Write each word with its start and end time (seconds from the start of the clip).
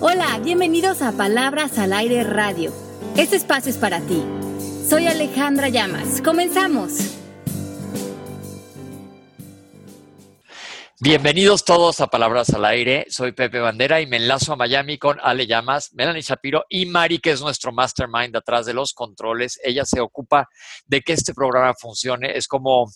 Hola, 0.00 0.38
bienvenidos 0.38 1.02
a 1.02 1.10
Palabras 1.10 1.76
al 1.76 1.92
Aire 1.92 2.22
Radio. 2.22 2.72
Este 3.16 3.34
espacio 3.34 3.68
es 3.68 3.78
para 3.78 4.00
ti. 4.00 4.22
Soy 4.88 5.08
Alejandra 5.08 5.70
Llamas. 5.70 6.22
Comenzamos. 6.22 7.18
Bienvenidos 11.00 11.64
todos 11.64 12.00
a 12.00 12.06
Palabras 12.06 12.50
al 12.50 12.64
Aire. 12.64 13.06
Soy 13.08 13.32
Pepe 13.32 13.58
Bandera 13.58 14.00
y 14.00 14.06
me 14.06 14.18
enlazo 14.18 14.52
a 14.52 14.56
Miami 14.56 14.98
con 14.98 15.18
Ale 15.20 15.48
Llamas, 15.48 15.92
Melanie 15.94 16.22
Shapiro 16.22 16.64
y 16.68 16.86
Mari, 16.86 17.18
que 17.18 17.32
es 17.32 17.40
nuestro 17.40 17.72
mastermind 17.72 18.36
atrás 18.36 18.66
de 18.66 18.74
los 18.74 18.94
controles. 18.94 19.58
Ella 19.64 19.84
se 19.84 20.00
ocupa 20.00 20.48
de 20.86 21.00
que 21.00 21.12
este 21.12 21.34
programa 21.34 21.74
funcione. 21.74 22.36
Es 22.36 22.46
como, 22.46 22.88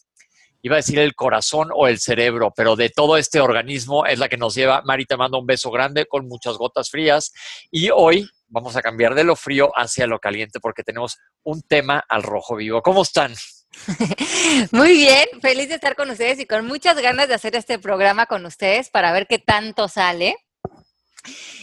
iba 0.62 0.76
a 0.76 0.78
decir 0.78 0.98
el 0.98 1.14
corazón 1.14 1.70
o 1.74 1.88
el 1.88 1.98
cerebro, 1.98 2.52
pero 2.56 2.76
de 2.76 2.88
todo 2.88 3.16
este 3.16 3.40
organismo 3.40 4.06
es 4.06 4.18
la 4.18 4.28
que 4.28 4.36
nos 4.36 4.54
lleva. 4.54 4.82
Mari, 4.82 5.04
te 5.04 5.16
mando 5.16 5.38
un 5.38 5.46
beso 5.46 5.70
grande 5.70 6.06
con 6.06 6.28
muchas 6.28 6.56
gotas 6.56 6.88
frías. 6.88 7.32
Y 7.70 7.90
hoy 7.90 8.28
vamos 8.48 8.76
a 8.76 8.82
cambiar 8.82 9.14
de 9.14 9.24
lo 9.24 9.34
frío 9.34 9.72
hacia 9.74 10.06
lo 10.06 10.20
caliente 10.20 10.60
porque 10.60 10.84
tenemos 10.84 11.18
un 11.42 11.62
tema 11.62 12.04
al 12.08 12.22
rojo 12.22 12.56
vivo. 12.56 12.80
¿Cómo 12.80 13.02
están? 13.02 13.34
Muy 14.70 14.92
bien, 14.92 15.26
feliz 15.40 15.68
de 15.68 15.74
estar 15.74 15.96
con 15.96 16.10
ustedes 16.10 16.38
y 16.38 16.46
con 16.46 16.66
muchas 16.66 16.96
ganas 17.00 17.28
de 17.28 17.34
hacer 17.34 17.56
este 17.56 17.78
programa 17.78 18.26
con 18.26 18.46
ustedes 18.46 18.90
para 18.90 19.12
ver 19.12 19.26
qué 19.26 19.38
tanto 19.38 19.88
sale. 19.88 20.36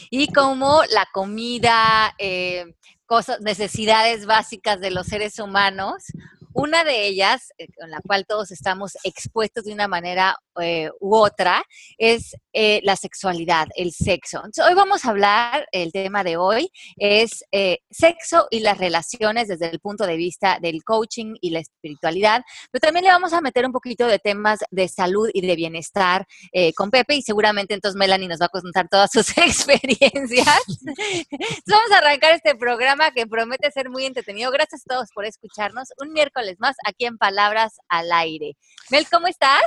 Y 0.09 0.34
como 0.34 0.84
la 0.89 1.08
comida, 1.13 2.13
eh, 2.17 2.66
cosas, 3.05 3.39
necesidades 3.41 4.25
básicas 4.25 4.81
de 4.81 4.91
los 4.91 5.08
seres 5.08 5.39
humanos, 5.39 6.05
una 6.53 6.84
de 6.84 7.08
ellas, 7.08 7.53
eh, 7.58 7.67
con 7.80 7.89
la 7.89 8.02
cual 8.02 8.26
todos 8.26 8.52
estamos 8.52 8.98
expuestos 9.03 9.66
de 9.66 9.73
una 9.73 9.88
manera 9.88 10.38
eh, 10.62 10.91
u 10.99 11.16
otra, 11.16 11.63
es 11.98 12.36
eh, 12.54 12.81
la 12.84 12.95
sexualidad, 12.95 13.67
el 13.76 13.91
sexo. 13.91 14.41
hoy 14.67 14.73
vamos 14.73 15.05
a 15.05 15.09
hablar, 15.09 15.67
el 15.72 15.91
tema 15.91 16.23
de 16.23 16.38
hoy 16.38 16.70
es 16.98 17.44
sexo 17.90 18.48
y 18.50 18.59
las 18.59 18.78
relaciones 18.78 19.48
desde 19.48 19.70
el 19.70 19.80
punto 19.80 20.06
de 20.06 20.16
vista 20.16 20.59
del 20.61 20.83
coaching 20.83 21.36
y 21.42 21.52
la 21.52 21.59
espiritualidad, 21.59 22.44
pero 22.72 22.81
también 22.81 23.06
le 23.06 23.11
vamos 23.11 23.33
a 23.33 23.42
meter 23.42 23.66
un 23.66 23.72
poquito 23.72 24.08
de 24.08 24.20
temas 24.20 24.59
de 24.72 24.88
salud 24.88 25.30
y 25.33 25.45
de 25.45 25.56
bienestar 25.56 26.25
con 26.76 26.92
Pepe 26.92 27.16
y 27.16 27.22
seguramente 27.22 27.73
entonces 27.73 27.98
Melanie 27.98 28.28
nos 28.28 28.42
va 28.42 28.45
a 28.45 28.50
contar 28.50 28.88
todas 28.89 29.11
sus 29.14 29.38
experiencias. 29.38 30.59
vamos 31.67 31.92
a 31.94 31.98
arrancar 31.98 32.36
este 32.36 32.55
programa 32.55 33.11
que 33.11 33.28
promete 33.28 33.72
ser 33.72 33.89
muy 33.89 34.05
entretenido. 34.05 34.52
Gracias 34.52 34.81
a 34.86 34.95
todos 34.95 35.09
por 35.14 35.26
escucharnos. 35.26 35.89
Un 36.02 36.11
miércoles 36.14 36.58
más 36.59 36.76
aquí 36.86 37.05
en 37.05 37.17
Palabras 37.17 37.78
al 37.88 38.11
Aire. 38.11 38.55
Mel, 38.89 39.08
¿cómo 39.09 39.28
estás? 39.28 39.64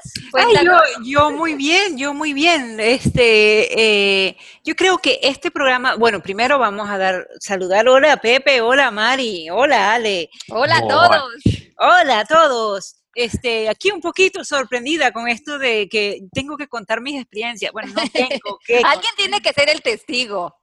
yo, 0.62 0.72
yo, 1.04 1.30
muy 1.30 1.54
bien, 1.54 1.96
yo 1.96 2.14
muy 2.14 2.32
bien. 2.32 2.78
Este, 2.80 4.26
eh, 4.28 4.36
yo 4.64 4.74
creo 4.74 4.98
que 4.98 5.18
este 5.22 5.50
programa, 5.50 5.96
bueno, 5.96 6.20
primero 6.20 6.58
vamos 6.58 6.88
a 6.88 6.98
dar, 6.98 7.28
saludar, 7.40 7.88
hola 7.88 8.16
Pepe, 8.16 8.60
hola 8.60 8.90
Mari, 8.90 9.50
hola 9.50 9.94
Ale. 9.94 10.30
Hola 10.48 10.78
a 10.78 10.88
todos. 10.88 11.32
Hola 11.78 12.20
a 12.20 12.24
todos. 12.24 12.96
Este, 13.14 13.68
aquí 13.68 13.90
un 13.90 14.00
poquito 14.00 14.42
sorprendida 14.44 15.12
con 15.12 15.28
esto 15.28 15.58
de 15.58 15.88
que 15.88 16.20
tengo 16.32 16.56
que 16.56 16.68
contar 16.68 17.00
mis 17.00 17.20
experiencias. 17.20 17.72
Bueno, 17.72 17.92
no 17.94 18.02
tengo 18.10 18.58
que. 18.66 18.78
Alguien 18.78 19.12
tiene 19.16 19.40
que 19.40 19.52
ser 19.52 19.68
el 19.68 19.82
testigo. 19.82 20.56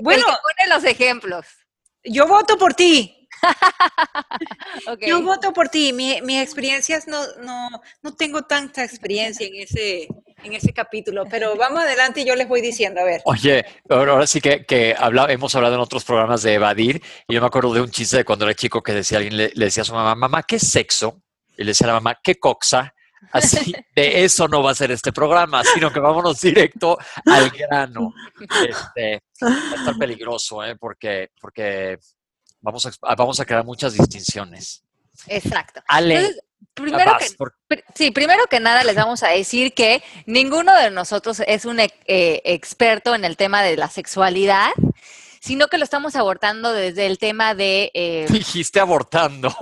Bueno, 0.00 0.24
el 0.26 0.34
que 0.34 0.40
pone 0.42 0.74
los 0.74 0.84
ejemplos. 0.84 1.46
Yo 2.04 2.26
voto 2.26 2.58
por 2.58 2.74
ti. 2.74 3.21
Yo 5.06 5.22
voto 5.22 5.52
por 5.52 5.68
ti. 5.68 5.92
Mi, 5.92 6.20
mi 6.22 6.38
experiencias 6.38 7.06
no, 7.06 7.20
no, 7.42 7.68
no 8.02 8.14
tengo 8.14 8.42
tanta 8.42 8.84
experiencia 8.84 9.46
en 9.46 9.56
ese, 9.56 10.08
en 10.44 10.52
ese 10.52 10.72
capítulo, 10.72 11.24
pero 11.30 11.56
vamos 11.56 11.82
adelante 11.82 12.20
y 12.20 12.24
yo 12.24 12.34
les 12.34 12.48
voy 12.48 12.60
diciendo, 12.60 13.00
a 13.00 13.04
ver. 13.04 13.22
Oye, 13.24 13.64
ahora 13.88 14.26
sí 14.26 14.40
que, 14.40 14.64
que 14.64 14.96
hemos 15.28 15.54
hablado 15.54 15.74
en 15.74 15.80
otros 15.80 16.04
programas 16.04 16.42
de 16.42 16.54
evadir, 16.54 17.02
y 17.28 17.34
yo 17.34 17.40
me 17.40 17.46
acuerdo 17.46 17.74
de 17.74 17.80
un 17.80 17.90
chiste 17.90 18.18
de 18.18 18.24
cuando 18.24 18.44
era 18.44 18.54
chico 18.54 18.82
que 18.82 18.92
decía 18.92 19.18
alguien, 19.18 19.36
le, 19.36 19.52
decía 19.54 19.82
a 19.82 19.86
su 19.86 19.94
mamá, 19.94 20.14
mamá, 20.14 20.42
¿qué 20.42 20.58
sexo? 20.58 21.22
Y 21.56 21.64
le 21.64 21.70
decía 21.70 21.86
a 21.86 21.88
la 21.88 21.94
mamá, 21.94 22.18
¿qué 22.22 22.36
coxa? 22.36 22.94
Así, 23.30 23.72
de 23.94 24.24
eso 24.24 24.48
no 24.48 24.62
va 24.64 24.72
a 24.72 24.74
ser 24.74 24.90
este 24.90 25.12
programa, 25.12 25.62
sino 25.64 25.92
que 25.92 26.00
vámonos 26.00 26.40
directo 26.40 26.98
al 27.24 27.50
grano. 27.50 28.12
Este, 28.68 29.22
va 29.42 29.72
a 29.72 29.74
estar 29.76 29.96
peligroso, 29.96 30.64
¿eh? 30.64 30.76
porque, 30.76 31.30
porque 31.40 31.98
vamos 32.62 32.86
a, 32.86 33.14
vamos 33.14 33.38
a 33.40 33.44
crear 33.44 33.64
muchas 33.64 33.92
distinciones. 33.92 34.82
Exacto. 35.26 35.82
Ale, 35.86 36.34
primero 36.72 37.16
que, 37.18 37.84
sí, 37.94 38.10
primero 38.10 38.46
que 38.46 38.60
nada 38.60 38.82
les 38.84 38.96
vamos 38.96 39.22
a 39.22 39.28
decir 39.28 39.74
que 39.74 40.02
ninguno 40.24 40.74
de 40.76 40.90
nosotros 40.90 41.42
es 41.46 41.66
un 41.66 41.80
eh, 41.80 41.90
experto 42.06 43.14
en 43.14 43.24
el 43.24 43.36
tema 43.36 43.62
de 43.62 43.76
la 43.76 43.88
sexualidad 43.88 44.70
sino 45.42 45.66
que 45.66 45.76
lo 45.76 45.82
estamos 45.82 46.14
abordando 46.14 46.72
desde 46.72 47.04
el 47.06 47.18
tema 47.18 47.56
de... 47.56 47.90
Eh, 47.94 48.26
Dijiste 48.30 48.78
abortando. 48.78 49.48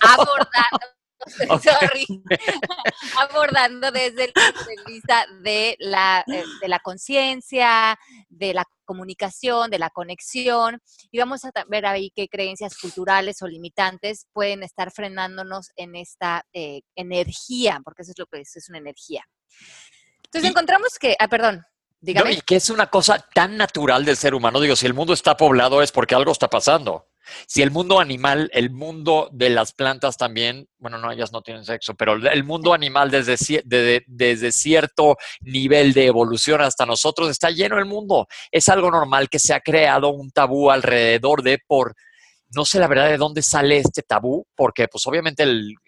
abordando, 0.00 0.86
abordando 3.18 3.90
desde 3.90 4.24
el 4.24 4.32
punto 4.32 4.64
de 4.64 4.92
vista 4.92 5.26
de 5.42 5.76
la, 5.78 6.24
eh, 6.26 6.44
de 6.60 6.68
la 6.68 6.78
conciencia, 6.80 7.98
de 8.28 8.54
la 8.54 8.64
comunicación, 8.84 9.70
de 9.70 9.78
la 9.78 9.90
conexión, 9.90 10.80
y 11.10 11.18
vamos 11.18 11.44
a 11.44 11.50
ver 11.68 11.86
ahí 11.86 12.12
qué 12.14 12.28
creencias 12.28 12.76
culturales 12.76 13.42
o 13.42 13.48
limitantes 13.48 14.26
pueden 14.32 14.62
estar 14.62 14.90
frenándonos 14.92 15.70
en 15.76 15.96
esta 15.96 16.44
eh, 16.52 16.82
energía, 16.96 17.80
porque 17.84 18.02
eso 18.02 18.12
es 18.12 18.18
lo 18.18 18.26
que 18.26 18.40
es, 18.40 18.56
es 18.56 18.68
una 18.68 18.78
energía. 18.78 19.24
Entonces 20.24 20.50
encontramos 20.50 20.98
que, 20.98 21.14
ah, 21.18 21.28
perdón, 21.28 21.64
dígame. 22.00 22.32
y 22.32 22.40
que 22.40 22.56
es 22.56 22.70
una 22.70 22.88
cosa 22.88 23.18
tan 23.34 23.56
natural 23.56 24.04
del 24.04 24.16
ser 24.16 24.34
humano, 24.34 24.60
digo, 24.60 24.76
si 24.76 24.86
el 24.86 24.94
mundo 24.94 25.12
está 25.12 25.36
poblado 25.36 25.82
es 25.82 25.92
porque 25.92 26.14
algo 26.14 26.32
está 26.32 26.48
pasando. 26.48 27.11
Si 27.46 27.62
el 27.62 27.70
mundo 27.70 28.00
animal, 28.00 28.50
el 28.52 28.70
mundo 28.70 29.28
de 29.32 29.50
las 29.50 29.72
plantas 29.72 30.16
también, 30.16 30.68
bueno, 30.78 30.98
no, 30.98 31.10
ellas 31.10 31.32
no 31.32 31.42
tienen 31.42 31.64
sexo, 31.64 31.94
pero 31.94 32.14
el 32.14 32.44
mundo 32.44 32.72
animal 32.74 33.10
desde, 33.10 34.04
desde 34.06 34.52
cierto 34.52 35.16
nivel 35.40 35.92
de 35.92 36.06
evolución 36.06 36.60
hasta 36.60 36.86
nosotros 36.86 37.30
está 37.30 37.50
lleno 37.50 37.78
el 37.78 37.84
mundo. 37.84 38.26
Es 38.50 38.68
algo 38.68 38.90
normal 38.90 39.28
que 39.28 39.38
se 39.38 39.54
ha 39.54 39.60
creado 39.60 40.10
un 40.10 40.30
tabú 40.30 40.70
alrededor 40.70 41.42
de 41.42 41.58
por, 41.66 41.94
no 42.54 42.64
sé 42.64 42.78
la 42.78 42.88
verdad 42.88 43.08
de 43.08 43.16
dónde 43.16 43.42
sale 43.42 43.78
este 43.78 44.02
tabú, 44.02 44.46
porque 44.54 44.88
pues 44.88 45.06
obviamente 45.06 45.44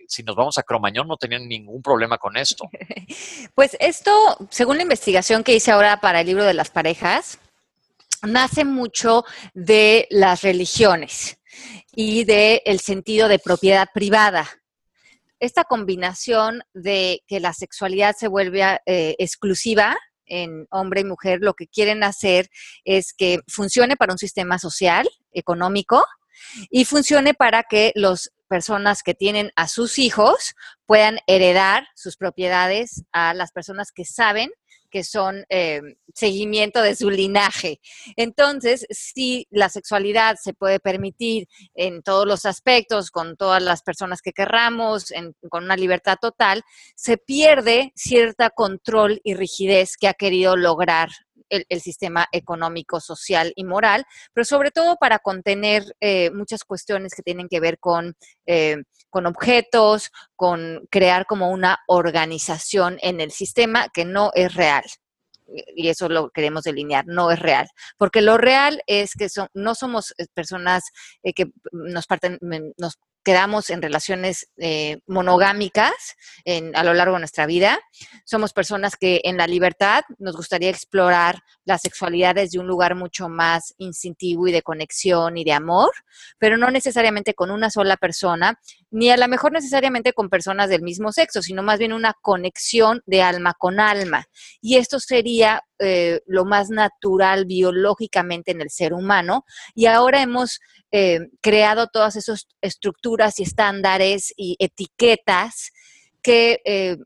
si 0.09 0.23
nos 0.23 0.37
vamos 0.37 0.59
a 0.59 0.63
Cromañón 0.63 1.09
no 1.09 1.17
tenían 1.17 1.49
ningún 1.49 1.83
problema 1.83 2.19
con 2.19 2.37
esto. 2.37 2.69
Pues 3.55 3.77
esto, 3.79 4.11
según 4.51 4.79
la 4.79 4.83
investigación 4.83 5.45
que 5.45 5.55
hice 5.55 5.71
ahora 5.71 6.01
para 6.01 6.21
el 6.21 6.27
libro 6.27 6.45
de 6.45 6.55
las 6.55 6.71
parejas, 6.71 7.39
nace 8.27 8.65
mucho 8.65 9.25
de 9.55 10.07
las 10.11 10.43
religiones 10.43 11.39
y 11.95 12.25
del 12.25 12.61
el 12.65 12.81
sentido 12.81 13.29
de 13.29 13.39
propiedad 13.39 13.89
privada. 13.93 14.49
Esta 15.41 15.65
combinación 15.65 16.63
de 16.73 17.23
que 17.27 17.41
la 17.41 17.53
sexualidad 17.53 18.17
se 18.17 18.29
vuelve 18.29 18.63
eh, 18.87 19.17
exclusiva 19.19 19.97
en 20.27 20.67
hombre 20.71 21.03
y 21.03 21.05
mujer, 21.05 21.41
lo 21.43 21.55
que 21.55 21.67
quieren 21.67 22.03
hacer 22.03 22.49
es 22.85 23.13
que 23.13 23.41
funcione 23.47 23.97
para 23.97 24.13
un 24.13 24.19
sistema 24.19 24.59
social, 24.59 25.09
económico, 25.33 26.05
y 26.71 26.85
funcione 26.85 27.35
para 27.35 27.63
que 27.63 27.93
las 27.95 28.33
personas 28.49 29.03
que 29.03 29.15
tienen 29.15 29.51
a 29.57 29.69
sus 29.69 29.99
hijos 29.99 30.55
puedan 30.87 31.19
heredar 31.27 31.87
sus 31.95 32.17
propiedades 32.17 33.05
a 33.13 33.35
las 33.35 33.53
personas 33.53 33.93
que 33.93 34.05
saben 34.05 34.51
que 34.95 35.03
son 35.03 35.45
eh, 35.49 35.81
seguimiento 36.15 36.81
de 36.81 36.95
su 36.95 37.11
linaje. 37.11 37.81
Entonces, 38.15 38.87
si 38.91 39.49
la 39.51 39.69
sexualidad 39.69 40.37
se 40.41 40.55
puede 40.55 40.79
permitir 40.79 41.49
en 41.75 42.05
todos 42.05 42.29
los 42.29 42.47
aspectos, 42.47 43.11
con 43.11 43.37
todas 43.37 43.61
las 43.61 43.83
personas 43.83 44.23
que 44.23 44.31
querramos, 44.31 45.13
con 45.51 45.65
una 45.65 45.77
libertad 45.77 46.17
total, 46.21 46.63
se 46.95 47.17
pierde 47.17 47.91
cierta 47.97 48.51
control 48.51 49.21
y 49.25 49.35
rigidez 49.35 49.97
que 49.97 50.07
ha 50.07 50.15
querido 50.15 50.55
lograr 50.55 51.09
el, 51.49 51.81
sistema 51.81 52.27
económico, 52.33 53.01
social 53.01 53.53
y 53.57 53.65
moral, 53.65 54.05
pero 54.33 54.45
sobre 54.45 54.71
todo 54.71 54.97
para 54.97 55.19
contener 55.19 55.85
eh, 56.01 56.31
muchas 56.31 56.65
cuestiones 56.65 57.15
que 57.15 57.23
tienen 57.23 57.49
que 57.49 57.61
ver 57.61 57.79
con, 57.79 58.15
eh, 58.47 58.83
con 59.11 59.27
objetos, 59.27 60.11
con 60.37 60.87
crear 60.91 61.27
como 61.27 61.51
una 61.51 61.79
organización 61.87 62.99
en 63.03 63.21
el 63.21 63.31
sistema 63.31 63.89
que 63.93 64.05
no 64.05 64.31
es 64.35 64.55
real 64.55 64.85
y 65.77 65.89
eso 65.89 66.09
lo 66.09 66.31
queremos 66.31 66.65
delinear, 66.65 67.07
no 67.07 67.31
es 67.31 67.39
real. 67.39 67.69
Porque 67.99 68.23
lo 68.23 68.39
real 68.39 68.83
es 68.87 69.13
que 69.13 69.29
son, 69.29 69.49
no 69.53 69.75
somos 69.75 70.15
eh, 70.17 70.27
personas 70.33 70.85
que 71.23 71.53
nos, 71.71 72.07
parten, 72.07 72.39
nos 72.79 72.99
quedamos 73.25 73.71
en 73.71 73.83
relaciones 73.83 74.49
eh, 74.59 75.01
monogámicas 75.07 75.95
a 76.75 76.85
lo 76.85 76.95
largo 76.95 77.15
de 77.15 77.21
nuestra 77.21 77.47
vida. 77.47 77.79
Somos 78.25 78.53
personas 78.53 78.97
que 78.97 79.21
en 79.25 79.37
la 79.37 79.47
libertad 79.47 80.03
nos 80.19 80.37
gustaría 80.37 80.69
explorar 80.71 81.43
la 81.65 81.79
sexualidad 81.79 82.35
desde 82.35 82.59
un 82.59 82.67
lugar 82.67 82.95
mucho 82.95 83.29
más 83.29 83.75
instintivo 83.79 84.47
y 84.47 84.53
de 84.53 84.63
conexión 84.63 85.39
y 85.39 85.45
de 85.45 85.53
amor, 85.53 85.91
pero 86.39 86.57
no 86.57 86.71
necesariamente 86.71 87.35
con 87.35 87.51
una 87.51 87.71
sola 87.71 87.97
persona, 87.97 88.59
ni 88.95 89.11
a 89.11 89.17
lo 89.17 89.27
mejor 89.27 89.51
necesariamente 89.51 90.13
con 90.13 90.31
personas 90.31 90.69
del 90.69 90.83
mismo 90.83 91.11
sexo, 91.11 91.43
sino 91.43 91.65
más 91.65 91.81
bien 91.81 91.93
una 91.93 92.15
conexión 92.23 93.03
de 93.07 93.23
alma 93.23 93.55
con 93.59 93.81
alma. 93.81 94.29
Y 94.61 94.77
esto 94.77 95.01
sería 95.01 95.65
eh, 95.81 96.21
lo 96.27 96.45
más 96.45 96.71
natural 96.71 97.45
biológicamente 97.45 98.53
en 98.53 98.61
el 98.61 98.71
ser 98.71 98.93
humano. 98.93 99.45
Y 99.75 99.87
ahora 99.87 100.23
hemos 100.23 100.61
eh, 100.93 101.19
creado 101.41 101.89
todas 101.89 102.15
esas 102.15 102.47
estructuras 102.61 103.41
y 103.41 103.43
estándares 103.43 104.33
y 104.37 104.55
etiquetas 104.61 105.73
que 106.23 106.61
eh, 106.65 106.97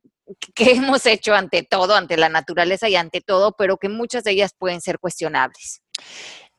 que 0.54 0.72
hemos 0.72 1.06
hecho 1.06 1.34
ante 1.34 1.62
todo, 1.62 1.94
ante 1.94 2.18
la 2.18 2.28
naturaleza 2.28 2.90
y 2.90 2.96
ante 2.96 3.22
todo, 3.22 3.52
pero 3.56 3.78
que 3.78 3.88
muchas 3.88 4.24
de 4.24 4.32
ellas 4.32 4.52
pueden 4.52 4.82
ser 4.82 4.98
cuestionables. 4.98 5.80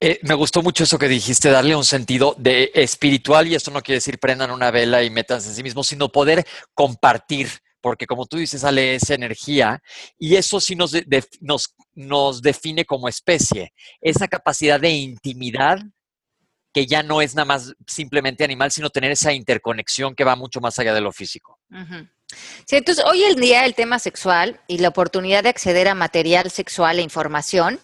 Eh, 0.02 0.20
me 0.24 0.34
gustó 0.34 0.62
mucho 0.62 0.86
eso 0.86 0.98
que 0.98 1.10
dijiste, 1.10 1.50
darle 1.50 1.76
un 1.76 1.84
sentido 1.84 2.34
de 2.38 2.72
espiritual, 2.74 3.48
y 3.48 3.56
esto 3.56 3.70
no 3.72 3.82
quiere 3.82 3.98
decir 3.98 4.18
prendan 4.18 4.52
una 4.52 4.72
vela 4.72 5.04
y 5.04 5.10
métanse 5.10 5.50
en 5.50 5.56
sí 5.56 5.64
mismos, 5.64 5.88
sino 5.88 6.10
poder 6.10 6.46
compartir, 6.74 7.50
porque 7.82 8.06
como 8.06 8.26
tú 8.26 8.38
dices, 8.38 8.62
sale 8.62 8.96
esa 8.96 9.14
energía, 9.14 9.82
y 10.18 10.38
eso 10.38 10.62
sí 10.62 10.76
nos, 10.76 10.94
nos, 11.42 11.76
nos 11.96 12.42
define 12.42 12.86
como 12.86 13.10
especie, 13.10 13.74
esa 14.00 14.30
capacidad 14.30 14.80
de 14.80 14.92
intimidad 14.92 15.80
que 16.74 16.86
ya 16.86 17.04
no 17.04 17.22
es 17.22 17.36
nada 17.36 17.46
más 17.46 17.74
simplemente 17.88 18.44
animal, 18.44 18.72
sino 18.72 18.90
tener 18.90 19.12
esa 19.12 19.34
interconexión 19.34 20.16
que 20.16 20.24
va 20.24 20.36
mucho 20.36 20.62
más 20.62 20.78
allá 20.80 20.94
de 20.94 21.02
lo 21.02 21.12
físico. 21.12 21.60
Sí, 22.66 22.76
entonces 22.76 23.04
hoy 23.06 23.24
en 23.24 23.40
día 23.42 23.66
el 23.66 23.74
tema 23.74 24.00
sexual 24.00 24.62
y 24.68 24.78
la 24.78 24.90
oportunidad 24.90 25.44
de 25.44 25.50
acceder 25.50 25.88
a 25.88 25.96
material 25.96 26.52
sexual 26.52 27.00
e 27.00 27.02
información, 27.02 27.80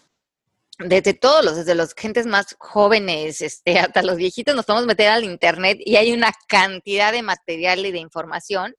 desde 0.79 1.13
todos 1.13 1.43
los, 1.43 1.55
desde 1.55 1.75
los 1.75 1.93
gentes 1.93 2.25
más 2.25 2.55
jóvenes 2.59 3.41
este, 3.41 3.79
hasta 3.79 4.03
los 4.03 4.17
viejitos, 4.17 4.55
nos 4.55 4.65
podemos 4.65 4.87
meter 4.87 5.09
al 5.09 5.23
internet 5.23 5.77
y 5.79 5.95
hay 5.95 6.13
una 6.13 6.31
cantidad 6.47 7.11
de 7.11 7.21
material 7.21 7.85
y 7.85 7.91
de 7.91 7.99
información 7.99 8.75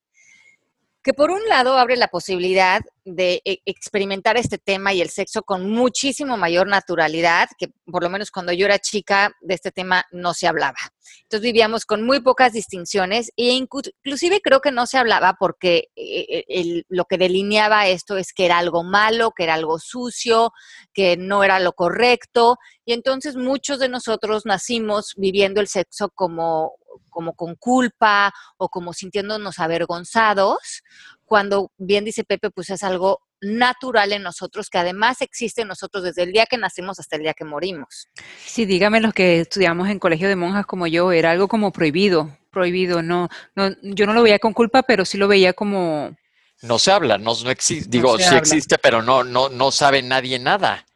que 1.06 1.14
por 1.14 1.30
un 1.30 1.48
lado 1.48 1.78
abre 1.78 1.96
la 1.96 2.08
posibilidad 2.08 2.80
de 3.04 3.40
e, 3.44 3.60
experimentar 3.64 4.36
este 4.36 4.58
tema 4.58 4.92
y 4.92 5.00
el 5.00 5.08
sexo 5.08 5.44
con 5.44 5.70
muchísimo 5.70 6.36
mayor 6.36 6.66
naturalidad, 6.66 7.48
que 7.56 7.68
por 7.84 8.02
lo 8.02 8.10
menos 8.10 8.32
cuando 8.32 8.52
yo 8.52 8.66
era 8.66 8.80
chica 8.80 9.32
de 9.40 9.54
este 9.54 9.70
tema 9.70 10.04
no 10.10 10.34
se 10.34 10.48
hablaba. 10.48 10.78
Entonces 11.26 11.42
vivíamos 11.42 11.84
con 11.84 12.04
muy 12.04 12.20
pocas 12.20 12.52
distinciones 12.52 13.32
e 13.36 13.50
inclusive 13.50 14.40
creo 14.40 14.60
que 14.60 14.70
no 14.70 14.86
se 14.86 14.96
hablaba 14.96 15.34
porque 15.40 15.88
eh, 15.96 16.44
eh, 16.46 16.82
lo 16.88 17.04
que 17.06 17.18
delineaba 17.18 17.88
esto 17.88 18.16
es 18.16 18.32
que 18.32 18.44
era 18.44 18.58
algo 18.58 18.84
malo, 18.84 19.32
que 19.36 19.42
era 19.42 19.54
algo 19.54 19.80
sucio, 19.80 20.52
que 20.94 21.16
no 21.16 21.42
era 21.42 21.58
lo 21.58 21.72
correcto 21.72 22.58
y 22.84 22.92
entonces 22.92 23.34
muchos 23.34 23.80
de 23.80 23.88
nosotros 23.88 24.46
nacimos 24.46 25.14
viviendo 25.16 25.60
el 25.60 25.66
sexo 25.66 26.10
como 26.14 26.76
como 27.10 27.34
con 27.34 27.54
culpa 27.54 28.32
o 28.56 28.68
como 28.68 28.92
sintiéndonos 28.92 29.58
avergonzados, 29.58 30.82
cuando 31.24 31.72
bien 31.76 32.04
dice 32.04 32.24
Pepe, 32.24 32.50
pues 32.50 32.70
es 32.70 32.82
algo 32.82 33.20
natural 33.40 34.12
en 34.12 34.22
nosotros, 34.22 34.70
que 34.70 34.78
además 34.78 35.20
existe 35.20 35.62
en 35.62 35.68
nosotros 35.68 36.04
desde 36.04 36.22
el 36.22 36.32
día 36.32 36.46
que 36.46 36.56
nacimos 36.56 36.98
hasta 36.98 37.16
el 37.16 37.22
día 37.22 37.34
que 37.34 37.44
morimos. 37.44 38.08
Sí, 38.44 38.64
dígame 38.64 39.00
los 39.00 39.12
que 39.12 39.40
estudiamos 39.40 39.88
en 39.88 39.98
colegio 39.98 40.28
de 40.28 40.36
monjas 40.36 40.66
como 40.66 40.86
yo, 40.86 41.12
era 41.12 41.32
algo 41.32 41.48
como 41.48 41.72
prohibido, 41.72 42.36
prohibido, 42.50 43.02
no, 43.02 43.28
no 43.54 43.70
yo 43.82 44.06
no 44.06 44.14
lo 44.14 44.22
veía 44.22 44.38
con 44.38 44.52
culpa, 44.52 44.82
pero 44.82 45.04
sí 45.04 45.18
lo 45.18 45.28
veía 45.28 45.52
como... 45.52 46.16
No 46.62 46.78
se 46.78 46.90
habla, 46.90 47.18
no, 47.18 47.34
no 47.44 47.50
existe, 47.50 47.90
digo, 47.90 48.18
sí 48.18 48.34
existe, 48.34 48.78
pero 48.78 49.02
no, 49.02 49.22
no, 49.22 49.50
no 49.50 49.70
sabe 49.70 50.02
nadie 50.02 50.38
nada. 50.38 50.86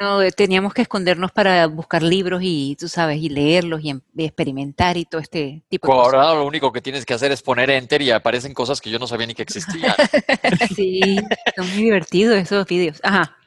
No, 0.00 0.22
eh, 0.22 0.30
teníamos 0.30 0.72
que 0.72 0.82
escondernos 0.82 1.32
para 1.32 1.66
buscar 1.66 2.02
libros 2.02 2.40
y, 2.42 2.76
tú 2.78 2.88
sabes, 2.88 3.18
y 3.18 3.28
leerlos 3.28 3.82
y, 3.82 3.90
em, 3.90 4.00
experimentar 4.16 4.96
y 4.96 5.04
todo 5.04 5.20
este 5.20 5.62
tipo 5.68 5.88
de 5.88 5.92
cosas. 5.92 6.14
Ahora 6.14 6.34
lo 6.34 6.46
único 6.46 6.72
que 6.72 6.80
tienes 6.80 7.04
que 7.04 7.14
hacer 7.14 7.32
es 7.32 7.42
poner 7.42 7.70
enter 7.70 8.02
y 8.02 8.10
aparecen 8.10 8.54
cosas 8.54 8.80
que 8.80 8.90
yo 8.90 8.98
no 8.98 9.06
sabía 9.06 9.26
ni 9.26 9.34
que 9.34 9.42
existían. 9.42 9.94
sí, 10.76 11.20
son 11.56 11.68
muy 11.70 11.84
divertidos 11.84 12.36
esos 12.36 12.66
vídeos. 12.66 13.00
Ajá. 13.02 13.37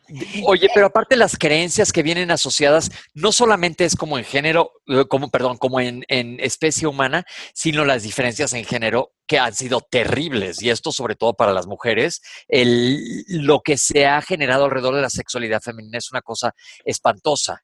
Oye, 0.45 0.67
pero 0.73 0.87
aparte 0.87 1.15
las 1.15 1.37
creencias 1.37 1.91
que 1.91 2.03
vienen 2.03 2.31
asociadas, 2.31 2.91
no 3.13 3.31
solamente 3.31 3.85
es 3.85 3.95
como 3.95 4.17
en 4.17 4.25
género, 4.25 4.73
eh, 4.87 5.05
como, 5.07 5.29
perdón, 5.29 5.57
como 5.57 5.79
en, 5.79 6.03
especie 6.39 6.87
humana, 6.87 7.25
sino 7.53 7.85
las 7.85 8.03
diferencias 8.03 8.53
en 8.53 8.65
género 8.65 9.13
que 9.27 9.39
han 9.39 9.53
sido 9.53 9.81
terribles, 9.81 10.61
y 10.61 10.69
esto 10.69 10.91
sobre 10.91 11.15
todo 11.15 11.33
para 11.33 11.53
las 11.53 11.67
mujeres, 11.67 12.21
el, 12.47 13.23
lo 13.27 13.61
que 13.61 13.77
se 13.77 14.05
ha 14.05 14.21
generado 14.21 14.65
alrededor 14.65 14.95
de 14.95 15.01
la 15.01 15.09
sexualidad 15.09 15.61
femenina 15.61 15.97
es 15.97 16.11
una 16.11 16.21
cosa 16.21 16.53
espantosa. 16.83 17.61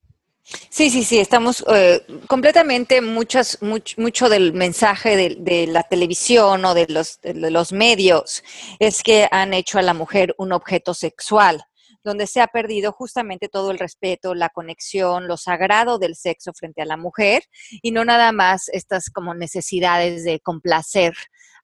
Sí, 0.69 0.89
sí, 0.89 1.03
sí, 1.03 1.19
estamos 1.19 1.65
eh, 1.73 2.05
completamente 2.27 3.01
muchas, 3.01 3.59
mucho 3.61 4.29
del 4.29 4.53
mensaje 4.53 5.35
de, 5.35 5.67
la 5.67 5.83
televisión 5.83 6.63
o 6.63 6.73
de 6.73 6.87
los 6.87 7.73
medios 7.73 8.43
es 8.79 9.03
que 9.03 9.27
han 9.29 9.53
hecho 9.53 9.77
a 9.77 9.81
la 9.81 9.93
mujer 9.93 10.33
un 10.37 10.53
objeto 10.53 10.93
sexual 10.93 11.66
donde 12.07 12.25
se 12.25 12.41
ha 12.41 12.47
perdido 12.47 12.91
justamente 12.91 13.49
todo 13.49 13.71
el 13.71 13.79
respeto, 13.79 14.33
la 14.33 14.49
conexión, 14.49 15.27
lo 15.27 15.37
sagrado 15.37 15.99
del 15.99 16.15
sexo 16.15 16.53
frente 16.53 16.81
a 16.81 16.85
la 16.85 16.97
mujer 16.97 17.43
y 17.69 17.91
no 17.91 18.05
nada 18.05 18.31
más 18.31 18.69
estas 18.69 19.09
como 19.11 19.35
necesidades 19.35 20.23
de 20.23 20.39
complacer 20.39 21.13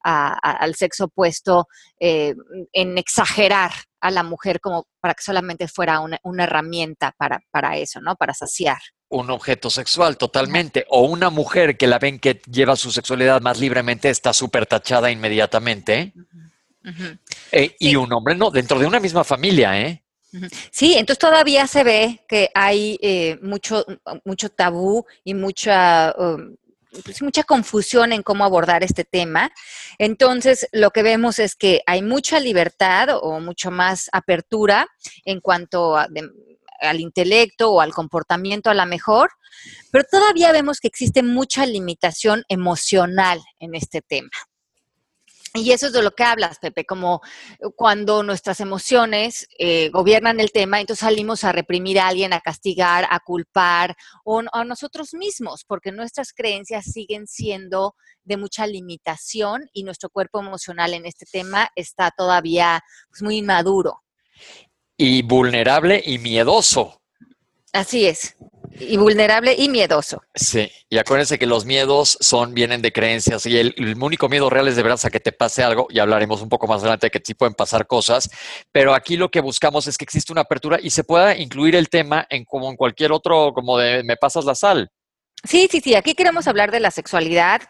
al 0.05 0.75
sexo 0.75 1.05
opuesto 1.05 1.67
eh, 1.97 2.35
en 2.73 2.97
exagerar 2.97 3.71
a 4.01 4.11
la 4.11 4.21
mujer 4.21 4.59
como 4.59 4.85
para 4.99 5.13
que 5.13 5.23
solamente 5.23 5.69
fuera 5.69 6.01
una, 6.01 6.43
herramienta 6.43 7.15
para, 7.17 7.39
para 7.51 7.77
eso, 7.77 8.01
¿no? 8.01 8.17
Para 8.17 8.33
saciar 8.33 8.79
un 9.07 9.29
objeto 9.29 9.69
sexual 9.69 10.17
totalmente, 10.17 10.85
o 10.89 11.03
una 11.03 11.29
mujer 11.29 11.77
que 11.77 11.85
la 11.85 11.99
ven 11.99 12.19
que 12.19 12.41
lleva 12.51 12.75
su 12.75 12.91
sexualidad 12.91 13.41
más 13.41 13.59
libremente 13.59 14.09
está 14.09 14.33
súper 14.33 14.65
tachada 14.65 15.11
inmediatamente. 15.11 16.13
Eh, 17.51 17.75
y 17.79 17.95
un 17.95 18.11
hombre 18.11 18.35
no, 18.35 18.49
dentro 18.49 18.79
de 18.79 18.87
una 18.87 18.99
misma 18.99 19.23
familia, 19.23 19.79
¿eh? 19.79 20.02
Sí, 20.71 20.93
entonces 20.93 21.19
todavía 21.19 21.67
se 21.67 21.83
ve 21.83 22.25
que 22.27 22.49
hay 22.55 22.97
eh, 23.01 23.37
mucho, 23.41 23.85
mucho 24.25 24.49
tabú 24.49 25.05
y 25.23 25.33
mucha, 25.33 26.13
um, 26.17 26.55
pues 27.03 27.21
mucha 27.21 27.43
confusión 27.43 28.11
en 28.11 28.23
cómo 28.23 28.43
abordar 28.43 28.83
este 28.83 29.03
tema. 29.03 29.51
Entonces, 29.97 30.67
lo 30.71 30.91
que 30.91 31.03
vemos 31.03 31.39
es 31.39 31.55
que 31.55 31.81
hay 31.85 32.01
mucha 32.01 32.39
libertad 32.39 33.09
o 33.21 33.39
mucho 33.39 33.69
más 33.71 34.09
apertura 34.11 34.87
en 35.25 35.39
cuanto 35.39 35.95
al 35.95 36.99
intelecto 36.99 37.71
o 37.71 37.81
al 37.81 37.93
comportamiento 37.93 38.69
a 38.69 38.73
la 38.73 38.85
mejor, 38.85 39.31
pero 39.91 40.03
todavía 40.09 40.51
vemos 40.51 40.79
que 40.79 40.87
existe 40.87 41.23
mucha 41.23 41.65
limitación 41.65 42.43
emocional 42.49 43.39
en 43.59 43.75
este 43.75 44.01
tema. 44.01 44.31
Y 45.55 45.71
eso 45.71 45.85
es 45.85 45.93
de 45.93 46.01
lo 46.01 46.15
que 46.15 46.23
hablas, 46.23 46.57
Pepe, 46.57 46.83
como 46.83 47.21
cuando 47.75 48.23
nuestras 48.23 48.59
emociones 48.59 49.47
eh, 49.59 49.89
gobiernan 49.89 50.39
el 50.39 50.51
tema, 50.51 50.81
entonces 50.81 51.05
salimos 51.05 51.43
a 51.43 51.51
reprimir 51.51 51.99
a 51.99 52.07
alguien, 52.07 52.33
a 52.33 52.41
castigar, 52.41 53.05
a 53.07 53.19
culpar 53.19 53.95
o 54.23 54.41
a 54.51 54.65
nosotros 54.65 55.13
mismos, 55.13 55.63
porque 55.63 55.91
nuestras 55.91 56.33
creencias 56.33 56.85
siguen 56.85 57.27
siendo 57.27 57.95
de 58.23 58.37
mucha 58.37 58.65
limitación 58.65 59.69
y 59.73 59.83
nuestro 59.83 60.09
cuerpo 60.09 60.39
emocional 60.39 60.95
en 60.95 61.05
este 61.05 61.27
tema 61.31 61.69
está 61.75 62.09
todavía 62.09 62.81
pues, 63.11 63.21
muy 63.21 63.37
inmaduro. 63.37 64.01
Y 64.97 65.21
vulnerable 65.21 66.01
y 66.03 66.17
miedoso. 66.17 66.99
Así 67.73 68.07
es 68.07 68.35
y 68.79 68.97
vulnerable 68.97 69.55
y 69.57 69.69
miedoso. 69.69 70.23
Sí, 70.33 70.71
y 70.89 70.97
acuérdense 70.97 71.39
que 71.39 71.45
los 71.45 71.65
miedos 71.65 72.17
son, 72.19 72.53
vienen 72.53 72.81
de 72.81 72.91
creencias 72.91 73.45
y 73.45 73.57
el, 73.57 73.73
único 73.99 74.29
miedo 74.29 74.49
real 74.49 74.67
es 74.67 74.75
de 74.75 74.83
verdad 74.83 74.99
a 75.03 75.09
que 75.09 75.19
te 75.19 75.31
pase 75.31 75.63
algo 75.63 75.87
y 75.89 75.99
hablaremos 75.99 76.41
un 76.41 76.49
poco 76.49 76.67
más 76.67 76.81
adelante 76.81 77.07
de 77.07 77.11
que 77.11 77.21
sí 77.23 77.33
pueden 77.33 77.53
pasar 77.53 77.87
cosas, 77.87 78.29
pero 78.71 78.93
aquí 78.93 79.17
lo 79.17 79.29
que 79.29 79.41
buscamos 79.41 79.87
es 79.87 79.97
que 79.97 80.05
existe 80.05 80.31
una 80.31 80.41
apertura 80.41 80.79
y 80.81 80.89
se 80.89 81.03
pueda 81.03 81.37
incluir 81.37 81.75
el 81.75 81.89
tema 81.89 82.25
en 82.29 82.45
como 82.45 82.69
en 82.69 82.75
cualquier 82.75 83.11
otro, 83.11 83.53
como 83.53 83.77
de 83.77 84.03
me 84.03 84.17
pasas 84.17 84.45
la 84.45 84.55
sal. 84.55 84.89
Sí, 85.45 85.67
sí, 85.69 85.81
sí, 85.81 85.93
aquí 85.93 86.13
queremos 86.13 86.47
hablar 86.47 86.71
de 86.71 86.79
la 86.79 86.89
sexualidad 86.89 87.61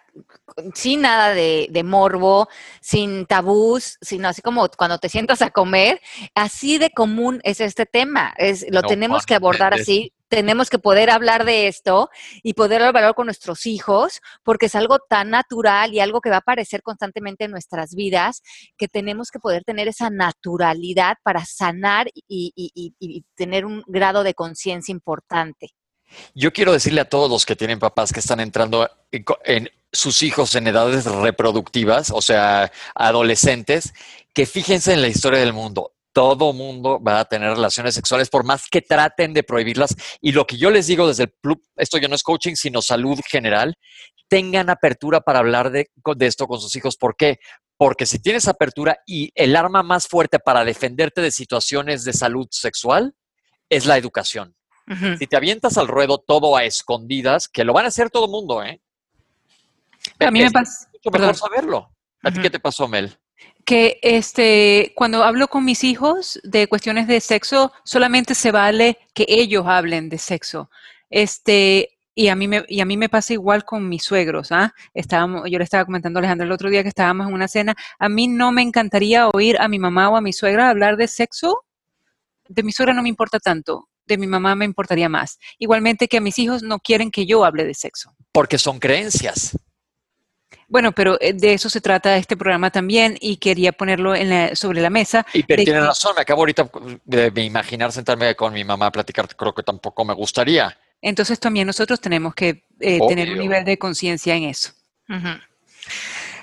sin 0.75 1.01
nada 1.01 1.33
de, 1.33 1.83
morbo, 1.83 2.47
sin 2.81 3.25
tabús, 3.25 3.97
sino 3.99 4.27
así 4.27 4.43
como 4.43 4.69
cuando 4.77 4.99
te 4.99 5.09
sientas 5.09 5.41
a 5.41 5.49
comer, 5.49 5.99
así 6.35 6.77
de 6.77 6.91
común 6.91 7.41
es 7.43 7.59
este 7.61 7.87
tema, 7.87 8.33
es, 8.37 8.65
lo 8.69 8.83
tenemos 8.83 9.25
que 9.25 9.33
abordar 9.33 9.73
así, 9.73 10.13
tenemos 10.33 10.69
que 10.69 10.79
poder 10.79 11.11
hablar 11.11 11.45
de 11.45 11.67
esto 11.67 12.09
y 12.41 12.53
poder 12.53 12.81
hablar 12.81 13.13
con 13.13 13.27
nuestros 13.27 13.67
hijos, 13.67 14.19
porque 14.43 14.65
es 14.65 14.75
algo 14.75 14.97
tan 14.97 15.29
natural 15.29 15.93
y 15.93 15.99
algo 15.99 16.21
que 16.21 16.31
va 16.31 16.37
a 16.37 16.39
aparecer 16.39 16.81
constantemente 16.81 17.45
en 17.45 17.51
nuestras 17.51 17.93
vidas, 17.93 18.41
que 18.75 18.87
tenemos 18.87 19.29
que 19.29 19.37
poder 19.37 19.63
tener 19.63 19.87
esa 19.87 20.09
naturalidad 20.09 21.17
para 21.23 21.45
sanar 21.45 22.07
y 22.27 23.23
tener 23.35 23.65
un 23.65 23.83
grado 23.87 24.23
de 24.23 24.33
conciencia 24.33 24.91
importante. 24.91 25.75
Yo 26.33 26.51
quiero 26.51 26.73
decirle 26.73 27.01
a 27.01 27.09
todos 27.09 27.29
los 27.29 27.45
que 27.45 27.55
tienen 27.55 27.79
papás 27.79 28.11
que 28.11 28.19
están 28.19 28.39
entrando 28.39 28.89
en, 29.11 29.69
sus 29.91 30.23
hijos 30.23 30.55
en 30.55 30.65
edades 30.65 31.05
reproductivas, 31.05 32.09
o 32.09 32.21
sea, 32.21 32.71
adolescentes, 32.95 33.93
que 34.33 34.47
fíjense 34.47 34.93
en 34.93 35.01
la 35.01 35.07
historia 35.07 35.39
del 35.39 35.53
mundo. 35.53 35.92
Todo 36.13 36.53
mundo 36.53 37.01
va 37.01 37.19
a 37.19 37.25
tener 37.25 37.49
relaciones 37.49 37.95
sexuales 37.95 38.29
por 38.29 38.45
más 38.45 38.67
que 38.69 38.81
traten 38.81 39.33
de 39.33 39.43
prohibirlas. 39.43 39.95
Y 40.21 40.31
lo 40.31 40.45
que 40.45 40.57
yo 40.57 40.69
les 40.69 40.87
digo 40.87 41.07
desde 41.07 41.23
el 41.23 41.33
club, 41.41 41.61
esto 41.75 41.97
ya 41.97 42.07
no 42.07 42.15
es 42.15 42.23
coaching, 42.23 42.55
sino 42.55 42.81
salud 42.81 43.19
general, 43.27 43.75
tengan 44.29 44.69
apertura 44.69 45.21
para 45.21 45.39
hablar 45.39 45.71
de, 45.71 45.89
de 46.15 46.25
esto 46.27 46.47
con 46.47 46.61
sus 46.61 46.75
hijos. 46.75 46.97
¿Por 46.97 47.15
qué? 47.15 47.39
Porque 47.77 48.05
si 48.05 48.19
tienes 48.19 48.47
apertura 48.47 48.97
y 49.05 49.31
el 49.35 49.55
arma 49.55 49.83
más 49.83 50.07
fuerte 50.07 50.39
para 50.39 50.63
defenderte 50.63 51.21
de 51.21 51.31
situaciones 51.31 52.03
de 52.03 52.13
salud 52.13 52.47
sexual 52.51 53.15
es 53.69 53.85
la 53.85 53.97
educación. 53.97 54.55
Si 55.17 55.27
te 55.27 55.37
avientas 55.37 55.77
al 55.77 55.87
ruedo 55.87 56.17
todo 56.17 56.57
a 56.57 56.65
escondidas, 56.65 57.47
que 57.47 57.63
lo 57.63 57.71
van 57.71 57.85
a 57.85 57.87
hacer 57.87 58.09
todo 58.09 58.25
el 58.25 58.31
mundo, 58.31 58.61
¿eh? 58.61 58.81
A 60.19 60.29
mí 60.29 60.43
me 60.43 60.51
pasa, 60.51 60.89
mucho 60.91 61.09
mejor 61.09 61.27
perdón. 61.27 61.35
saberlo. 61.35 61.89
¿A 62.21 62.31
ti 62.31 62.41
qué 62.41 62.49
te 62.49 62.59
pasó, 62.59 62.87
Mel? 62.87 63.17
Que 63.65 63.99
este, 64.01 64.93
cuando 64.95 65.23
hablo 65.23 65.47
con 65.47 65.65
mis 65.65 65.83
hijos 65.83 66.39
de 66.43 66.67
cuestiones 66.67 67.07
de 67.07 67.19
sexo, 67.21 67.71
solamente 67.83 68.35
se 68.35 68.51
vale 68.51 68.97
que 69.13 69.25
ellos 69.27 69.65
hablen 69.67 70.09
de 70.09 70.17
sexo. 70.17 70.69
Este, 71.09 71.97
y 72.15 72.27
a 72.27 72.35
mí 72.35 72.47
me, 72.47 72.65
y 72.67 72.81
a 72.81 72.85
mí 72.85 72.97
me 72.97 73.09
pasa 73.09 73.33
igual 73.33 73.65
con 73.65 73.87
mis 73.89 74.03
suegros, 74.03 74.51
¿ah? 74.51 74.73
Estábamos, 74.93 75.49
yo 75.49 75.57
le 75.57 75.63
estaba 75.63 75.85
comentando 75.85 76.19
a 76.19 76.21
Alejandro 76.21 76.45
el 76.45 76.51
otro 76.51 76.69
día 76.69 76.83
que 76.83 76.89
estábamos 76.89 77.27
en 77.27 77.33
una 77.33 77.47
cena. 77.47 77.75
A 77.97 78.09
mí 78.09 78.27
no 78.27 78.51
me 78.51 78.61
encantaría 78.61 79.27
oír 79.29 79.59
a 79.59 79.67
mi 79.67 79.79
mamá 79.79 80.09
o 80.09 80.15
a 80.15 80.21
mi 80.21 80.33
suegra 80.33 80.69
hablar 80.69 80.97
de 80.97 81.07
sexo. 81.07 81.63
De 82.47 82.61
mi 82.61 82.71
suegra 82.71 82.93
no 82.93 83.01
me 83.01 83.09
importa 83.09 83.39
tanto, 83.39 83.89
de 84.05 84.17
mi 84.17 84.27
mamá 84.27 84.53
me 84.55 84.65
importaría 84.65 85.09
más. 85.09 85.39
Igualmente 85.57 86.07
que 86.07 86.17
a 86.17 86.21
mis 86.21 86.37
hijos 86.37 86.61
no 86.61 86.79
quieren 86.79 87.09
que 87.09 87.25
yo 87.25 87.45
hable 87.45 87.63
de 87.63 87.73
sexo. 87.73 88.13
Porque 88.31 88.57
son 88.57 88.79
creencias. 88.79 89.57
Bueno, 90.73 90.91
pero 90.91 91.19
eh, 91.21 91.33
de 91.33 91.53
eso 91.53 91.69
se 91.69 91.81
trata 91.81 92.17
este 92.17 92.35
programa 92.35 92.71
también 92.71 93.15
y 93.21 93.37
quería 93.37 93.73
ponerlo 93.73 94.15
en 94.15 94.29
la- 94.31 94.55
sobre 94.55 94.81
la 94.81 94.89
mesa. 94.89 95.23
Y 95.31 95.43
pero 95.43 95.63
que- 95.63 95.79
razón, 95.79 96.13
me 96.15 96.23
acabo 96.23 96.41
ahorita 96.41 96.67
de, 97.05 97.31
imaginar 97.43 97.91
sentarme 97.91 98.35
con 98.35 98.51
mi 98.53 98.63
mamá 98.63 98.87
a 98.87 98.91
platicar, 98.91 99.27
creo 99.35 99.53
que 99.53 99.61
tampoco 99.61 100.03
me 100.03 100.15
gustaría. 100.15 100.75
Entonces 100.99 101.39
también 101.39 101.67
nosotros 101.67 102.01
tenemos 102.01 102.33
que 102.33 102.65
eh, 102.79 102.97
tener 103.07 103.29
un 103.33 103.37
nivel 103.37 103.63
de 103.63 103.77
conciencia 103.77 104.33
en 104.33 104.45
eso. 104.45 104.71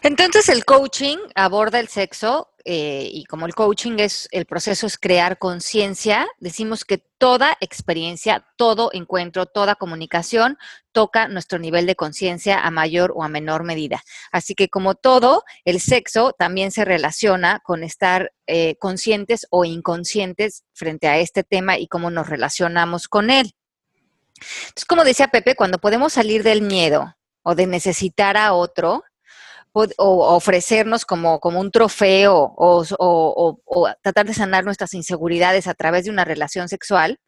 Entonces 0.01 0.49
el 0.49 0.65
coaching 0.65 1.17
aborda 1.35 1.81
el 1.81 1.89
sexo 1.89 2.50
eh, 2.65 3.09
y 3.13 3.25
como 3.25 3.47
el 3.47 3.55
coaching 3.55 3.99
es, 3.99 4.29
el 4.31 4.47
proceso 4.47 4.87
es 4.87 4.99
crear 4.99 5.39
conciencia, 5.39 6.29
decimos 6.39 6.85
que 6.85 6.99
toda 6.99 7.57
experiencia, 7.61 8.47
todo 8.57 8.91
encuentro, 8.93 9.47
toda 9.47 9.75
comunicación 9.75 10.59
toca 10.93 11.29
nuestro 11.29 11.59
nivel 11.59 11.87
de 11.87 11.97
conciencia 11.97 12.61
a 12.61 12.71
mayor 12.71 13.13
o 13.15 13.23
a 13.23 13.29
menor 13.29 13.65
medida. 13.65 14.03
Así 14.33 14.55
que 14.55 14.69
como 14.69 14.95
todo, 14.95 15.45
el 15.65 15.81
sexo 15.81 16.33
también 16.33 16.71
se 16.71 16.85
relaciona 16.85 17.61
con 17.65 17.85
estar 17.85 18.33
eh, 18.47 18.77
conscientes 18.79 19.47
o 19.51 19.65
inconscientes 19.65 20.65
frente 20.73 21.09
a 21.09 21.19
este 21.19 21.45
tema 21.45 21.79
y 21.79 21.87
cómo 21.87 22.11
nos 22.11 22.29
relacionamos 22.29 23.09
con 23.09 23.31
él. 23.31 23.55
Entonces, 24.41 24.85
como 24.87 25.05
decía 25.05 25.29
Pepe, 25.29 25.55
cuando 25.55 25.79
podemos 25.79 26.13
salir 26.13 26.43
del 26.43 26.63
miedo 26.63 27.17
o 27.43 27.55
de 27.55 27.67
necesitar 27.67 28.37
a 28.37 28.53
otro, 28.53 29.05
o 29.73 30.35
ofrecernos 30.35 31.05
como, 31.05 31.39
como 31.41 31.61
un 31.61 31.71
trofeo 31.71 32.55
o, 32.57 33.97
tratar 34.03 34.27
de 34.27 34.35
sanar 34.35 34.65
nuestras 34.65 34.95
inseguridades 34.95 35.67
a 35.67 35.75
través 35.75 36.05
de 36.05 36.11
una 36.11 36.25
relación 36.25 36.69
sexual, 36.69 37.19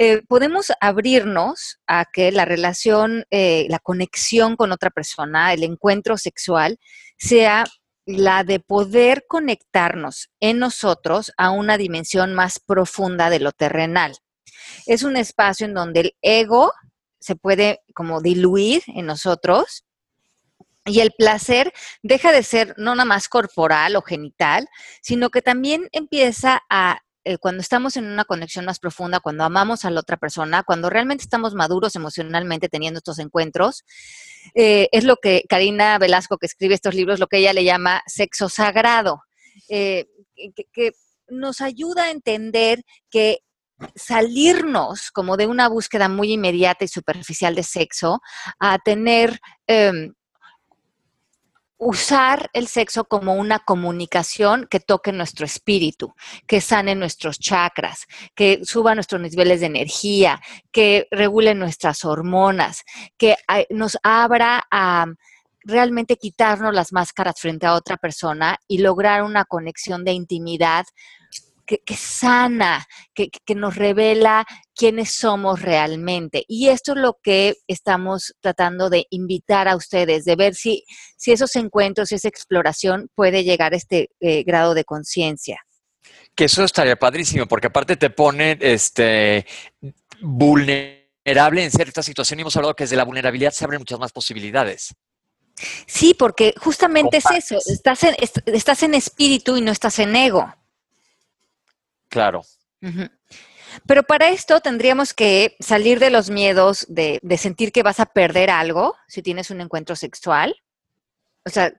eh, 0.00 0.22
podemos 0.28 0.70
abrirnos 0.80 1.80
a 1.86 2.04
que 2.12 2.30
la 2.30 2.44
relación, 2.44 3.24
eh, 3.30 3.66
la 3.68 3.80
conexión 3.80 4.56
con 4.56 4.70
otra 4.70 4.90
persona, 4.90 5.52
el 5.52 5.64
encuentro 5.64 6.16
sexual, 6.16 6.78
sea 7.16 7.64
la 8.06 8.44
de 8.44 8.60
poder 8.60 9.24
conectarnos 9.28 10.30
en 10.40 10.58
nosotros 10.58 11.32
a 11.36 11.50
una 11.50 11.76
dimensión 11.76 12.32
más 12.32 12.60
profunda 12.60 13.28
de 13.28 13.40
lo 13.40 13.52
terrenal. 13.52 14.16
Es 14.86 15.02
un 15.02 15.16
espacio 15.16 15.66
en 15.66 15.74
donde 15.74 16.00
el 16.00 16.16
ego 16.22 16.72
se 17.20 17.34
puede 17.34 17.80
como 17.94 18.20
diluir 18.20 18.82
en 18.86 19.06
nosotros 19.06 19.84
y 20.84 21.00
el 21.00 21.12
placer 21.12 21.72
deja 22.02 22.32
de 22.32 22.42
ser 22.42 22.74
no 22.78 22.94
nada 22.94 23.04
más 23.04 23.28
corporal 23.28 23.96
o 23.96 24.02
genital, 24.02 24.68
sino 25.02 25.30
que 25.30 25.42
también 25.42 25.88
empieza 25.92 26.62
a, 26.70 27.00
eh, 27.24 27.36
cuando 27.36 27.60
estamos 27.60 27.96
en 27.96 28.06
una 28.06 28.24
conexión 28.24 28.64
más 28.64 28.78
profunda, 28.78 29.20
cuando 29.20 29.44
amamos 29.44 29.84
a 29.84 29.90
la 29.90 30.00
otra 30.00 30.16
persona, 30.16 30.62
cuando 30.62 30.88
realmente 30.88 31.24
estamos 31.24 31.54
maduros 31.54 31.94
emocionalmente 31.94 32.70
teniendo 32.70 32.98
estos 32.98 33.18
encuentros, 33.18 33.84
eh, 34.54 34.88
es 34.92 35.04
lo 35.04 35.16
que 35.16 35.44
Karina 35.48 35.98
Velasco, 35.98 36.38
que 36.38 36.46
escribe 36.46 36.74
estos 36.74 36.94
libros, 36.94 37.20
lo 37.20 37.26
que 37.26 37.38
ella 37.38 37.52
le 37.52 37.64
llama 37.64 38.02
sexo 38.06 38.48
sagrado, 38.48 39.22
eh, 39.68 40.06
que, 40.72 40.92
nos 41.30 41.60
ayuda 41.60 42.04
a 42.04 42.10
entender 42.10 42.82
que 43.10 43.40
salirnos 43.94 45.10
como 45.10 45.36
de 45.36 45.46
una 45.46 45.68
búsqueda 45.68 46.08
muy 46.08 46.32
inmediata 46.32 46.86
y 46.86 46.88
superficial 46.88 47.54
de 47.54 47.64
sexo 47.64 48.22
a 48.58 48.78
tener 48.78 49.38
em, 49.66 50.14
usar 51.78 52.50
el 52.52 52.66
sexo 52.66 53.04
como 53.04 53.34
una 53.34 53.60
comunicación 53.60 54.66
que 54.68 54.80
toque 54.80 55.12
nuestro 55.12 55.46
espíritu, 55.46 56.14
que 56.46 56.60
sane 56.60 56.94
nuestros 56.96 57.38
chakras, 57.38 58.06
que 58.34 58.60
suba 58.64 58.94
nuestros 58.94 59.20
niveles 59.20 59.60
de 59.60 59.66
energía, 59.66 60.40
que 60.72 61.06
regule 61.12 61.54
nuestras 61.54 62.04
hormonas, 62.04 62.82
que 63.16 63.36
ah, 63.46 63.62
nos 63.70 63.96
abra 64.02 64.66
a 64.70 65.06
realmente 65.62 66.16
quitarnos 66.16 66.74
las 66.74 66.92
máscaras 66.92 67.40
frente 67.40 67.66
a 67.66 67.74
otra 67.74 67.96
persona 67.96 68.58
y 68.66 68.78
lograr 68.78 69.22
una 69.22 69.44
conexión 69.44 70.04
de 70.04 70.12
intimidad 70.12 70.84
que, 71.68 71.80
que 71.84 71.96
sana, 71.96 72.86
que, 73.14 73.28
que 73.44 73.54
nos 73.54 73.76
revela 73.76 74.46
quiénes 74.74 75.12
somos 75.12 75.60
realmente. 75.60 76.44
Y 76.48 76.68
esto 76.70 76.92
es 76.92 76.98
lo 76.98 77.18
que 77.22 77.56
estamos 77.68 78.34
tratando 78.40 78.88
de 78.88 79.06
invitar 79.10 79.68
a 79.68 79.76
ustedes, 79.76 80.24
de 80.24 80.34
ver 80.34 80.54
si, 80.54 80.82
si 81.16 81.32
esos 81.32 81.54
encuentros, 81.56 82.10
esa 82.10 82.26
exploración 82.26 83.10
puede 83.14 83.44
llegar 83.44 83.74
a 83.74 83.76
este 83.76 84.08
eh, 84.20 84.42
grado 84.44 84.72
de 84.72 84.84
conciencia. 84.84 85.60
Que 86.34 86.44
eso 86.46 86.64
estaría 86.64 86.96
padrísimo, 86.96 87.46
porque 87.46 87.66
aparte 87.66 87.96
te 87.96 88.08
pone 88.08 88.56
este, 88.60 89.44
vulnerable 90.20 91.64
en 91.64 91.70
cierta 91.70 92.02
situación 92.02 92.38
y 92.38 92.42
hemos 92.42 92.56
hablado 92.56 92.74
que 92.74 92.84
desde 92.84 92.96
la 92.96 93.04
vulnerabilidad 93.04 93.52
se 93.52 93.64
abren 93.64 93.80
muchas 93.80 93.98
más 93.98 94.12
posibilidades. 94.12 94.94
Sí, 95.86 96.14
porque 96.14 96.54
justamente 96.56 97.18
es 97.18 97.24
eso, 97.30 97.58
estás 97.66 98.04
en, 98.04 98.14
est- 98.18 98.46
estás 98.46 98.82
en 98.84 98.94
espíritu 98.94 99.56
y 99.56 99.60
no 99.60 99.72
estás 99.72 99.98
en 99.98 100.14
ego. 100.16 100.54
Claro. 102.08 102.42
Pero 103.86 104.02
para 104.02 104.28
esto 104.28 104.60
tendríamos 104.60 105.14
que 105.14 105.56
salir 105.60 105.98
de 105.98 106.10
los 106.10 106.30
miedos 106.30 106.86
de, 106.88 107.18
de 107.22 107.38
sentir 107.38 107.72
que 107.72 107.82
vas 107.82 108.00
a 108.00 108.06
perder 108.06 108.50
algo 108.50 108.94
si 109.06 109.22
tienes 109.22 109.50
un 109.50 109.60
encuentro 109.60 109.96
sexual. 109.96 110.54
O 111.44 111.50
sea, 111.50 111.72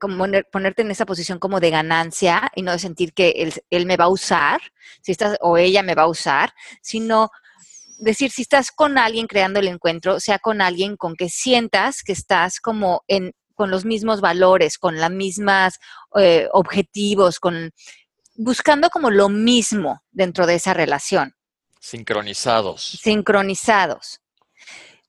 ponerte 0.51 0.81
en 0.81 0.91
esa 0.91 1.05
posición 1.05 1.37
como 1.37 1.59
de 1.59 1.69
ganancia 1.69 2.51
y 2.55 2.63
no 2.63 2.71
de 2.71 2.79
sentir 2.79 3.13
que 3.13 3.29
él, 3.37 3.53
él 3.69 3.85
me 3.85 3.97
va 3.97 4.05
a 4.05 4.09
usar, 4.09 4.61
si 5.01 5.11
estás, 5.11 5.37
o 5.41 5.57
ella 5.57 5.83
me 5.83 5.93
va 5.93 6.03
a 6.03 6.07
usar, 6.07 6.53
sino 6.81 7.29
decir, 7.99 8.31
si 8.31 8.41
estás 8.41 8.71
con 8.71 8.97
alguien 8.97 9.27
creando 9.27 9.59
el 9.59 9.67
encuentro, 9.67 10.19
sea 10.19 10.39
con 10.39 10.61
alguien 10.61 10.97
con 10.97 11.15
que 11.15 11.29
sientas 11.29 12.01
que 12.01 12.13
estás 12.13 12.59
como 12.59 13.03
en, 13.07 13.33
con 13.53 13.69
los 13.69 13.85
mismos 13.85 14.21
valores, 14.21 14.77
con 14.77 14.99
las 14.99 15.11
mismas 15.11 15.79
eh, 16.15 16.47
objetivos, 16.51 17.39
con 17.39 17.71
buscando 18.39 18.89
como 18.89 19.09
lo 19.11 19.27
mismo 19.27 20.01
dentro 20.11 20.47
de 20.47 20.55
esa 20.55 20.73
relación 20.73 21.35
Sincronizados. 21.81 22.99
sincronizados. 23.01 24.21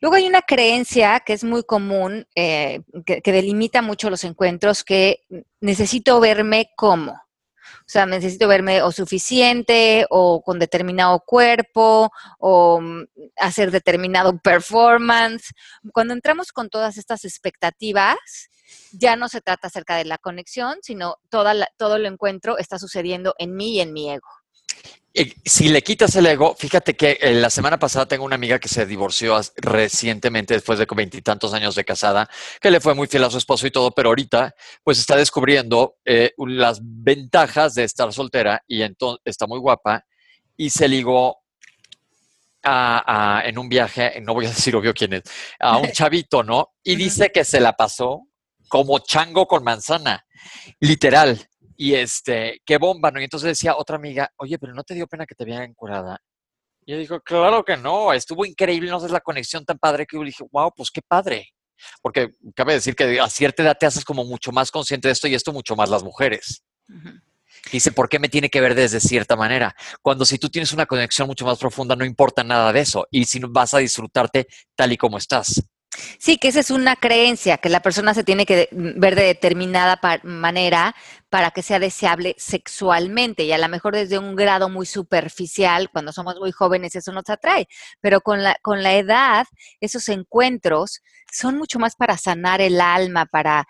Luego 0.00 0.16
hay 0.16 0.26
una 0.26 0.42
creencia 0.42 1.20
que 1.20 1.34
es 1.34 1.44
muy 1.44 1.62
común, 1.62 2.26
eh, 2.34 2.82
que, 3.04 3.20
que 3.22 3.32
delimita 3.32 3.82
mucho 3.82 4.08
los 4.08 4.25
encuentros, 4.25 4.82
que 4.82 5.20
necesito 5.60 6.18
verme 6.20 6.70
como. 6.76 7.12
O 7.12 7.92
sea, 7.92 8.06
necesito 8.06 8.49
verme 8.49 8.82
o 8.82 8.92
suficiente 8.92 10.06
o 10.10 10.42
con 10.42 10.58
determinado 10.58 11.20
cuerpo 11.26 12.10
o 12.38 12.80
mm, 12.80 13.04
hacer 13.37 13.70
determinado 13.70 14.38
performance. 14.38 15.52
Cuando 15.92 16.14
entramos 16.14 16.52
con 16.52 16.68
todas 16.70 16.96
estas 16.96 17.25
expectativas, 17.25 18.16
ya 18.92 19.16
no 19.16 19.28
se 19.28 19.40
trata 19.40 19.68
acerca 19.68 19.96
de 19.96 20.04
la 20.04 20.18
conexión, 20.18 20.78
sino 20.82 21.16
toda 21.30 21.54
la- 21.54 21.68
todo 21.76 21.96
el 21.96 22.06
encuentro 22.06 22.58
está 22.58 22.78
sucediendo 22.78 23.34
en 23.38 23.54
mí 23.54 23.76
y 23.76 23.80
en 23.80 23.92
mi 23.92 24.10
ego. 24.10 24.28
Eh, 25.12 25.34
Si 25.44 25.68
le 25.68 25.82
quitas 25.82 26.14
el 26.14 26.26
ego, 26.26 26.54
fíjate 26.56 26.94
que 26.94 27.18
eh, 27.20 27.34
la 27.34 27.50
semana 27.50 27.78
pasada 27.80 28.06
tengo 28.06 28.24
una 28.24 28.36
amiga 28.36 28.60
que 28.60 28.68
se 28.68 28.86
divorció 28.86 29.40
recientemente, 29.56 30.54
después 30.54 30.78
de 30.78 30.86
veintitantos 30.88 31.52
años 31.52 31.74
de 31.74 31.84
casada, 31.84 32.28
que 32.60 32.70
le 32.70 32.80
fue 32.80 32.94
muy 32.94 33.08
fiel 33.08 33.24
a 33.24 33.30
su 33.30 33.38
esposo 33.38 33.66
y 33.66 33.72
todo, 33.72 33.90
pero 33.90 34.10
ahorita 34.10 34.54
pues 34.84 35.00
está 35.00 35.16
descubriendo 35.16 35.96
eh, 36.04 36.32
las 36.38 36.78
ventajas 36.80 37.74
de 37.74 37.84
estar 37.84 38.12
soltera 38.12 38.62
y 38.68 38.82
entonces 38.82 39.22
está 39.24 39.48
muy 39.48 39.58
guapa 39.58 40.04
y 40.56 40.70
se 40.70 40.86
ligó 40.86 41.38
a- 42.62 43.38
a- 43.40 43.48
en 43.48 43.58
un 43.58 43.68
viaje, 43.68 44.20
no 44.20 44.34
voy 44.34 44.46
a 44.46 44.50
decir 44.50 44.76
obvio 44.76 44.92
quién 44.94 45.14
es, 45.14 45.22
a 45.58 45.78
un 45.78 45.90
chavito, 45.92 46.42
¿no? 46.44 46.68
Y 46.84 46.94
dice 46.94 47.30
que 47.32 47.44
se 47.44 47.58
la 47.58 47.72
pasó 47.72 48.28
como 48.70 49.00
chango 49.00 49.46
con 49.46 49.64
manzana, 49.64 50.24
literal. 50.78 51.44
Y 51.76 51.94
este, 51.94 52.62
qué 52.64 52.78
bomba, 52.78 53.10
¿no? 53.10 53.20
Y 53.20 53.24
entonces 53.24 53.48
decía 53.48 53.76
otra 53.76 53.96
amiga, 53.96 54.30
oye, 54.36 54.58
pero 54.58 54.72
¿no 54.72 54.84
te 54.84 54.94
dio 54.94 55.08
pena 55.08 55.26
que 55.26 55.34
te 55.34 55.44
vieran 55.44 55.74
curada? 55.74 56.18
Y 56.86 56.92
yo 56.92 56.98
digo, 56.98 57.20
claro 57.20 57.64
que 57.64 57.76
no, 57.76 58.12
estuvo 58.12 58.46
increíble, 58.46 58.88
no 58.88 59.00
sé, 59.00 59.08
la 59.08 59.20
conexión 59.20 59.64
tan 59.64 59.78
padre 59.78 60.06
que 60.06 60.16
yo 60.16 60.22
dije, 60.22 60.44
wow, 60.52 60.72
pues 60.74 60.90
qué 60.90 61.02
padre. 61.02 61.48
porque 62.02 62.28
cabe 62.54 62.74
decir 62.74 62.94
que 62.94 63.18
a 63.18 63.28
cierta 63.28 63.62
edad 63.62 63.76
te 63.78 63.86
haces 63.86 64.04
como 64.04 64.24
mucho 64.24 64.52
más 64.52 64.70
consciente 64.70 65.08
de 65.08 65.12
esto 65.12 65.26
y 65.26 65.34
esto 65.34 65.52
mucho 65.52 65.74
más 65.74 65.90
las 65.90 66.04
mujeres. 66.04 66.62
Dice, 67.72 67.90
¿por 67.90 68.08
qué 68.08 68.18
me 68.20 68.28
tiene 68.28 68.50
que 68.50 68.60
ver 68.60 68.74
desde 68.74 69.00
cierta 69.00 69.34
manera? 69.34 69.74
Cuando 70.00 70.24
si 70.24 70.38
tú 70.38 70.48
tienes 70.48 70.72
una 70.72 70.86
conexión 70.86 71.26
mucho 71.26 71.44
más 71.44 71.58
profunda, 71.58 71.96
no 71.96 72.04
importa 72.04 72.44
nada 72.44 72.72
de 72.72 72.80
eso 72.80 73.06
y 73.10 73.24
si 73.24 73.40
vas 73.40 73.74
a 73.74 73.78
disfrutarte 73.78 74.46
tal 74.76 74.92
y 74.92 74.96
como 74.96 75.18
estás. 75.18 75.60
Sí, 76.18 76.37
que 76.38 76.49
esa 76.49 76.61
es 76.61 76.70
una 76.70 76.94
creencia, 76.94 77.59
que 77.59 77.68
la 77.68 77.80
persona 77.80 78.14
se 78.14 78.23
tiene 78.23 78.47
que 78.47 78.68
ver 78.70 79.16
de 79.16 79.25
determinada 79.25 80.00
manera 80.23 80.94
para 81.28 81.50
que 81.50 81.62
sea 81.62 81.80
deseable 81.80 82.37
sexualmente 82.38 83.42
y 83.42 83.52
a 83.52 83.59
lo 83.59 83.68
mejor 83.68 83.94
desde 83.94 84.18
un 84.18 84.37
grado 84.37 84.68
muy 84.68 84.87
superficial, 84.87 85.90
cuando 85.90 86.12
somos 86.12 86.37
muy 86.38 86.52
jóvenes 86.52 86.94
eso 86.94 87.12
nos 87.12 87.28
atrae, 87.28 87.66
pero 88.00 88.20
con 88.20 88.42
la, 88.42 88.56
con 88.62 88.85
la 88.85 88.94
edad 88.94 89.47
esos 89.80 90.09
encuentros 90.09 91.00
son 91.32 91.59
mucho 91.59 91.80
más 91.80 91.97
para 91.97 92.16
sanar 92.16 92.61
el 92.61 92.80
alma, 92.80 93.26
para, 93.26 93.66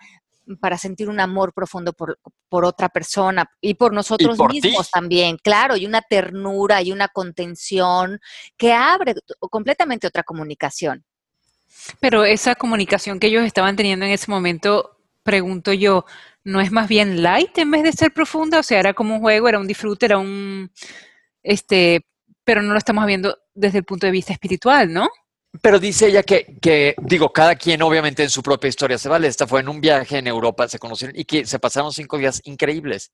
para 0.61 0.77
sentir 0.77 1.09
un 1.09 1.21
amor 1.21 1.53
profundo 1.55 1.93
por, 1.93 2.19
otra 2.51 2.89
persona 2.89 3.51
y 3.61 3.75
por 3.75 3.93
nosotros 3.93 4.39
mismos 4.49 4.91
también, 4.91 5.39
claro, 5.43 5.77
y 5.77 5.87
una 5.87 6.03
ternura 6.03 6.83
y 6.83 6.93
una 6.93 7.09
contención 7.09 8.21
que 8.57 8.73
abre 8.73 9.15
completamente 9.51 10.07
otra 10.07 10.23
comunicación. 10.23 11.05
Pero 12.01 12.25
esa 12.25 12.55
comunicación 12.55 13.21
que 13.21 13.29
ellos 13.29 13.45
estaban 13.45 13.77
teniendo 13.77 14.05
en 14.05 14.13
ese 14.13 14.31
momento, 14.31 14.99
pregunto 15.23 15.73
yo, 15.73 16.05
¿no 16.45 16.61
es 16.61 16.73
más 16.73 16.89
bien 16.89 17.23
light 17.23 17.57
en 17.59 17.71
vez 17.71 17.83
de 17.83 17.93
ser 17.93 18.13
profunda? 18.13 18.59
O 18.59 18.63
sea, 18.63 18.81
era 18.81 18.95
como 18.95 19.15
un 19.15 19.21
juego, 19.21 19.49
era 19.49 19.59
un 19.59 19.67
disfrute, 19.67 20.07
era 20.07 20.19
un, 20.19 20.71
este, 21.43 22.07
pero 22.45 22.63
no 22.63 22.73
lo 22.73 22.79
estamos 22.79 23.07
viendo 23.07 23.37
desde 23.55 23.79
el 23.79 23.85
punto 23.85 24.07
de 24.07 24.13
vista 24.13 24.33
espiritual, 24.33 24.93
¿no? 24.93 25.09
Pero 25.61 25.81
dice 25.81 26.07
ella 26.07 26.23
que, 26.23 26.59
que, 26.61 26.95
digo, 27.03 27.33
cada 27.33 27.57
quien 27.57 27.83
obviamente 27.83 28.23
en 28.23 28.31
su 28.31 28.43
propia 28.43 28.69
historia 28.69 28.99
se 28.99 29.09
vale. 29.09 29.27
Esta 29.27 29.47
fue 29.47 29.61
en 29.61 29.69
un 29.69 29.81
viaje 29.81 30.19
en 30.19 30.29
Europa, 30.29 30.69
se 30.69 30.79
conocieron 30.79 31.19
y 31.19 31.25
que 31.25 31.45
se 31.45 31.59
pasaron 31.59 31.93
cinco 31.93 32.19
días 32.19 32.41
increíbles. 32.45 33.11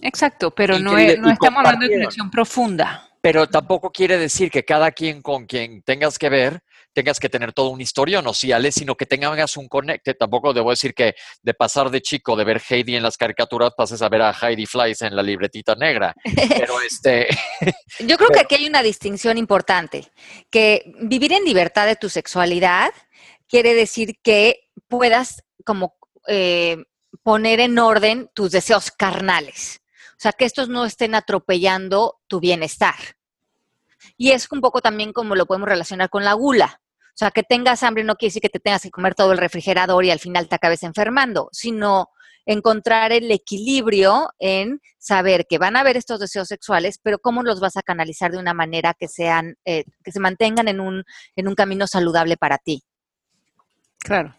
Exacto, 0.00 0.52
pero 0.52 0.78
no, 0.78 0.92
no 0.92 1.30
estamos 1.30 1.58
hablando 1.58 1.86
de 1.86 1.92
conexión 1.94 2.30
profunda. 2.30 3.08
Pero 3.20 3.48
tampoco 3.48 3.90
quiere 3.90 4.16
decir 4.18 4.50
que 4.50 4.64
cada 4.64 4.90
quien 4.90 5.22
con 5.22 5.46
quien 5.46 5.82
tengas 5.82 6.18
que 6.18 6.28
ver 6.28 6.62
tengas 6.92 7.18
que 7.18 7.28
tener 7.28 7.52
todo 7.52 7.70
un 7.70 7.80
historión 7.80 8.26
o 8.26 8.34
sino 8.34 8.94
que 8.96 9.06
tengas 9.06 9.56
un 9.56 9.68
conecte. 9.68 10.14
Tampoco 10.14 10.52
debo 10.52 10.70
decir 10.70 10.94
que 10.94 11.14
de 11.42 11.54
pasar 11.54 11.90
de 11.90 12.00
chico, 12.00 12.36
de 12.36 12.44
ver 12.44 12.62
Heidi 12.68 12.96
en 12.96 13.02
las 13.02 13.16
caricaturas, 13.16 13.72
pases 13.76 14.02
a 14.02 14.08
ver 14.08 14.22
a 14.22 14.32
Heidi 14.32 14.66
Flies 14.66 15.02
en 15.02 15.16
la 15.16 15.22
libretita 15.22 15.74
negra. 15.74 16.14
Pero 16.24 16.80
este... 16.86 17.28
Yo 18.00 18.16
creo 18.16 18.30
que 18.30 18.40
aquí 18.40 18.54
hay 18.56 18.66
una 18.66 18.82
distinción 18.82 19.38
importante, 19.38 20.10
que 20.50 20.92
vivir 21.00 21.32
en 21.32 21.44
libertad 21.44 21.86
de 21.86 21.96
tu 21.96 22.08
sexualidad 22.08 22.92
quiere 23.48 23.74
decir 23.74 24.16
que 24.22 24.70
puedas 24.88 25.42
como 25.64 25.96
eh, 26.26 26.76
poner 27.22 27.60
en 27.60 27.78
orden 27.78 28.30
tus 28.34 28.50
deseos 28.50 28.90
carnales. 28.90 29.80
O 30.12 30.22
sea, 30.22 30.32
que 30.32 30.44
estos 30.44 30.68
no 30.68 30.84
estén 30.84 31.14
atropellando 31.14 32.20
tu 32.28 32.40
bienestar. 32.40 32.94
Y 34.16 34.30
es 34.30 34.50
un 34.50 34.60
poco 34.60 34.80
también 34.80 35.12
como 35.12 35.34
lo 35.34 35.46
podemos 35.46 35.68
relacionar 35.68 36.10
con 36.10 36.24
la 36.24 36.34
gula. 36.34 36.80
O 37.08 37.16
sea, 37.16 37.30
que 37.30 37.42
tengas 37.42 37.82
hambre 37.82 38.04
no 38.04 38.16
quiere 38.16 38.30
decir 38.30 38.42
que 38.42 38.48
te 38.48 38.60
tengas 38.60 38.82
que 38.82 38.90
comer 38.90 39.14
todo 39.14 39.32
el 39.32 39.38
refrigerador 39.38 40.04
y 40.04 40.10
al 40.10 40.18
final 40.18 40.48
te 40.48 40.54
acabes 40.54 40.82
enfermando, 40.82 41.48
sino 41.52 42.08
encontrar 42.46 43.12
el 43.12 43.30
equilibrio 43.30 44.30
en 44.38 44.80
saber 44.98 45.46
que 45.48 45.58
van 45.58 45.76
a 45.76 45.80
haber 45.80 45.96
estos 45.96 46.20
deseos 46.20 46.48
sexuales, 46.48 46.98
pero 47.02 47.18
cómo 47.18 47.42
los 47.42 47.60
vas 47.60 47.76
a 47.76 47.82
canalizar 47.82 48.32
de 48.32 48.38
una 48.38 48.54
manera 48.54 48.94
que 48.94 49.08
sean, 49.08 49.56
eh, 49.64 49.84
que 50.02 50.12
se 50.12 50.20
mantengan 50.20 50.68
en 50.68 50.80
un, 50.80 51.04
en 51.36 51.48
un 51.48 51.54
camino 51.54 51.86
saludable 51.86 52.36
para 52.36 52.58
ti. 52.58 52.82
Claro. 53.98 54.34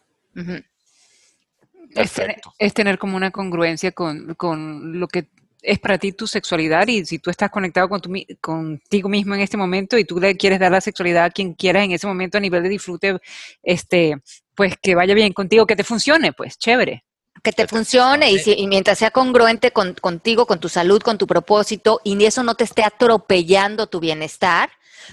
es, 1.96 2.74
tener, 2.74 2.98
como 2.98 3.16
una 3.16 3.32
congruencia 3.32 3.92
con, 3.92 4.36
con 4.36 5.00
lo 5.00 5.08
que 5.08 5.30
es 5.64 5.80
para 5.80 5.98
ti 5.98 6.12
tu 6.12 6.28
sexualidad 6.28 6.88
y 6.88 7.06
si 7.06 7.20
tú 7.20 7.30
estás 7.30 7.50
conectado 7.50 7.90
con 7.90 8.02
tu, 8.02 8.12
contigo 8.42 9.10
mismo 9.10 9.34
en 9.34 9.42
este 9.42 9.58
momento 9.58 9.98
y 9.98 10.06
tú 10.06 10.20
le 10.20 10.36
quieres 10.36 10.60
dar 10.60 10.72
la 10.72 10.82
sexualidad 10.82 11.26
a 11.26 11.30
quien 11.30 11.54
quieras 11.54 11.86
en 11.86 11.94
ese 11.94 12.06
momento 12.06 12.38
a 12.38 12.42
nivel 12.42 12.64
de 12.64 12.70
disfrute, 12.70 13.18
este, 13.64 14.18
pues 14.54 14.76
que 14.82 14.94
vaya 14.94 15.14
bien 15.14 15.34
contigo, 15.34 15.66
que 15.66 15.76
te 15.76 15.84
funcione, 15.84 16.34
pues 16.34 16.58
chévere. 16.58 17.06
Que 17.42 17.52
te 17.52 17.68
funcione 17.68 18.32
y, 18.32 18.40
y 18.46 18.68
mientras 18.68 19.00
sea 19.00 19.12
congruente 19.12 19.72
con, 19.72 19.94
contigo, 19.96 20.46
con 20.46 20.60
tu 20.60 20.70
salud, 20.70 21.02
con 21.02 21.18
tu 21.18 21.26
propósito 21.26 22.00
y 22.04 22.24
eso 22.24 22.44
no 22.44 22.56
te 22.56 22.64
esté 22.64 22.84
atropellando 22.84 23.88
tu 23.88 24.00
bienestar, 24.00 24.70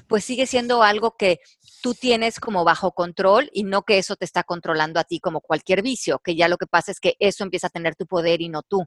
pues 0.07 0.25
sigue 0.25 0.47
siendo 0.47 0.83
algo 0.83 1.17
que 1.17 1.41
tú 1.81 1.95
tienes 1.95 2.39
como 2.39 2.65
bajo 2.65 2.93
control 2.93 3.49
y 3.53 3.65
no 3.65 3.83
que 3.83 3.99
eso 3.99 4.17
te 4.17 4.25
está 4.25 4.43
controlando 4.45 5.01
a 5.01 5.05
ti 5.05 5.19
como 5.19 5.41
cualquier 5.41 5.83
vicio, 5.83 6.21
que 6.23 6.37
ya 6.37 6.49
lo 6.49 6.59
que 6.59 6.67
pasa 6.67 6.93
es 6.93 7.01
que 7.01 7.17
eso 7.19 7.43
empieza 7.43 7.69
a 7.69 7.71
tener 7.71 7.97
tu 7.97 8.07
poder 8.07 8.43
y 8.43 8.49
no 8.49 8.63
tú. 8.63 8.85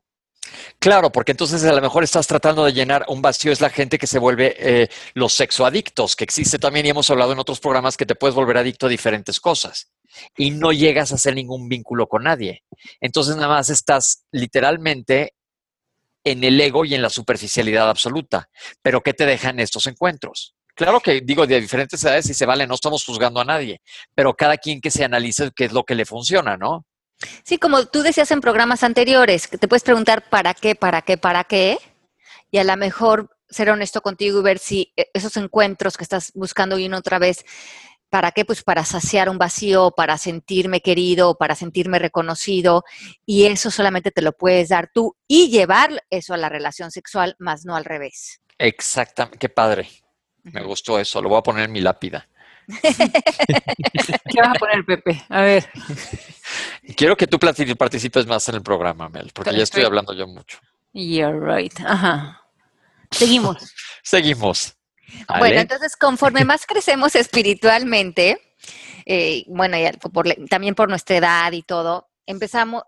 Claro, 0.80 1.12
porque 1.12 1.32
entonces 1.32 1.64
a 1.64 1.74
lo 1.74 1.82
mejor 1.82 2.04
estás 2.04 2.28
tratando 2.28 2.66
de 2.66 2.74
llenar 2.74 3.06
un 3.08 3.22
vacío, 3.22 3.52
es 3.52 3.62
la 3.62 3.70
gente 3.70 3.98
que 3.98 4.08
se 4.08 4.20
vuelve 4.20 4.56
eh, 4.58 4.90
los 5.14 5.34
sexoadictos, 5.34 6.16
que 6.16 6.24
existe 6.24 6.60
también 6.60 6.86
y 6.86 6.90
hemos 6.90 7.10
hablado 7.10 7.32
en 7.32 7.40
otros 7.40 7.60
programas 7.60 7.98
que 7.98 8.06
te 8.06 8.16
puedes 8.16 8.36
volver 8.36 8.58
adicto 8.58 8.88
a 8.88 8.90
diferentes 8.90 9.40
cosas 9.40 9.92
y 10.38 10.52
no 10.52 10.72
llegas 10.72 11.12
a 11.12 11.16
hacer 11.16 11.36
ningún 11.36 11.70
vínculo 11.70 12.08
con 12.08 12.24
nadie. 12.24 12.64
Entonces 13.00 13.36
nada 13.36 13.48
más 13.48 13.70
estás 13.70 14.26
literalmente 14.32 15.34
en 16.24 16.44
el 16.44 16.60
ego 16.60 16.86
y 16.86 16.96
en 16.96 17.02
la 17.02 17.10
superficialidad 17.10 17.90
absoluta. 17.90 18.50
Pero 18.82 19.02
¿qué 19.02 19.14
te 19.14 19.26
dejan 19.26 19.60
estos 19.60 19.88
encuentros? 19.88 20.56
Claro 20.76 21.00
que 21.02 21.22
digo 21.22 21.46
de 21.46 21.62
diferentes 21.62 22.04
edades 22.04 22.30
y 22.30 22.34
se 22.34 22.46
vale, 22.46 22.66
no 22.66 22.76
estamos 22.76 23.06
juzgando 23.06 23.40
a 23.40 23.46
nadie, 23.46 23.82
pero 24.16 24.34
cada 24.34 24.58
quien 24.58 24.82
que 24.82 24.90
se 24.90 25.04
analice 25.04 25.52
qué 25.56 25.66
es 25.66 25.72
lo 25.72 25.84
que 25.84 25.94
le 25.94 26.06
funciona, 26.06 26.58
¿no? 26.58 26.86
Sí, 27.44 27.58
como 27.58 27.86
tú 27.86 28.02
decías 28.02 28.32
en 28.32 28.42
programas 28.42 28.84
anteriores, 28.84 29.48
que 29.48 29.58
te 29.58 29.68
puedes 29.68 29.84
preguntar 29.84 30.30
para 30.30 30.54
qué, 30.54 30.76
para 30.76 31.02
qué, 31.02 31.18
para 31.18 31.44
qué, 31.44 31.78
y 32.52 32.58
a 32.58 32.64
lo 32.64 32.76
mejor 32.78 33.30
ser 33.50 33.70
honesto 33.70 34.02
contigo 34.02 34.40
y 34.40 34.44
ver 34.44 34.60
si 34.60 34.94
e, 34.96 35.10
esos 35.14 35.38
encuentros 35.38 35.98
que 35.98 36.04
estás 36.04 36.32
buscando 36.34 36.78
y 36.78 36.86
una 36.86 36.98
otra 36.98 37.20
vez, 37.20 37.46
¿para 38.10 38.32
qué? 38.32 38.46
Pues 38.46 38.64
para 38.64 38.86
saciar 38.86 39.30
un 39.30 39.38
vacío, 39.38 39.92
para 39.92 40.18
sentirme 40.18 40.82
querido, 40.82 41.36
para 41.36 41.56
sentirme 41.56 42.00
reconocido, 42.00 42.84
y 43.26 43.46
eso 43.46 43.72
solamente 43.72 44.12
te 44.12 44.22
lo 44.22 44.34
puedes 44.34 44.70
dar 44.70 44.90
tú 44.94 45.16
y 45.28 45.50
llevar 45.50 46.04
eso 46.10 46.34
a 46.34 46.38
la 46.38 46.50
relación 46.50 46.92
sexual, 46.92 47.36
más 47.40 47.66
no 47.66 47.76
al 47.76 47.86
revés. 47.86 48.42
Exactamente, 48.58 49.38
qué 49.38 49.50
padre. 49.50 49.90
Me 50.44 50.62
gustó 50.64 51.00
eso, 51.00 51.22
lo 51.22 51.30
voy 51.30 51.40
a 51.40 51.44
poner 51.44 51.66
en 51.66 51.72
mi 51.72 51.80
lápida. 51.80 52.28
¿Qué 52.82 54.42
vas 54.42 54.50
a 54.50 54.60
poner, 54.60 54.86
Pepe? 54.86 55.24
A 55.30 55.42
ver. 55.42 55.70
Quiero 56.96 57.16
que 57.16 57.28
tú 57.28 57.40
participes 57.40 58.26
más 58.26 58.48
en 58.50 58.56
el 58.56 58.62
programa, 58.62 59.10
Mel, 59.10 59.32
porque 59.34 59.56
ya 59.56 59.64
estoy 59.64 59.84
hablando 59.84 60.14
yo 60.14 60.28
mucho. 60.28 60.60
You're 60.94 61.40
right. 61.40 61.74
Ajá. 61.80 62.42
Seguimos. 63.12 63.58
Seguimos. 64.04 64.76
Bueno, 65.28 65.62
entonces, 65.62 65.96
conforme 65.96 66.44
más 66.44 66.66
crecemos 66.66 67.16
espiritualmente, 67.16 68.40
eh, 69.06 69.44
bueno, 69.48 69.78
también 70.50 70.76
por 70.76 70.90
nuestra 70.90 71.18
edad 71.18 71.52
y 71.52 71.62
todo, 71.62 72.10
empezamos, 72.26 72.84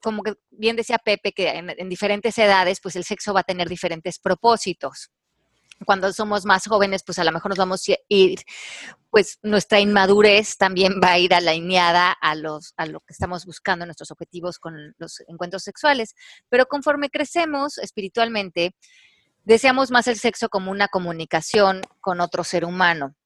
como 0.00 0.22
que 0.22 0.34
bien 0.50 0.76
decía 0.76 0.98
Pepe, 0.98 1.32
que 1.32 1.48
en, 1.48 1.88
diferentes 1.88 2.36
edades, 2.38 2.80
pues 2.82 2.96
el 2.96 3.04
sexo 3.04 3.32
va 3.32 3.40
a 3.40 3.44
tener 3.44 3.68
diferentes 3.68 4.18
propósitos 4.18 5.10
cuando 5.84 6.12
somos 6.12 6.44
más 6.44 6.66
jóvenes, 6.66 7.02
pues 7.04 7.18
a 7.18 7.24
lo 7.24 7.32
mejor 7.32 7.50
nos 7.50 7.58
vamos 7.58 7.88
a 7.88 7.94
ir, 8.08 8.40
pues 9.18 9.40
nuestra 9.42 9.80
inmadurez 9.80 10.56
también 10.56 11.00
va 11.02 11.10
a 11.10 11.18
ir 11.18 11.34
alineada 11.34 12.12
a, 12.12 12.36
los, 12.36 12.72
a 12.76 12.86
lo 12.86 13.00
que 13.00 13.12
estamos 13.12 13.46
buscando, 13.46 13.84
nuestros 13.84 14.12
objetivos 14.12 14.60
con 14.60 14.94
los 14.96 15.24
encuentros 15.26 15.64
sexuales. 15.64 16.14
Pero 16.48 16.66
conforme 16.66 17.10
crecemos 17.10 17.78
espiritualmente, 17.78 18.76
deseamos 19.42 19.90
más 19.90 20.06
el 20.06 20.20
sexo 20.20 20.48
como 20.48 20.70
una 20.70 20.86
comunicación 20.86 21.80
con 22.00 22.20
otro 22.20 22.44
ser 22.44 22.64
humano 22.64 23.16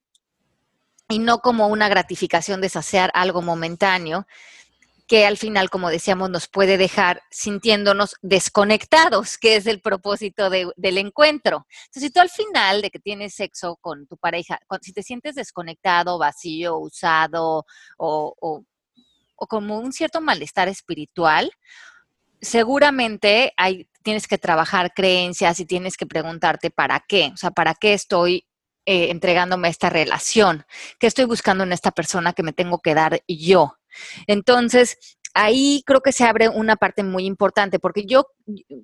y 1.11 1.19
no 1.19 1.41
como 1.41 1.69
una 1.69 1.91
gratificación 1.91 2.63
de 2.63 2.71
saciar 2.71 3.11
algo 3.13 3.43
momentáneo, 3.43 4.27
que 5.13 5.27
al 5.27 5.37
final, 5.37 5.69
como 5.69 5.91
decíamos, 5.91 6.31
nos 6.31 6.49
puede 6.49 6.79
dejar 6.79 7.23
sintiéndonos 7.31 8.17
desconectados, 8.23 9.37
que 9.37 9.57
es 9.57 9.67
el 9.67 9.83
propósito 9.83 10.49
del 10.49 10.97
encuentro. 10.97 11.67
Entonces, 11.69 12.05
si 12.05 12.11
tú 12.11 12.21
al 12.21 12.31
final 12.31 12.81
de 12.81 12.89
que 12.89 12.99
tienes 12.99 13.35
sexo 13.35 13.77
con 13.83 14.07
tu 14.07 14.17
pareja, 14.17 14.59
si 14.81 14.95
te 14.95 15.03
sientes 15.03 15.35
desconectado, 15.35 16.17
vacío, 16.17 16.79
usado 16.79 17.67
o, 17.99 18.65
como 19.37 19.81
un 19.81 19.93
cierto 19.93 20.23
malestar 20.23 20.69
espiritual, 20.69 21.53
seguramente 22.41 23.53
hay, 23.59 23.91
tienes 24.03 24.27
que 24.27 24.39
trabajar 24.39 24.95
creencias 24.95 25.61
y 25.61 25.67
tienes 25.67 25.99
que 25.99 26.07
preguntarte 26.07 26.71
para 26.71 27.05
qué, 27.07 27.33
o 27.35 27.37
sea, 27.37 27.51
para 27.51 27.75
qué 27.75 27.93
estoy 27.93 28.47
eh, 28.87 29.11
entregándome 29.11 29.69
esta 29.69 29.91
relación, 29.91 30.65
qué 30.99 31.07
estoy 31.07 31.27
buscando 31.27 31.65
en 31.65 31.73
esta 31.73 31.91
persona 31.91 32.33
que 32.33 32.43
me 32.43 32.55
tengo 32.55 32.79
que 32.79 32.95
dar 32.95 33.23
yo. 33.29 33.77
Entonces, 34.27 34.97
ahí 35.35 35.83
creo 35.87 36.01
que 36.01 36.13
se 36.13 36.25
abre 36.25 36.49
una 36.49 36.77
parte 36.77 37.03
muy 37.03 37.25
importante, 37.25 37.79
porque 37.79 38.05
yo 38.05 38.27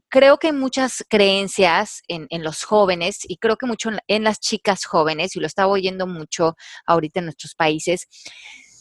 creo 0.08 0.38
que 0.38 0.48
hay 0.48 0.52
muchas 0.52 1.04
creencias 1.08 2.02
en, 2.08 2.26
los 2.42 2.64
jóvenes 2.64 3.20
y 3.28 3.36
creo 3.36 3.56
que 3.56 3.66
mucho 3.66 3.90
en, 4.06 4.24
las 4.24 4.40
chicas 4.40 4.84
jóvenes, 4.84 5.36
y 5.36 5.40
lo 5.40 5.46
estaba 5.46 5.72
oyendo 5.72 6.06
mucho 6.06 6.56
ahorita 6.86 7.20
en 7.20 7.26
nuestros 7.26 7.54
países, 7.54 8.06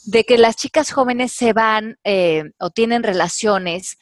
de 0.05 0.23
que 0.23 0.37
las 0.37 0.55
chicas 0.55 0.91
jóvenes 0.91 1.33
se 1.33 1.51
van 1.51 1.97
eh, 2.05 2.43
o 2.59 2.69
tienen 2.69 3.03
relaciones 3.03 3.97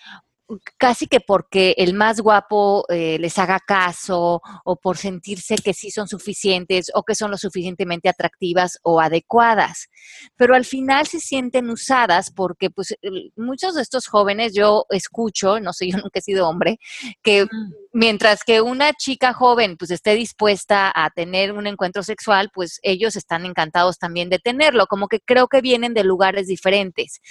casi 0.78 1.08
que 1.08 1.20
porque 1.20 1.74
el 1.78 1.94
más 1.94 2.22
guapo 2.22 2.86
eh, 2.90 3.18
les 3.20 3.38
haga 3.40 3.60
caso 3.60 4.42
o 4.64 4.76
por 4.76 4.98
sentirse 4.98 5.56
que 5.56 5.74
sí 5.74 5.92
son 5.92 6.08
suficientes 6.08 6.92
o 6.94 7.04
que 7.04 7.16
son 7.16 7.32
lo 7.32 7.38
suficientemente 7.38 8.10
atractivas 8.10 8.80
o 8.84 9.00
adecuadas. 9.02 9.90
Pero 10.36 10.56
al 10.56 10.66
final 10.66 11.08
se 11.08 11.20
sienten 11.20 11.70
usadas 11.70 12.32
porque 12.32 12.70
pues 12.70 12.96
muchos 13.36 13.76
de 13.76 13.82
estos 13.82 14.08
jóvenes 14.08 14.54
yo 14.54 14.86
escucho, 14.90 15.60
no 15.60 15.74
sé, 15.74 15.90
yo 15.92 15.98
nunca 15.98 16.20
he 16.20 16.22
sido 16.22 16.48
hombre, 16.48 16.78
que 17.24 17.48
mientras 17.96 18.44
que 18.44 18.60
una 18.60 18.92
chica 18.92 19.32
joven 19.32 19.78
pues 19.78 19.90
esté 19.90 20.16
dispuesta 20.16 20.92
a 20.94 21.10
tener 21.12 21.54
un 21.54 21.66
encuentro 21.66 22.04
sexual, 22.04 22.50
pues 22.54 22.78
ellos 22.84 23.16
están 23.16 23.46
encantados 23.46 23.98
también 23.98 24.30
de 24.30 24.38
tenerlo, 24.38 24.86
como 24.88 25.08
que 25.08 25.22
creo 25.22 25.48
que 25.48 25.62
vienen 25.62 25.94
de 25.94 26.04
lugares 26.04 26.48
diferentes. 26.48 27.22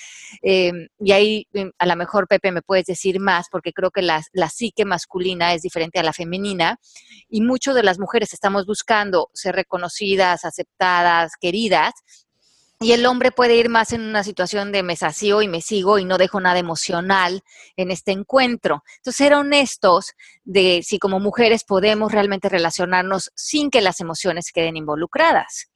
Em, 0.40 0.88
y 0.98 1.12
ahí 1.12 1.46
em, 1.53 1.70
a 1.79 1.85
lo 1.85 1.96
mejor 1.96 2.29
Pepe 2.29 2.50
me 2.50 2.62
puedes 2.62 2.87
decir 2.87 3.20
más, 3.20 3.48
porque 3.50 3.74
creo 3.74 3.90
que 3.90 4.00
la, 4.00 4.22
la 4.33 4.48
psique 4.48 4.87
masculina 4.87 5.53
es 5.53 5.61
diferente 5.61 5.98
a 5.98 6.03
la 6.03 6.14
femenina 6.14 6.79
y 7.29 7.42
muchas 7.42 7.74
de 7.74 7.83
las 7.83 7.98
mujeres 7.98 8.33
estamos 8.33 8.64
buscando 8.64 9.29
ser 9.35 9.55
reconocidas, 9.57 10.46
aceptadas, 10.46 11.33
queridas, 11.38 11.92
y 12.81 12.93
el 12.93 13.07
hombre 13.07 13.33
puede 13.33 13.57
ir 13.57 13.69
más 13.69 13.93
en 13.93 14.03
una 14.03 14.25
situación 14.25 14.73
de 14.73 14.83
me 14.83 14.97
sacio 14.97 15.43
y 15.43 15.49
me 15.49 15.61
sigo 15.61 15.99
y 15.99 16.05
no 16.05 16.19
dejo 16.19 16.41
nada 16.41 16.59
emocional 16.59 17.43
en 17.77 17.91
este 17.91 18.13
encuentro. 18.13 18.83
Entonces, 18.97 19.17
ser 19.17 19.35
honestos 19.35 20.13
de 20.45 20.83
si 20.85 20.99
como 20.99 21.21
mujeres 21.21 21.65
podemos 21.65 22.13
realmente 22.13 22.49
relacionarnos 22.49 23.31
sin 23.35 23.71
que 23.71 23.81
las 23.81 24.01
emociones 24.01 24.51
queden 24.53 24.77
involucradas. 24.77 25.69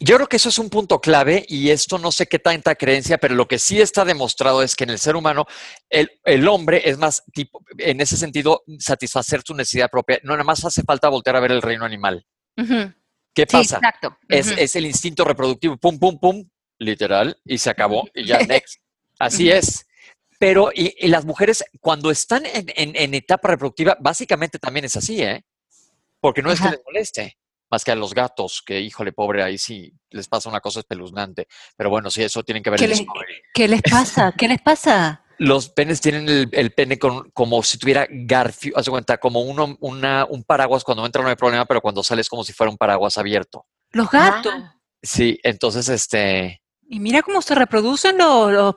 Yo 0.00 0.16
creo 0.16 0.28
que 0.28 0.36
eso 0.36 0.48
es 0.48 0.58
un 0.58 0.68
punto 0.68 1.00
clave 1.00 1.44
y 1.48 1.70
esto 1.70 1.98
no 1.98 2.10
sé 2.10 2.26
qué 2.26 2.38
tanta 2.38 2.74
creencia, 2.74 3.18
pero 3.18 3.34
lo 3.34 3.46
que 3.46 3.58
sí 3.58 3.80
está 3.80 4.04
demostrado 4.04 4.62
es 4.62 4.74
que 4.74 4.84
en 4.84 4.90
el 4.90 4.98
ser 4.98 5.16
humano 5.16 5.46
el, 5.88 6.10
el 6.24 6.48
hombre 6.48 6.82
es 6.84 6.98
más 6.98 7.22
tipo, 7.32 7.62
en 7.78 8.00
ese 8.00 8.16
sentido, 8.16 8.62
satisfacer 8.78 9.42
su 9.44 9.54
necesidad 9.54 9.90
propia. 9.90 10.18
No 10.24 10.32
nada 10.32 10.44
más 10.44 10.64
hace 10.64 10.82
falta 10.82 11.08
voltear 11.08 11.36
a 11.36 11.40
ver 11.40 11.52
el 11.52 11.62
reino 11.62 11.84
animal. 11.84 12.26
¿Qué 13.34 13.46
pasa? 13.46 13.76
exacto. 13.76 14.16
es, 14.28 14.76
el 14.76 14.86
instinto 14.86 15.24
reproductivo, 15.24 15.76
pum, 15.76 15.98
pum, 15.98 16.18
pum, 16.18 16.48
literal, 16.78 17.38
y 17.44 17.58
se 17.58 17.70
acabó, 17.70 18.08
y 18.14 18.26
ya, 18.26 18.38
next. 18.48 18.80
Así 19.18 19.50
es. 19.50 19.86
Pero, 20.38 20.70
y, 20.74 21.06
las 21.08 21.26
mujeres, 21.26 21.62
cuando 21.80 22.10
están 22.10 22.44
en, 22.46 23.14
etapa 23.14 23.48
reproductiva, 23.48 23.96
básicamente 24.00 24.58
también 24.58 24.86
es 24.86 24.96
así, 24.96 25.22
¿eh? 25.22 25.44
Porque 26.18 26.42
no 26.42 26.50
es 26.50 26.60
que 26.60 26.70
les 26.70 26.80
moleste, 26.84 27.36
más 27.70 27.84
que 27.84 27.92
a 27.92 27.94
los 27.94 28.14
gatos, 28.14 28.62
que 28.64 28.80
híjole, 28.80 29.12
pobre, 29.12 29.42
ahí 29.42 29.58
sí 29.58 29.92
les 30.10 30.28
pasa 30.28 30.48
una 30.48 30.60
cosa 30.60 30.80
espeluznante. 30.80 31.46
Pero 31.76 31.90
bueno, 31.90 32.10
sí, 32.10 32.22
eso 32.22 32.42
tienen 32.42 32.62
que 32.62 32.70
ver. 32.70 32.80
¿Qué, 32.80 33.06
¿Qué 33.54 33.68
les 33.68 33.82
pasa? 33.82 34.32
¿Qué 34.36 34.48
les 34.48 34.60
pasa? 34.60 35.22
Los 35.40 35.70
penes 35.70 36.02
tienen 36.02 36.50
el, 36.52 36.70
pene 36.72 36.98
con, 36.98 37.30
como 37.30 37.62
si 37.62 37.78
tuviera 37.78 38.06
garfio, 38.10 38.76
haz 38.76 38.90
cuenta, 38.90 39.16
como 39.16 39.40
uno, 39.40 39.74
una, 39.80 40.26
un 40.28 40.44
paraguas 40.44 40.84
cuando 40.84 41.06
entra 41.06 41.22
no 41.22 41.30
hay 41.30 41.34
problema, 41.34 41.64
pero 41.64 41.80
cuando 41.80 42.04
sale 42.04 42.20
es 42.20 42.28
como 42.28 42.44
si 42.44 42.52
fuera 42.52 42.70
un 42.70 42.76
paraguas 42.76 43.16
abierto. 43.16 43.64
Los 43.92 44.10
gatos. 44.10 44.52
Sí, 45.02 45.40
entonces 45.42 45.88
este. 45.88 46.60
Y 46.90 47.00
mira 47.00 47.22
cómo 47.22 47.40
se 47.40 47.54
reproducen 47.54 48.18
los, 48.18 48.52
los 48.52 48.74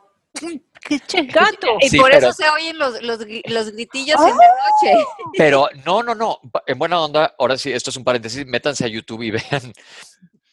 ¡Qué 0.80 1.24
gato! 1.24 1.68
Y 1.82 1.98
por 1.98 2.14
eso 2.14 2.32
se 2.32 2.50
oyen 2.50 2.78
los, 2.78 3.02
los, 3.02 3.20
los 3.46 3.72
gritillos 3.72 4.22
en 4.22 4.28
la 4.28 4.48
noche. 4.48 5.06
Pero 5.38 5.68
no, 5.86 6.02
no, 6.02 6.16
no. 6.16 6.40
En 6.66 6.80
buena 6.80 7.02
onda, 7.02 7.36
ahora 7.38 7.58
sí, 7.58 7.74
esto 7.74 7.90
es 7.90 7.98
un 7.98 8.06
paréntesis, 8.06 8.46
métanse 8.46 8.86
a 8.86 8.88
YouTube 8.88 9.24
y 9.24 9.32
vean 9.32 9.74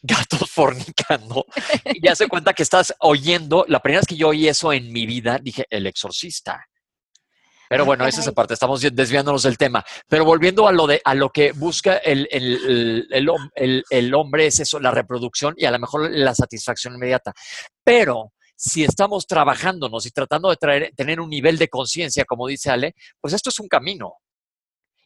gatos 0.03 0.51
fornicando. 0.51 1.47
Y 1.85 2.07
ya 2.07 2.15
se 2.15 2.29
cuenta 2.29 2.53
que 2.53 2.63
estás 2.63 2.95
oyendo, 3.01 3.65
la 3.69 3.81
primera 3.81 4.01
vez 4.01 4.07
que 4.07 4.17
yo 4.17 4.29
oí 4.29 4.49
eso 4.49 4.73
en 4.73 4.93
mi 4.93 5.07
vida, 5.07 5.39
dije, 5.41 5.67
el 5.71 5.87
exorcista. 5.87 6.67
Pero 7.69 7.85
bueno, 7.85 8.05
esa 8.05 8.19
es 8.19 8.27
la 8.27 8.33
parte, 8.33 8.55
estamos 8.55 8.81
desviándonos 8.81 9.45
del 9.45 9.57
tema. 9.57 9.85
Pero 10.09 10.25
volviendo 10.25 10.67
a 10.67 10.73
lo, 10.73 10.89
de, 10.89 11.01
a 11.05 11.15
lo 11.15 11.31
que 11.31 11.53
busca 11.53 11.99
el, 11.99 12.27
el, 12.33 13.07
el, 13.13 13.85
el, 13.89 14.15
hombre, 14.15 14.47
es 14.47 14.59
eso, 14.59 14.81
la 14.81 14.91
reproducción 14.91 15.55
y 15.57 15.67
a 15.67 15.71
lo 15.71 15.79
mejor 15.79 16.11
la 16.11 16.35
satisfacción 16.35 16.95
inmediata. 16.95 17.33
Pero 17.85 18.33
si 18.57 18.83
estamos 18.83 19.25
trabajándonos 19.25 20.05
y 20.05 20.11
tratando 20.11 20.51
de 20.51 20.57
traer, 20.57 20.93
tener 20.97 21.21
un 21.21 21.31
nivel 21.31 21.59
de 21.59 21.69
conciencia, 21.69 22.25
como 22.25 22.49
dice 22.49 22.71
Ale, 22.71 22.97
pues 23.21 23.35
esto 23.35 23.51
es 23.51 23.61
un 23.61 23.69
camino 23.69 24.15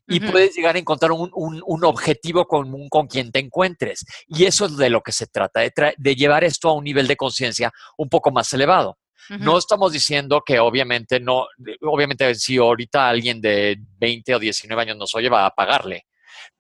y 0.07 0.21
puedes 0.21 0.55
llegar 0.55 0.77
a 0.77 0.79
encontrar 0.79 1.13
un, 1.13 1.31
un, 1.33 1.85
objetivo 1.85 2.47
común 2.47 2.89
con 2.89 3.07
quien 3.07 3.33
te 3.33 3.39
encuentres. 3.39 4.05
Y 4.29 4.45
eso 4.45 4.67
es 4.67 4.77
de 4.77 4.91
lo 4.91 5.01
que 5.01 5.13
se 5.13 5.27
trata, 5.27 5.61
de, 5.61 6.15
llevar 6.15 6.45
esto 6.45 6.69
a 6.69 6.75
un 6.75 6.85
nivel 6.85 7.07
de 7.07 7.17
conciencia 7.17 7.73
un 7.97 8.09
poco 8.09 8.31
más 8.31 8.53
elevado. 8.53 8.99
No 9.39 9.57
estamos 9.57 9.91
diciendo 9.93 10.43
que 10.45 10.59
obviamente 10.59 11.19
no, 11.19 11.47
obviamente 11.81 12.35
si 12.35 12.59
ahorita 12.59 13.09
alguien 13.09 13.41
de 13.41 13.79
20 13.99 14.35
o 14.35 14.39
19 14.39 14.83
años 14.83 14.99
nos 14.99 15.15
oye, 15.15 15.31
va 15.31 15.47
a 15.47 15.51
pagarle. 15.51 16.05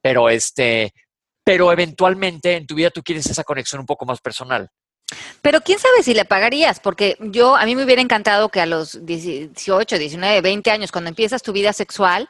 Pero 0.00 0.30
este, 0.30 0.94
pero 1.44 1.70
eventualmente 1.70 2.56
en 2.56 2.66
tu 2.66 2.74
vida 2.74 2.88
tú 2.88 3.02
quieres 3.02 3.26
esa 3.26 3.44
conexión 3.44 3.80
un 3.80 3.86
poco 3.86 4.06
más 4.06 4.20
personal. 4.20 4.70
Pero 5.42 5.60
quién 5.60 5.78
sabe 5.78 6.02
si 6.02 6.14
le 6.14 6.24
pagarías, 6.24 6.80
porque 6.80 7.18
yo, 7.20 7.54
a 7.54 7.66
mí 7.66 7.76
me 7.76 7.84
hubiera 7.84 8.00
encantado 8.00 8.48
que 8.48 8.60
a 8.60 8.66
los 8.66 9.04
18, 9.04 9.98
19, 9.98 10.40
20 10.40 10.70
años, 10.70 10.90
cuando 10.90 11.10
empiezas 11.10 11.42
tu 11.42 11.52
vida 11.52 11.74
sexual, 11.74 12.28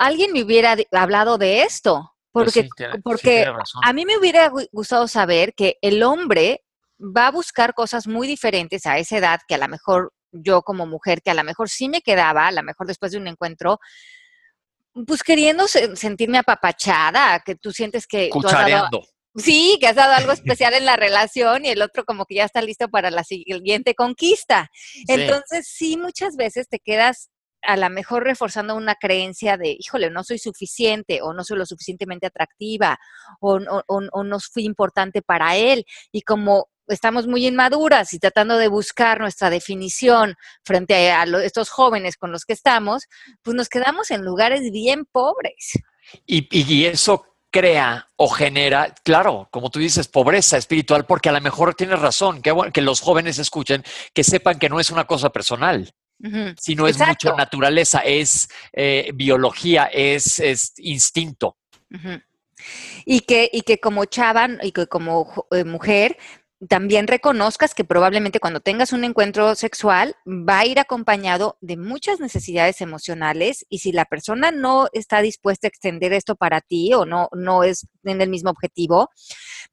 alguien 0.00 0.32
me 0.32 0.42
hubiera 0.42 0.76
hablado 0.92 1.36
de 1.36 1.62
esto, 1.62 2.12
pues 2.32 2.54
porque, 2.54 2.68
porque 3.04 3.46
a 3.84 3.92
mí 3.92 4.06
me 4.06 4.16
hubiera 4.16 4.50
gustado 4.72 5.06
saber 5.06 5.54
que 5.54 5.76
el 5.82 6.02
hombre 6.02 6.64
va 6.98 7.26
a 7.26 7.30
buscar 7.30 7.74
cosas 7.74 8.06
muy 8.06 8.26
diferentes 8.26 8.86
a 8.86 8.98
esa 8.98 9.18
edad 9.18 9.40
que 9.46 9.54
a 9.54 9.58
lo 9.58 9.68
mejor 9.68 10.12
yo 10.32 10.62
como 10.62 10.86
mujer, 10.86 11.20
que 11.22 11.30
a 11.30 11.34
lo 11.34 11.44
mejor 11.44 11.68
sí 11.68 11.88
me 11.88 12.00
quedaba, 12.00 12.46
a 12.46 12.52
lo 12.52 12.62
mejor 12.62 12.86
después 12.86 13.12
de 13.12 13.18
un 13.18 13.26
encuentro, 13.26 13.78
pues 15.06 15.22
queriendo 15.22 15.68
sentirme 15.68 16.38
apapachada, 16.38 17.40
que 17.44 17.56
tú 17.56 17.70
sientes 17.70 18.06
que... 18.06 18.30
sí, 19.36 19.76
que 19.80 19.86
has 19.86 19.96
dado 19.96 20.14
algo 20.14 20.32
especial 20.32 20.72
en 20.74 20.86
la 20.86 20.96
relación 20.96 21.64
y 21.64 21.68
el 21.68 21.82
otro 21.82 22.04
como 22.04 22.24
que 22.24 22.36
ya 22.36 22.44
está 22.44 22.62
listo 22.62 22.88
para 22.88 23.10
la 23.10 23.22
siguiente 23.22 23.94
conquista. 23.94 24.70
Entonces, 25.08 25.68
sí, 25.68 25.96
muchas 25.96 26.36
veces 26.36 26.68
te 26.68 26.78
quedas 26.78 27.30
a 27.62 27.76
lo 27.76 27.90
mejor 27.90 28.24
reforzando 28.24 28.74
una 28.74 28.94
creencia 28.94 29.56
de, 29.56 29.76
híjole, 29.78 30.10
no 30.10 30.24
soy 30.24 30.38
suficiente 30.38 31.20
o 31.22 31.32
no 31.32 31.44
soy 31.44 31.58
lo 31.58 31.66
suficientemente 31.66 32.26
atractiva 32.26 32.98
o, 33.40 33.58
no 33.58 34.40
fui 34.40 34.64
importante 34.64 35.22
para 35.22 35.56
él. 35.56 35.84
Y 36.12 36.22
como 36.22 36.68
estamos 36.88 37.26
muy 37.26 37.46
inmaduras 37.46 38.12
y 38.14 38.18
tratando 38.18 38.56
de 38.58 38.68
buscar 38.68 39.20
nuestra 39.20 39.50
definición 39.50 40.34
frente 40.64 41.10
a 41.10 41.24
estos 41.42 41.70
jóvenes 41.70 42.16
con 42.16 42.32
los 42.32 42.44
que 42.44 42.52
estamos, 42.52 43.04
pues 43.42 43.54
nos 43.54 43.68
quedamos 43.68 44.10
en 44.10 44.24
lugares 44.24 44.70
bien 44.72 45.04
pobres. 45.04 45.78
Y, 46.26 46.48
y 46.50 46.86
eso 46.86 47.24
crea 47.50 48.08
o 48.16 48.28
genera, 48.28 48.94
claro, 49.04 49.48
como 49.50 49.70
tú 49.70 49.78
dices, 49.78 50.08
pobreza 50.08 50.56
espiritual, 50.56 51.04
porque 51.04 51.28
a 51.28 51.32
lo 51.32 51.40
mejor 51.40 51.74
tienes 51.74 51.98
razón, 51.98 52.42
que, 52.42 52.54
que 52.72 52.80
los 52.80 53.00
jóvenes 53.00 53.38
escuchen, 53.38 53.84
que 54.14 54.24
sepan 54.24 54.58
que 54.58 54.68
no 54.68 54.80
es 54.80 54.90
una 54.90 55.06
cosa 55.06 55.30
personal 55.30 55.92
sino 56.58 56.86
es 56.86 56.98
mucha 56.98 57.34
naturaleza, 57.34 58.00
es 58.00 58.48
eh, 58.72 59.10
biología, 59.14 59.86
es, 59.92 60.40
instinto. 60.78 61.56
y, 63.04 63.20
que, 63.20 63.48
y 63.52 63.62
que 63.62 63.78
como 63.78 64.04
chavan 64.04 64.58
y 64.62 64.72
que 64.72 64.86
como 64.86 65.46
eh, 65.50 65.64
mujer 65.64 66.16
también 66.68 67.06
reconozcas 67.06 67.74
que 67.74 67.84
probablemente 67.84 68.38
cuando 68.38 68.60
tengas 68.60 68.92
un 68.92 69.04
encuentro 69.04 69.54
sexual 69.54 70.14
va 70.26 70.58
a 70.58 70.66
ir 70.66 70.78
acompañado 70.78 71.56
de 71.62 71.78
muchas 71.78 72.20
necesidades 72.20 72.82
emocionales 72.82 73.64
y 73.70 73.78
si 73.78 73.92
la 73.92 74.04
persona 74.04 74.50
no 74.50 74.88
está 74.92 75.22
dispuesta 75.22 75.66
a 75.66 75.70
extender 75.70 76.12
esto 76.12 76.36
para 76.36 76.60
ti 76.60 76.92
o 76.92 77.06
no, 77.06 77.28
no 77.32 77.64
es 77.64 77.86
en 78.04 78.20
el 78.20 78.28
mismo 78.28 78.50
objetivo, 78.50 79.08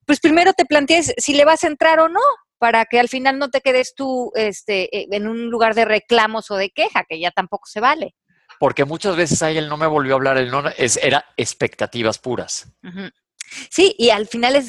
pues 0.05 0.21
primero 0.21 0.53
te 0.53 0.65
plantees 0.65 1.13
si 1.17 1.33
le 1.33 1.43
vas 1.43 1.63
a 1.65 1.67
entrar 1.67 1.99
o 1.99 2.07
no, 2.07 2.21
para 2.57 2.85
que 2.85 2.99
al 2.99 3.09
final 3.09 3.39
no 3.39 3.49
te 3.49 3.61
quedes 3.61 3.93
tú 3.95 4.31
este, 4.35 4.95
e, 4.95 5.07
en 5.11 5.27
un 5.27 5.49
lugar 5.49 5.75
de 5.75 5.85
reclamos 5.85 6.51
o 6.51 6.55
de 6.55 6.69
queja, 6.69 7.03
que 7.07 7.19
ya 7.19 7.31
tampoco 7.31 7.67
se 7.67 7.79
vale. 7.79 8.15
Porque 8.59 8.85
muchas 8.85 9.15
veces 9.15 9.43
ahí 9.43 9.57
él 9.57 9.69
no 9.69 9.77
me 9.77 9.87
volvió 9.87 10.13
a 10.13 10.17
hablar, 10.17 10.37
él 10.37 10.49
no, 10.49 10.67
es, 10.77 10.97
era 10.97 11.25
expectativas 11.37 12.17
puras. 12.17 12.71
Sí, 13.69 13.95
y 13.97 14.09
al 14.09 14.27
final 14.27 14.61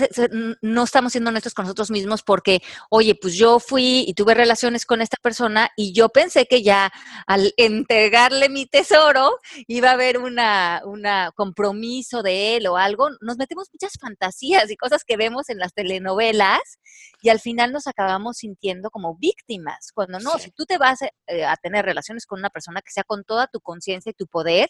no 0.62 0.84
estamos 0.84 1.12
siendo 1.12 1.30
honestos 1.30 1.54
con 1.54 1.64
nosotros 1.64 1.90
mismos 1.90 2.22
porque, 2.22 2.60
oye, 2.90 3.14
pues 3.14 3.34
yo 3.34 3.58
fui 3.58 4.04
y 4.06 4.14
tuve 4.14 4.34
relaciones 4.34 4.86
con 4.86 5.00
esta 5.00 5.16
persona 5.20 5.70
y 5.76 5.92
yo 5.92 6.08
pensé 6.08 6.46
que 6.46 6.62
ya 6.62 6.92
al 7.26 7.52
entregarle 7.56 8.48
mi 8.48 8.66
tesoro 8.66 9.38
iba 9.66 9.90
a 9.90 9.94
haber 9.94 10.18
una, 10.18 10.82
una 10.84 11.32
compromiso 11.34 12.22
de 12.22 12.56
él 12.56 12.66
o 12.66 12.76
algo. 12.76 13.08
Nos 13.20 13.36
metemos 13.36 13.68
muchas 13.72 13.94
fantasías 14.00 14.70
y 14.70 14.76
cosas 14.76 15.04
que 15.04 15.16
vemos 15.16 15.48
en 15.48 15.58
las 15.58 15.74
telenovelas 15.74 16.78
y 17.20 17.30
al 17.30 17.40
final 17.40 17.72
nos 17.72 17.86
acabamos 17.86 18.38
sintiendo 18.38 18.90
como 18.90 19.16
víctimas, 19.16 19.90
cuando 19.92 20.20
no, 20.20 20.38
si 20.38 20.50
tú 20.50 20.64
te 20.66 20.78
vas 20.78 21.02
eh, 21.02 21.44
a 21.44 21.56
tener 21.56 21.84
relaciones 21.84 22.26
con 22.26 22.38
una 22.38 22.50
persona 22.50 22.80
que 22.80 22.92
sea 22.92 23.04
con 23.04 23.24
toda 23.24 23.48
tu 23.48 23.60
conciencia 23.60 24.10
y 24.10 24.14
tu 24.14 24.26
poder 24.26 24.68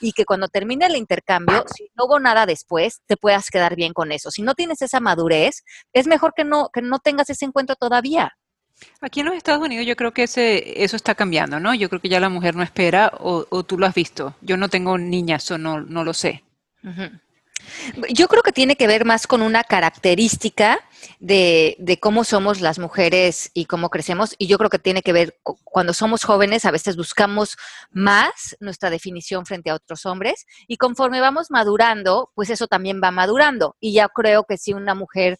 y 0.00 0.12
que 0.12 0.24
cuando 0.24 0.48
termine 0.48 0.86
el 0.86 0.96
intercambio, 0.96 1.64
si 1.74 1.90
no 1.94 2.04
hubo 2.04 2.20
nada 2.20 2.46
después, 2.46 3.00
te 3.06 3.16
puedas 3.16 3.45
quedar 3.50 3.76
bien 3.76 3.92
con 3.92 4.12
eso. 4.12 4.30
Si 4.30 4.42
no 4.42 4.54
tienes 4.54 4.82
esa 4.82 5.00
madurez, 5.00 5.64
es 5.92 6.06
mejor 6.06 6.32
que 6.34 6.44
no, 6.44 6.70
que 6.72 6.82
no 6.82 6.98
tengas 6.98 7.30
ese 7.30 7.44
encuentro 7.44 7.76
todavía. 7.76 8.36
Aquí 9.00 9.20
en 9.20 9.26
los 9.26 9.36
Estados 9.36 9.64
Unidos 9.64 9.86
yo 9.86 9.96
creo 9.96 10.12
que 10.12 10.24
ese, 10.24 10.82
eso 10.82 10.96
está 10.96 11.14
cambiando, 11.14 11.58
¿no? 11.60 11.74
Yo 11.74 11.88
creo 11.88 12.00
que 12.00 12.08
ya 12.08 12.20
la 12.20 12.28
mujer 12.28 12.54
no 12.56 12.62
espera 12.62 13.10
o, 13.18 13.62
tú 13.64 13.78
lo 13.78 13.86
has 13.86 13.94
visto. 13.94 14.34
Yo 14.42 14.56
no 14.56 14.68
tengo 14.68 14.98
niñas 14.98 15.50
o 15.50 15.58
no, 15.58 15.80
no 15.80 16.04
lo 16.04 16.12
sé. 16.12 16.42
Yo 18.10 18.28
creo 18.28 18.42
que 18.42 18.52
tiene 18.52 18.76
que 18.76 18.86
ver 18.86 19.04
más 19.04 19.26
con 19.26 19.42
una 19.42 19.64
característica 19.64 20.78
de, 21.20 21.76
de, 21.78 21.98
cómo 21.98 22.24
somos 22.24 22.60
las 22.60 22.78
mujeres 22.78 23.50
y 23.54 23.66
cómo 23.66 23.90
crecemos. 23.90 24.34
Y 24.38 24.46
yo 24.46 24.58
creo 24.58 24.70
que 24.70 24.78
tiene 24.78 25.02
que 25.02 25.12
ver, 25.12 25.38
cuando 25.64 25.92
somos 25.92 26.24
jóvenes, 26.24 26.64
a 26.64 26.70
veces 26.70 26.96
buscamos 26.96 27.56
más 27.90 28.56
nuestra 28.60 28.90
definición 28.90 29.46
frente 29.46 29.70
a 29.70 29.74
otros 29.74 30.06
hombres. 30.06 30.46
Y 30.66 30.76
conforme 30.76 31.20
vamos 31.20 31.50
madurando, 31.50 32.30
pues 32.34 32.50
eso 32.50 32.66
también 32.66 33.00
va 33.02 33.10
madurando. 33.10 33.76
Y 33.80 33.92
ya 33.92 34.08
creo 34.08 34.44
que 34.44 34.58
si 34.58 34.72
una 34.72 34.94
mujer 34.94 35.38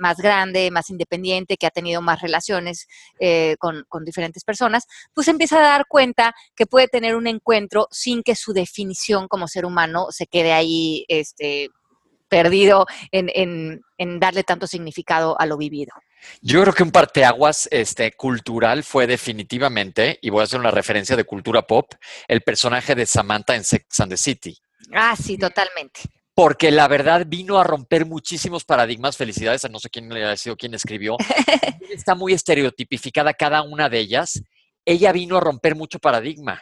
más 0.00 0.18
grande, 0.18 0.70
más 0.70 0.90
independiente, 0.90 1.56
que 1.56 1.66
ha 1.66 1.70
tenido 1.70 2.02
más 2.02 2.20
relaciones 2.20 2.86
eh, 3.20 3.56
con, 3.58 3.84
con, 3.88 4.04
diferentes 4.04 4.44
personas, 4.44 4.84
pues 5.14 5.28
empieza 5.28 5.58
a 5.58 5.62
dar 5.62 5.86
cuenta 5.88 6.34
que 6.54 6.66
puede 6.66 6.88
tener 6.88 7.16
un 7.16 7.26
encuentro 7.26 7.88
sin 7.90 8.22
que 8.22 8.34
su 8.34 8.52
definición 8.52 9.28
como 9.28 9.48
ser 9.48 9.64
humano 9.64 10.08
se 10.10 10.26
quede 10.26 10.52
ahí 10.52 11.04
este, 11.08 11.70
perdido 12.28 12.86
en, 13.10 13.80
darle 14.18 14.44
tanto 14.44 14.66
significado 14.66 15.40
a 15.40 15.46
lo 15.46 15.56
vivido. 15.56 15.92
Yo 16.40 16.62
creo 16.62 16.72
que 16.72 16.82
un 16.82 16.90
parteaguas 16.90 17.68
este, 17.70 18.12
cultural 18.12 18.82
fue 18.82 19.06
definitivamente, 19.06 20.18
y 20.22 20.30
voy 20.30 20.40
a 20.40 20.44
hacer 20.44 20.58
una 20.58 20.70
referencia 20.70 21.16
de 21.16 21.24
cultura 21.24 21.62
pop, 21.62 21.92
el 22.26 22.40
personaje 22.40 22.94
de 22.94 23.06
Samantha 23.06 23.54
en 23.54 23.64
Sex 23.64 24.00
and 24.00 24.10
the 24.10 24.16
City. 24.16 24.56
Ah, 24.92 25.14
sí, 25.16 25.36
totalmente. 25.36 26.00
Porque 26.34 26.70
la 26.70 26.88
verdad 26.88 27.24
vino 27.26 27.58
a 27.58 27.64
romper 27.64 28.06
muchísimos 28.06 28.64
paradigmas. 28.64 29.16
Felicidades 29.16 29.64
a 29.64 29.68
no 29.68 29.78
sé 29.78 29.88
quién 29.88 30.08
le 30.08 30.24
ha 30.24 30.36
sido 30.36 30.56
quien 30.56 30.74
escribió. 30.74 31.16
Está 31.90 32.14
muy 32.14 32.32
estereotipificada 32.32 33.34
cada 33.34 33.62
una 33.62 33.88
de 33.88 34.00
ellas. 34.00 34.42
Ella 34.84 35.12
vino 35.12 35.36
a 35.36 35.40
romper 35.40 35.76
mucho 35.76 36.00
paradigma 36.00 36.60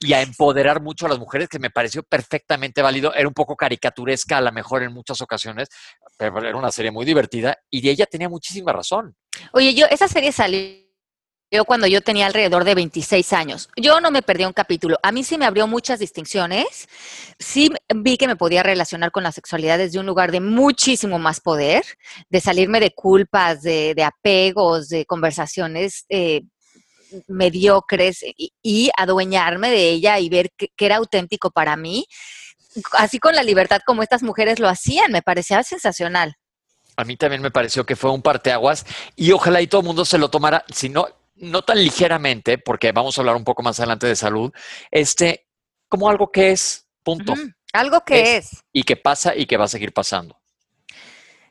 y 0.00 0.12
a 0.12 0.22
empoderar 0.22 0.80
mucho 0.80 1.06
a 1.06 1.08
las 1.08 1.18
mujeres, 1.18 1.48
que 1.48 1.58
me 1.58 1.70
pareció 1.70 2.02
perfectamente 2.02 2.82
válido. 2.82 3.14
Era 3.14 3.26
un 3.26 3.34
poco 3.34 3.56
caricaturesca 3.56 4.38
a 4.38 4.40
lo 4.40 4.52
mejor 4.52 4.82
en 4.82 4.92
muchas 4.92 5.20
ocasiones, 5.20 5.68
pero 6.16 6.38
era 6.38 6.56
una 6.56 6.70
serie 6.70 6.90
muy 6.90 7.04
divertida 7.04 7.56
y 7.70 7.88
ella 7.88 8.06
tenía 8.06 8.28
muchísima 8.28 8.72
razón. 8.72 9.16
Oye, 9.52 9.74
yo, 9.74 9.86
esa 9.86 10.08
serie 10.08 10.32
salió 10.32 10.88
cuando 11.66 11.86
yo 11.86 12.02
tenía 12.02 12.26
alrededor 12.26 12.64
de 12.64 12.74
26 12.74 13.32
años. 13.32 13.70
Yo 13.76 14.00
no 14.00 14.10
me 14.10 14.22
perdí 14.22 14.44
un 14.44 14.52
capítulo. 14.52 14.98
A 15.02 15.12
mí 15.12 15.24
sí 15.24 15.38
me 15.38 15.46
abrió 15.46 15.66
muchas 15.66 15.98
distinciones. 15.98 16.88
Sí 17.38 17.70
vi 17.94 18.18
que 18.18 18.26
me 18.26 18.36
podía 18.36 18.62
relacionar 18.62 19.10
con 19.10 19.22
la 19.22 19.32
sexualidad 19.32 19.78
desde 19.78 19.98
un 19.98 20.06
lugar 20.06 20.30
de 20.30 20.40
muchísimo 20.40 21.18
más 21.18 21.40
poder, 21.40 21.84
de 22.28 22.40
salirme 22.40 22.80
de 22.80 22.92
culpas, 22.92 23.62
de, 23.62 23.94
apegos, 24.04 24.88
de 24.88 25.06
conversaciones 25.06 26.04
eh, 26.08 26.42
mediocres 27.26 28.24
y, 28.36 28.90
adueñarme 28.96 29.70
de 29.70 29.90
ella 29.90 30.18
y 30.18 30.28
ver 30.28 30.50
que, 30.56 30.70
era 30.78 30.96
auténtico 30.96 31.50
para 31.50 31.76
mí, 31.76 32.06
así 32.92 33.18
con 33.18 33.34
la 33.34 33.42
libertad 33.42 33.80
como 33.86 34.02
estas 34.02 34.22
mujeres 34.22 34.58
lo 34.58 34.68
hacían, 34.68 35.12
me 35.12 35.22
parecía 35.22 35.62
sensacional. 35.62 36.36
A 36.96 37.04
mí 37.04 37.16
también 37.16 37.42
me 37.42 37.50
pareció 37.50 37.86
que 37.86 37.96
fue 37.96 38.10
un 38.10 38.22
parteaguas 38.22 38.84
y 39.14 39.30
ojalá 39.32 39.60
y 39.60 39.68
todo 39.68 39.82
el 39.82 39.86
mundo 39.86 40.04
se 40.04 40.18
lo 40.18 40.30
tomara, 40.30 40.64
si 40.72 40.88
no, 40.88 41.06
no 41.36 41.62
tan 41.62 41.82
ligeramente, 41.82 42.58
porque 42.58 42.92
vamos 42.92 43.16
a 43.16 43.20
hablar 43.20 43.36
un 43.36 43.44
poco 43.44 43.62
más 43.62 43.78
adelante 43.78 44.06
de 44.06 44.16
salud, 44.16 44.52
este, 44.90 45.46
como 45.88 46.08
algo 46.08 46.30
que 46.32 46.50
es, 46.50 46.88
punto. 47.02 47.34
Algo 47.72 48.00
que 48.04 48.38
es, 48.38 48.64
Y 48.72 48.82
que 48.82 48.96
pasa 48.96 49.36
y 49.36 49.46
que 49.46 49.56
va 49.56 49.66
a 49.66 49.68
seguir 49.68 49.92
pasando. 49.92 50.40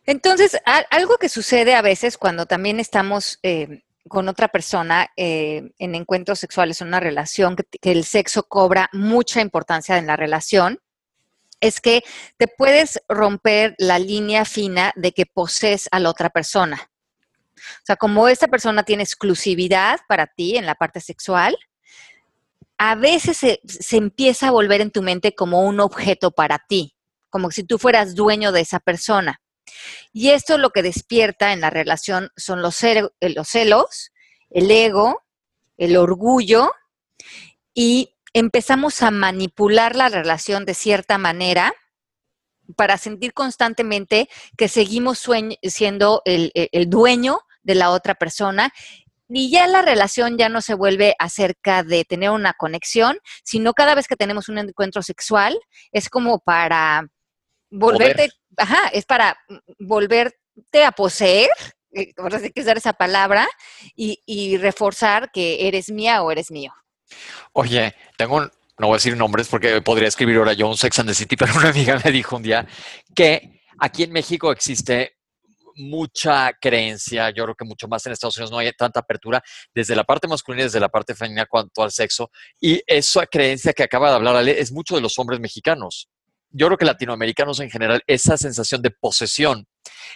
Entonces, 0.06 0.58
algo 0.90 1.18
que 1.18 1.28
sucede 1.28 1.76
a 1.76 1.82
veces 1.82 2.18
cuando 2.18 2.46
también 2.46 2.80
estamos 2.80 3.40
eh, 3.44 3.84
con 4.08 4.30
otra 4.30 4.48
persona 4.48 5.08
eh, 5.18 5.72
en 5.80 5.96
encuentros 5.96 6.40
sexuales, 6.40 6.82
en 6.82 6.90
una 6.90 7.00
relación, 7.00 7.56
que, 7.56 7.92
el 7.92 8.04
sexo 8.04 8.44
cobra 8.44 8.90
mucha 8.94 9.42
importancia 9.42 9.98
en 9.98 10.08
la 10.08 10.16
relación, 10.16 10.80
es 11.60 11.82
que 11.82 12.04
te 12.38 12.48
puedes 12.48 13.02
romper 13.08 13.76
la 13.78 14.00
línea 14.00 14.46
fina 14.46 14.94
de 14.96 15.12
que 15.12 15.26
posees 15.26 15.88
a 15.92 16.00
la 16.00 16.10
otra 16.10 16.30
persona. 16.30 16.92
O 17.56 17.86
sea, 17.86 17.96
como 17.96 18.28
esta 18.28 18.48
persona 18.48 18.84
tiene 18.84 19.04
exclusividad 19.04 20.00
para 20.08 20.28
ti 20.28 20.58
en 20.58 20.66
la 20.66 20.76
parte 20.76 21.02
sexual, 21.02 21.58
a 22.78 22.94
veces 22.94 23.38
se, 23.38 23.60
se, 23.66 23.98
empieza 23.98 24.50
a 24.50 24.52
volver 24.52 24.82
en 24.82 24.92
tu 24.92 25.02
mente 25.02 25.34
como 25.34 25.62
un 25.62 25.80
objeto 25.80 26.30
para 26.30 26.60
ti, 26.60 26.96
como 27.32 27.50
si 27.50 27.64
tú 27.64 27.80
fueras 27.80 28.14
dueño 28.14 28.52
de 28.52 28.62
esa 28.62 28.80
persona. 28.80 29.42
Y 30.14 30.30
esto 30.30 30.58
lo 30.58 30.72
que 30.72 30.84
despierta 30.84 31.54
en 31.54 31.62
la 31.62 31.70
relación 31.70 32.30
son 32.36 32.62
los, 32.62 32.84
eh, 32.84 33.10
los 33.22 33.48
celos, 33.48 34.12
el 34.50 34.70
ego, 34.72 35.24
el 35.78 35.98
orgullo 35.98 36.72
y 37.74 38.16
empezamos 38.34 39.02
a 39.04 39.12
manipular 39.12 39.96
la 39.96 40.10
relación 40.10 40.66
de 40.66 40.74
cierta 40.74 41.18
manera 41.18 41.74
para 42.76 42.98
sentir 42.98 43.34
constantemente 43.34 44.28
que 44.58 44.68
seguimos 44.68 45.26
siendo 45.64 46.22
el, 46.26 46.52
el, 46.54 46.90
dueño 46.90 47.40
de 47.64 47.76
la 47.76 47.92
otra 47.92 48.16
persona 48.16 48.74
y 49.30 49.50
ya 49.52 49.68
la 49.68 49.82
relación 49.82 50.38
ya 50.38 50.50
no 50.50 50.62
se 50.62 50.74
vuelve 50.74 51.16
acerca 51.20 51.84
de 51.84 52.06
tener 52.06 52.30
una 52.30 52.54
conexión, 52.54 53.20
sino 53.44 53.74
cada 53.74 53.96
vez 53.96 54.08
que 54.08 54.16
tenemos 54.16 54.50
un 54.50 54.58
encuentro 54.58 55.02
sexual 55.02 55.58
es 55.92 56.10
como 56.10 56.40
para 56.40 57.08
volverte, 57.70 58.30
ajá, 58.56 58.88
es 58.90 59.06
para 59.06 59.38
volverte 59.80 60.84
a 60.86 60.92
poseer, 60.92 61.50
eh, 61.94 62.14
ahora 62.18 62.40
sí 62.40 62.52
que 62.52 62.62
usar 62.62 62.78
esa 62.78 62.94
palabra, 62.94 63.48
y, 63.96 64.58
reforzar 64.58 65.32
que 65.32 65.68
eres 65.68 65.90
mía 65.90 66.22
o 66.22 66.32
eres 66.32 66.52
mío. 66.52 66.74
Oye, 67.54 67.96
tengo 68.18 68.42
no 68.80 68.88
voy 68.88 68.94
a 68.94 68.98
decir 68.98 69.18
nombres 69.18 69.48
porque 69.48 69.82
podría 69.82 70.08
escribir 70.08 70.38
ahora 70.38 70.54
yo 70.54 70.68
un 70.68 70.78
Sex 70.78 71.00
and 71.00 71.10
the 71.10 71.16
City, 71.16 71.36
pero 71.38 71.54
una 71.56 71.70
amiga 71.70 72.00
me 72.04 72.12
dijo 72.12 72.36
un 72.36 72.44
día 72.44 72.68
que 73.16 73.62
aquí 73.80 74.04
en 74.04 74.12
México 74.12 74.52
existe 74.52 75.18
mucha 75.78 76.54
creencia, 76.60 77.30
yo 77.30 77.44
creo 77.44 77.56
que 77.56 77.66
mucho 77.66 77.88
más 77.88 78.06
en 78.06 78.12
Estados 78.12 78.36
Unidos 78.38 78.52
no 78.52 78.58
hay 78.58 78.72
tanta 78.74 79.00
apertura 79.00 79.44
desde 79.74 79.96
la 79.96 80.04
parte 80.04 80.28
masculina 80.28 80.64
y 80.64 80.66
desde 80.66 80.80
la 80.80 80.90
parte 80.90 81.14
femenina 81.14 81.46
cuanto 81.46 81.84
al 81.84 81.92
sexo. 81.92 82.32
Y 82.60 82.82
esa 82.88 83.28
creencia 83.28 83.74
que 83.74 83.84
acaba 83.84 84.10
de 84.10 84.16
hablar 84.16 84.36
Ale 84.36 84.60
es 84.60 84.72
mucho 84.72 84.96
de 84.96 85.02
los 85.02 85.18
hombres 85.20 85.40
mexicanos 85.40 86.10
yo 86.50 86.68
creo 86.68 86.78
que 86.78 86.86
latinoamericanos 86.86 87.60
en 87.60 87.70
general, 87.70 88.02
esa 88.08 88.38
sensación 88.38 88.82
de 88.82 88.92
posesión. 88.92 89.68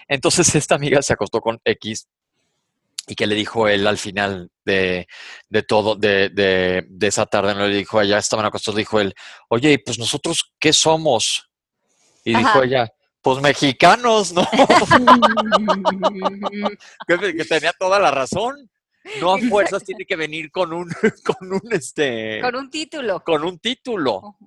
Entonces 0.07 0.55
esta 0.55 0.75
amiga 0.75 1.01
se 1.01 1.13
acostó 1.13 1.41
con 1.41 1.59
X 1.63 2.07
y 3.07 3.15
que 3.15 3.27
le 3.27 3.35
dijo 3.35 3.67
él 3.67 3.87
al 3.87 3.97
final 3.97 4.51
de, 4.63 5.07
todo, 5.67 5.95
de, 5.95 6.29
de, 6.29 7.07
esa 7.07 7.25
tarde, 7.25 7.55
no 7.55 7.67
le 7.67 7.75
dijo, 7.75 7.99
allá 7.99 8.19
estaban 8.19 8.45
acostados, 8.45 8.77
dijo 8.77 8.99
él, 8.99 9.13
oye, 9.49 9.79
pues 9.83 9.97
nosotros, 9.97 10.53
¿qué 10.59 10.71
somos? 10.71 11.49
Y 12.23 12.35
dijo 12.35 12.61
ella, 12.61 12.87
pues 13.21 13.41
mexicanos, 13.41 14.33
¿no? 14.33 14.47
que, 17.07 17.45
tenía 17.45 17.71
toda 17.77 17.99
la 17.99 18.11
razón. 18.11 18.69
No 19.19 19.33
a 19.33 19.39
fuerzas 19.39 19.83
tiene 19.83 20.05
que 20.05 20.15
venir 20.15 20.51
con 20.51 20.73
un, 20.73 20.87
con 21.25 21.53
un 21.53 21.61
este. 21.71 22.39
Con 22.41 22.55
un 22.55 22.69
título. 22.69 23.23
Con 23.23 23.43
un 23.43 23.57
título. 23.57 24.37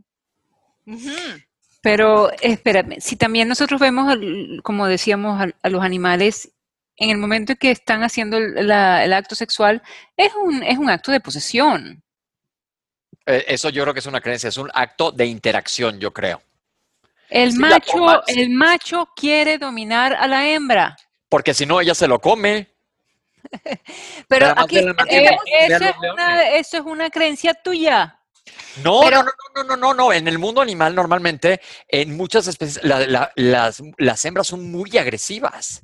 Pero 1.85 2.31
espérame, 2.41 2.99
si 2.99 3.15
también 3.15 3.47
nosotros 3.47 3.79
vemos, 3.79 4.17
como 4.63 4.87
decíamos, 4.87 5.39
a, 5.63 5.69
los 5.69 5.85
animales, 5.85 6.51
en 6.97 7.11
el 7.11 7.19
momento 7.19 7.53
en 7.53 7.59
que 7.59 7.71
están 7.71 8.03
haciendo 8.03 8.39
el, 8.39 8.73
acto 8.73 9.35
sexual, 9.35 9.83
es 10.17 10.33
un, 10.35 10.63
es 10.63 10.79
un 10.79 10.89
acto 10.89 11.13
de 11.13 11.21
posesión. 11.21 12.03
Eh, 13.27 13.45
eso 13.49 13.69
yo 13.69 13.83
creo 13.83 13.93
que 13.93 14.01
es 14.01 14.07
una 14.07 14.23
creencia, 14.23 14.49
es 14.49 14.57
un 14.57 14.71
acto 14.73 15.13
de 15.13 15.27
interacción, 15.27 16.01
yo 16.01 16.11
creo. 16.11 16.41
El 17.29 17.53
macho, 17.59 18.27
el 18.29 18.49
macho 18.49 19.11
quiere 19.15 19.59
dominar 19.59 20.15
a 20.15 20.27
la 20.27 20.49
hembra. 20.49 20.97
Porque 21.29 21.53
si 21.53 21.67
no, 21.67 21.83
ella 21.83 21.95
se 21.95 22.09
lo 22.09 22.19
come. 22.19 22.67
Pero 24.29 24.55
aquí, 24.57 24.79
eh, 24.79 25.37
eso, 25.69 25.85
es 25.85 25.97
una, 26.15 26.49
eso 26.49 26.77
es 26.79 26.83
una 26.83 27.11
creencia 27.11 27.53
tuya. 27.53 28.24
No, 28.83 29.09
no, 29.11 29.23
no, 29.23 29.65
no, 29.65 29.77
no, 29.77 29.95
no, 29.95 30.13
En 30.13 30.29
el 30.29 30.39
mundo 30.39 30.61
animal, 30.61 30.95
normalmente, 30.95 31.61
en 31.89 32.17
muchas 32.17 32.47
especies, 32.47 32.83
las, 32.85 34.25
hembras 34.25 34.47
son 34.47 34.71
muy 34.71 34.97
agresivas. 34.99 35.83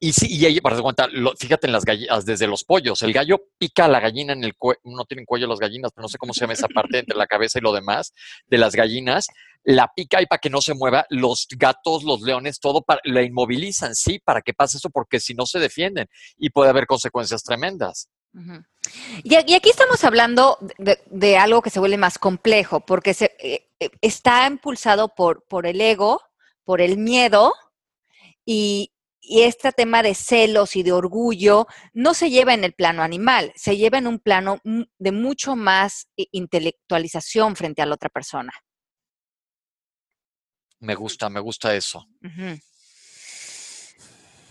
Y 0.00 0.14
sí, 0.14 0.26
y 0.30 0.46
ahí, 0.46 0.60
para 0.60 0.80
cuenta, 0.80 1.06
fíjate 1.38 1.66
en 1.66 1.72
las 1.74 1.84
gallinas, 1.84 2.24
desde 2.24 2.46
los 2.46 2.64
pollos, 2.64 3.02
el 3.02 3.12
gallo 3.12 3.42
pica 3.58 3.84
a 3.84 3.88
la 3.88 4.00
gallina 4.00 4.32
en 4.32 4.42
el 4.42 4.56
cuello, 4.56 4.80
no 4.84 5.04
tienen 5.04 5.26
cuello 5.26 5.46
las 5.46 5.58
gallinas, 5.58 5.92
pero 5.94 6.02
no 6.02 6.08
sé 6.08 6.16
cómo 6.16 6.32
se 6.32 6.40
llama 6.40 6.54
esa 6.54 6.68
parte 6.68 6.98
entre 6.98 7.16
la 7.16 7.26
cabeza 7.26 7.58
y 7.58 7.62
lo 7.62 7.72
demás 7.72 8.14
de 8.46 8.56
las 8.56 8.74
gallinas, 8.74 9.26
la 9.64 9.92
pica 9.94 10.22
y 10.22 10.26
para 10.26 10.38
que 10.38 10.48
no 10.48 10.62
se 10.62 10.72
mueva, 10.72 11.04
los 11.10 11.46
gatos, 11.50 12.04
los 12.04 12.22
leones, 12.22 12.58
todo 12.58 12.80
para, 12.82 13.02
la 13.04 13.22
inmovilizan, 13.22 13.94
sí, 13.94 14.18
para 14.18 14.40
que 14.40 14.54
pase 14.54 14.78
eso, 14.78 14.88
porque 14.88 15.20
si 15.20 15.34
no 15.34 15.44
se 15.44 15.58
defienden 15.58 16.08
y 16.38 16.48
puede 16.48 16.70
haber 16.70 16.86
consecuencias 16.86 17.42
tremendas. 17.42 18.08
Y, 19.24 19.34
aquí 19.34 19.70
estamos 19.70 20.04
hablando 20.04 20.58
de, 20.78 21.36
algo 21.36 21.62
que 21.62 21.70
se 21.70 21.80
vuelve 21.80 21.96
más 21.96 22.18
complejo, 22.18 22.80
porque 22.80 23.14
se, 23.14 23.36
eh, 23.38 23.68
eh, 23.80 23.90
está 24.00 24.46
impulsado 24.46 25.14
por, 25.14 25.46
por 25.46 25.66
el 25.66 25.80
ego, 25.80 26.20
por 26.64 26.80
el 26.80 26.98
miedo, 26.98 27.52
y, 28.44 28.92
y 29.20 29.42
este 29.42 29.72
tema 29.72 30.02
de 30.02 30.14
celos 30.14 30.76
y 30.76 30.82
de 30.82 30.92
orgullo 30.92 31.66
no 31.92 32.14
se 32.14 32.30
lleva 32.30 32.54
en 32.54 32.64
el 32.64 32.74
plano 32.74 33.02
animal, 33.02 33.52
se 33.56 33.76
lleva 33.76 33.98
en 33.98 34.06
un 34.06 34.20
plano 34.20 34.60
de 34.64 35.12
mucho 35.12 35.56
más 35.56 36.08
intelectualización 36.16 37.56
frente 37.56 37.82
a 37.82 37.86
la 37.86 37.94
otra 37.94 38.08
persona. 38.08 38.52
Me 40.78 40.94
gusta, 40.94 41.28
me 41.28 41.40
gusta 41.40 41.74
eso. 41.74 42.06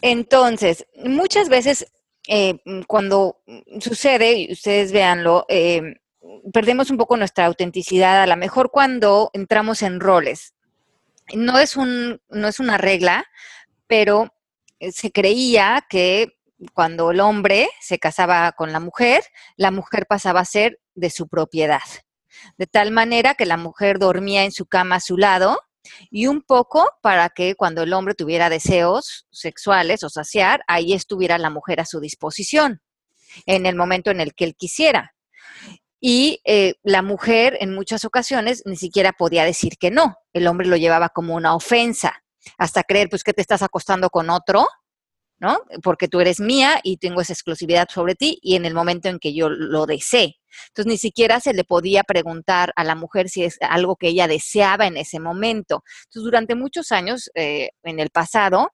Entonces, 0.02 0.86
muchas 0.98 1.48
veces 1.48 1.86
eh, 2.28 2.60
cuando 2.88 3.42
sucede, 3.80 4.34
y 4.34 4.52
ustedes 4.52 4.92
véanlo, 4.92 5.46
eh, 5.50 5.82
perdemos 6.54 6.90
un 6.90 6.98
poco 6.98 7.18
nuestra 7.18 7.46
autenticidad, 7.46 8.24
a 8.24 8.28
lo 8.28 8.38
mejor 8.38 8.72
cuando 8.72 9.30
entramos 9.34 9.82
en 9.82 10.00
roles. 10.00 10.54
No 11.34 11.60
es, 11.60 11.76
un, 11.76 12.22
no 12.30 12.48
es 12.48 12.60
una 12.60 12.78
regla, 12.78 13.26
pero 13.88 14.34
eh, 14.80 14.92
se 14.92 15.12
creía 15.12 15.86
que 15.90 16.38
cuando 16.74 17.12
el 17.12 17.20
hombre 17.20 17.70
se 17.82 18.00
casaba 18.00 18.52
con 18.54 18.72
la 18.72 18.80
mujer, 18.80 19.24
la 19.58 19.72
mujer 19.72 20.06
pasaba 20.08 20.42
a 20.42 20.46
ser 20.46 20.80
de 20.94 21.10
su 21.10 21.28
propiedad. 21.28 21.82
De 22.58 22.68
tal 22.68 22.92
manera 22.92 23.34
que 23.36 23.46
la 23.46 23.58
mujer 23.58 24.00
dormía 24.00 24.44
en 24.44 24.52
su 24.52 24.66
cama 24.66 24.98
a 24.98 25.00
su 25.00 25.18
lado 25.18 25.60
y 26.10 26.28
un 26.28 26.42
poco 26.42 26.90
para 27.02 27.30
que 27.30 27.56
cuando 27.56 27.84
el 27.84 27.94
hombre 27.94 28.16
tuviera 28.16 28.50
deseos 28.50 29.28
sexuales 29.32 30.04
o 30.04 30.10
saciar, 30.10 30.64
ahí 30.68 30.94
estuviera 30.94 31.38
la 31.38 31.50
mujer 31.50 31.80
a 31.80 31.86
su 31.86 32.00
disposición 32.00 32.82
en 33.46 33.66
el 33.66 33.76
momento 33.76 34.12
en 34.12 34.22
el 34.22 34.34
que 34.34 34.46
él 34.46 34.56
quisiera. 34.56 35.14
Y 36.00 36.42
eh, 36.46 36.76
la 36.84 37.02
mujer 37.02 37.58
en 37.60 37.74
muchas 37.74 38.06
ocasiones 38.06 38.62
ni 38.66 38.76
siquiera 38.76 39.14
podía 39.14 39.44
decir 39.44 39.78
que 39.80 39.92
no. 39.92 40.16
El 40.34 40.48
hombre 40.48 40.68
lo 40.68 40.78
llevaba 40.78 41.10
como 41.10 41.36
una 41.36 41.56
ofensa 41.56 42.22
hasta 42.58 42.84
creer 42.84 43.10
pues 43.10 43.24
que 43.24 43.34
te 43.34 43.42
estás 43.42 43.64
acostando 43.64 44.10
con 44.10 44.30
otro, 44.30 44.68
¿no? 45.40 45.60
Porque 45.84 46.08
tú 46.08 46.20
eres 46.20 46.40
mía 46.40 46.80
y 46.84 46.98
tengo 46.98 47.22
esa 47.22 47.34
exclusividad 47.34 47.88
sobre 47.90 48.16
ti 48.16 48.40
y 48.42 48.56
en 48.56 48.66
el 48.66 48.74
momento 48.74 49.10
en 49.10 49.20
que 49.20 49.34
yo 49.34 49.50
lo 49.50 49.86
desee. 49.86 50.38
Entonces 50.68 50.90
ni 50.90 50.98
siquiera 50.98 51.40
se 51.40 51.54
le 51.54 51.64
podía 51.64 52.04
preguntar 52.04 52.72
a 52.76 52.84
la 52.84 52.96
mujer 52.96 53.30
si 53.30 53.44
es 53.44 53.58
algo 53.62 53.98
que 53.98 54.08
ella 54.08 54.28
deseaba 54.28 54.88
en 54.88 54.98
ese 54.98 55.20
momento. 55.20 55.84
Entonces 56.06 56.24
durante 56.24 56.56
muchos 56.56 56.92
años 56.92 57.30
eh, 57.36 57.70
en 57.84 58.00
el 58.00 58.10
pasado, 58.10 58.72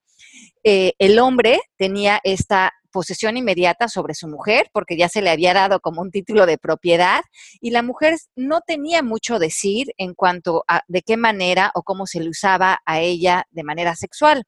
eh, 0.64 0.94
el 1.00 1.20
hombre 1.20 1.60
tenía 1.78 2.20
esta 2.24 2.72
posesión 2.92 3.38
inmediata 3.38 3.88
sobre 3.88 4.14
su 4.14 4.28
mujer, 4.28 4.70
porque 4.74 4.98
ya 4.98 5.10
se 5.10 5.22
le 5.22 5.30
había 5.30 5.54
dado 5.54 5.80
como 5.80 6.02
un 6.02 6.12
título 6.12 6.46
de 6.46 6.58
propiedad, 6.58 7.22
y 7.60 7.72
la 7.72 7.82
mujer 7.82 8.18
no 8.36 8.62
tenía 8.62 9.04
mucho 9.04 9.40
decir 9.40 9.94
en 9.98 10.14
cuanto 10.14 10.64
a 10.68 10.82
de 10.88 11.02
qué 11.02 11.18
manera 11.18 11.72
o 11.74 11.84
cómo 11.84 12.06
se 12.06 12.20
le 12.20 12.30
usaba 12.30 12.82
a 12.86 13.00
ella 13.00 13.46
de 13.52 13.64
manera 13.64 13.96
sexual. 13.96 14.44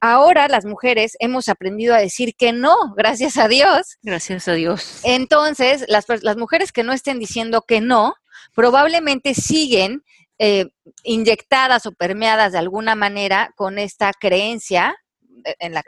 Ahora 0.00 0.48
las 0.48 0.64
mujeres 0.64 1.16
hemos 1.20 1.48
aprendido 1.48 1.94
a 1.94 1.98
decir 1.98 2.34
que 2.36 2.52
no, 2.52 2.74
gracias 2.96 3.36
a 3.36 3.48
Dios. 3.48 3.98
Gracias 4.02 4.48
a 4.48 4.54
Dios. 4.54 5.00
Entonces, 5.04 5.84
las, 5.88 6.06
las 6.22 6.36
mujeres 6.36 6.72
que 6.72 6.82
no 6.82 6.92
estén 6.92 7.18
diciendo 7.18 7.62
que 7.66 7.80
no, 7.80 8.14
probablemente 8.54 9.34
siguen 9.34 10.02
eh, 10.38 10.66
inyectadas 11.02 11.86
o 11.86 11.92
permeadas 11.92 12.52
de 12.52 12.58
alguna 12.58 12.94
manera 12.94 13.52
con 13.56 13.78
esta 13.78 14.12
creencia 14.12 14.96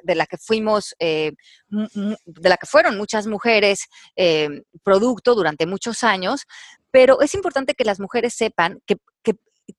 de 0.03 0.15
la 0.15 0.27
que 0.27 0.39
fuimos, 0.39 0.95
eh, 0.99 1.33
de 1.69 2.49
la 2.49 2.57
que 2.57 2.67
fueron 2.67 2.97
muchas 2.97 3.27
mujeres 3.27 3.89
eh, 4.17 4.63
producto 4.83 5.35
durante 5.35 5.67
muchos 5.67 6.05
años, 6.05 6.47
pero 6.91 7.21
es 7.21 7.35
importante 7.35 7.75
que 7.75 7.85
las 7.85 8.01
mujeres 8.01 8.35
sepan 8.35 8.81
que 8.87 8.97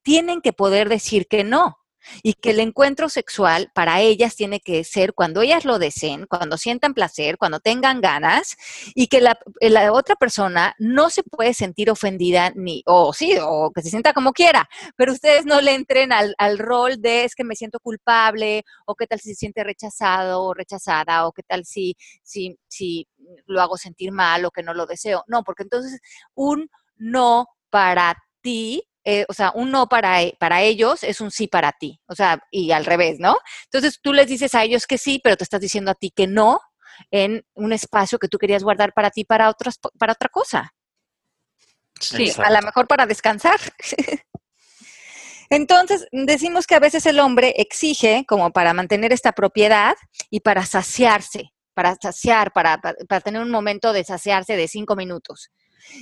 tienen 0.03 0.41
que 0.41 0.53
poder 0.53 0.87
decir 0.87 1.27
que 1.27 1.43
no 1.43 1.78
y 2.23 2.33
que 2.33 2.51
el 2.51 2.59
encuentro 2.59 3.09
sexual 3.09 3.71
para 3.73 4.01
ellas 4.01 4.35
tiene 4.35 4.59
que 4.59 4.83
ser 4.83 5.13
cuando 5.13 5.41
ellas 5.41 5.65
lo 5.65 5.79
deseen, 5.79 6.25
cuando 6.27 6.57
sientan 6.57 6.93
placer, 6.93 7.37
cuando 7.37 7.59
tengan 7.59 8.01
ganas 8.01 8.57
y 8.95 9.07
que 9.07 9.21
la, 9.21 9.37
otra 9.91 10.15
persona 10.15 10.75
no 10.79 11.09
se 11.09 11.23
puede 11.23 11.53
sentir 11.53 11.89
ofendida 11.89 12.51
ni, 12.55 12.83
o 12.85 13.13
sí, 13.13 13.37
o 13.41 13.71
que 13.73 13.81
se 13.81 13.89
sienta 13.89 14.13
como 14.13 14.33
quiera, 14.33 14.69
pero 14.95 15.13
ustedes 15.13 15.45
no 15.45 15.61
le 15.61 15.73
entren 15.73 16.11
al, 16.11 16.35
rol 16.57 17.01
de 17.01 17.23
es 17.23 17.35
que 17.35 17.43
me 17.43 17.55
siento 17.55 17.79
culpable 17.79 18.63
o 18.85 18.95
qué 18.95 19.07
tal 19.07 19.19
si 19.19 19.29
se 19.29 19.35
siente 19.35 19.63
rechazado 19.63 20.43
o 20.43 20.53
rechazada 20.53 21.25
o 21.25 21.31
qué 21.31 21.43
tal 21.43 21.65
si, 21.65 21.95
si, 22.23 22.57
si 22.67 23.07
lo 23.45 23.61
hago 23.61 23.77
sentir 23.77 24.11
mal 24.11 24.45
o 24.45 24.51
que 24.51 24.63
no 24.63 24.73
lo 24.73 24.85
deseo. 24.85 25.23
No, 25.27 25.43
porque 25.43 25.63
entonces 25.63 25.99
un 26.35 26.69
no 26.97 27.47
para 27.69 28.15
ti 28.41 28.88
eh, 29.11 29.25
o 29.27 29.33
sea, 29.33 29.51
un 29.55 29.71
no 29.71 29.89
para, 29.89 30.21
e, 30.21 30.35
para 30.39 30.61
ellos 30.61 31.01
es 31.03 31.19
un 31.19 31.31
sí 31.31 31.47
para 31.47 31.71
ti, 31.71 31.99
o 32.05 32.13
sea, 32.13 32.43
y 32.51 32.71
al 32.71 32.85
revés, 32.85 33.17
¿no? 33.19 33.37
Entonces 33.63 33.99
tú 34.03 34.13
les 34.13 34.27
dices 34.27 34.53
a 34.53 34.63
ellos 34.63 34.85
que 34.85 34.99
sí, 34.99 35.19
pero 35.23 35.35
te 35.35 35.43
estás 35.43 35.59
diciendo 35.59 35.89
a 35.89 35.95
ti 35.95 36.11
que 36.15 36.27
no 36.27 36.61
en 37.09 37.43
un 37.55 37.73
espacio 37.73 38.19
que 38.19 38.27
tú 38.27 38.37
querías 38.37 38.63
guardar 38.63 38.93
para 38.93 39.09
ti 39.09 39.25
para, 39.25 39.49
otros, 39.49 39.79
para 39.97 40.13
otra 40.13 40.29
cosa. 40.29 40.75
Sí, 41.99 42.31
a 42.37 42.51
lo 42.51 42.61
mejor 42.61 42.85
para 42.85 43.07
descansar. 43.07 43.59
Entonces, 45.49 46.05
decimos 46.11 46.67
que 46.67 46.75
a 46.75 46.79
veces 46.79 47.07
el 47.07 47.19
hombre 47.19 47.55
exige 47.57 48.25
como 48.27 48.51
para 48.51 48.75
mantener 48.75 49.11
esta 49.11 49.31
propiedad 49.31 49.95
y 50.29 50.41
para 50.41 50.67
saciarse, 50.67 51.49
para 51.73 51.95
saciar, 51.99 52.53
para, 52.53 52.79
para, 52.79 53.21
tener 53.21 53.41
un 53.41 53.49
momento 53.49 53.91
de 53.91 54.03
saciarse 54.03 54.55
de 54.55 54.67
cinco 54.67 54.95
minutos. 54.95 55.49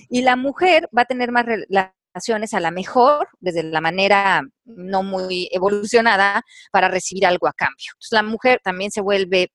Y 0.09 0.23
la 0.23 0.35
mujer 0.35 0.89
va 0.95 1.03
a 1.03 1.05
tener 1.05 1.31
más 1.31 1.45
la, 1.69 1.95
a 2.53 2.59
la 2.59 2.71
mejor, 2.71 3.27
desde 3.39 3.63
la 3.63 3.81
manera 3.81 4.41
no 4.65 5.03
muy 5.03 5.49
evolucionada, 5.51 6.41
para 6.71 6.87
recibir 6.87 7.25
algo 7.25 7.47
a 7.47 7.53
cambio. 7.53 7.91
Entonces, 7.93 8.11
la 8.11 8.23
mujer 8.23 8.59
también 8.63 8.91
se 8.91 9.01
vuelve 9.01 9.51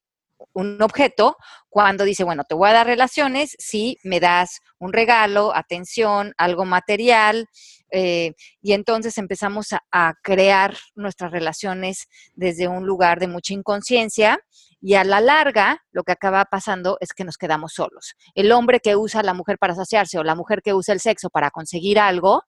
un 0.55 0.81
objeto 0.83 1.37
cuando 1.69 2.05
dice, 2.05 2.25
bueno, 2.25 2.45
te 2.45 2.55
voy 2.55 2.71
a 2.71 2.75
dar 2.75 2.87
relaciones 2.87 3.55
si 3.59 3.97
me 4.03 4.21
das 4.21 4.61
un 4.79 4.93
regalo, 4.93 5.55
atención, 5.55 6.35
algo 6.37 6.65
material, 6.65 7.49
eh, 7.91 8.33
y 8.61 8.73
entonces 8.73 9.19
empezamos 9.19 9.69
a, 9.73 10.15
crear 10.23 10.77
nuestras 10.95 11.31
relaciones 11.31 12.09
desde 12.35 12.67
un 12.69 12.87
lugar 12.87 13.21
de 13.21 13.29
mucha 13.29 13.53
inconsciencia 13.53 14.39
y 14.81 14.95
a 14.95 15.05
la 15.05 15.21
larga 15.21 15.83
lo 15.93 16.03
que 16.03 16.13
acaba 16.13 16.45
pasando 16.47 16.97
es 17.01 17.13
que 17.13 17.25
nos 17.25 17.37
quedamos 17.37 17.75
solos. 17.75 18.15
El 18.35 18.51
hombre 18.53 18.81
que 18.81 18.97
usa 18.97 19.21
a 19.21 19.25
la 19.25 19.35
mujer 19.35 19.59
para 19.59 19.75
saciarse 19.75 20.19
o 20.19 20.25
la 20.25 20.35
mujer 20.35 20.63
que 20.63 20.75
usa 20.75 20.95
el 20.95 21.01
sexo 21.01 21.29
para 21.31 21.51
conseguir 21.51 21.99
algo, 21.99 22.43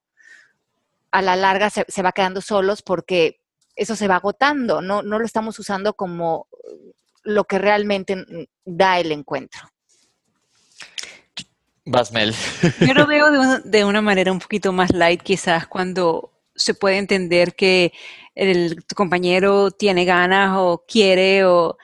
a 1.15 1.23
la 1.23 1.37
larga 1.37 1.71
se, 1.71 2.03
va 2.03 2.11
quedando 2.11 2.41
solos 2.41 2.83
porque 2.83 3.41
eso 3.77 3.95
se 3.95 4.09
va 4.09 4.17
agotando, 4.17 4.83
no, 4.83 5.01
no 5.03 5.21
lo 5.21 5.25
estamos 5.25 5.57
usando 5.61 5.95
como 5.95 6.49
lo 7.23 7.45
que 7.45 7.61
realmente 7.61 8.17
da 8.65 8.99
el 8.99 9.13
encuentro. 9.13 9.61
Basmel. 11.85 12.35
Yo 12.81 12.95
lo 12.95 13.07
veo 13.07 13.31
de, 13.31 13.61
de, 13.65 13.85
una 13.85 14.03
manera 14.03 14.33
un 14.33 14.41
poquito 14.41 14.73
más 14.73 14.91
light, 14.93 15.23
quizás 15.23 15.69
cuando 15.69 16.33
se 16.57 16.75
puede 16.75 16.99
entender 16.99 17.55
que 17.55 17.93
el 18.35 18.85
compañero 18.97 19.71
tiene 19.71 20.05
ganas 20.05 20.57
o 20.59 20.85
quiere 20.85 21.45
o 21.45 21.79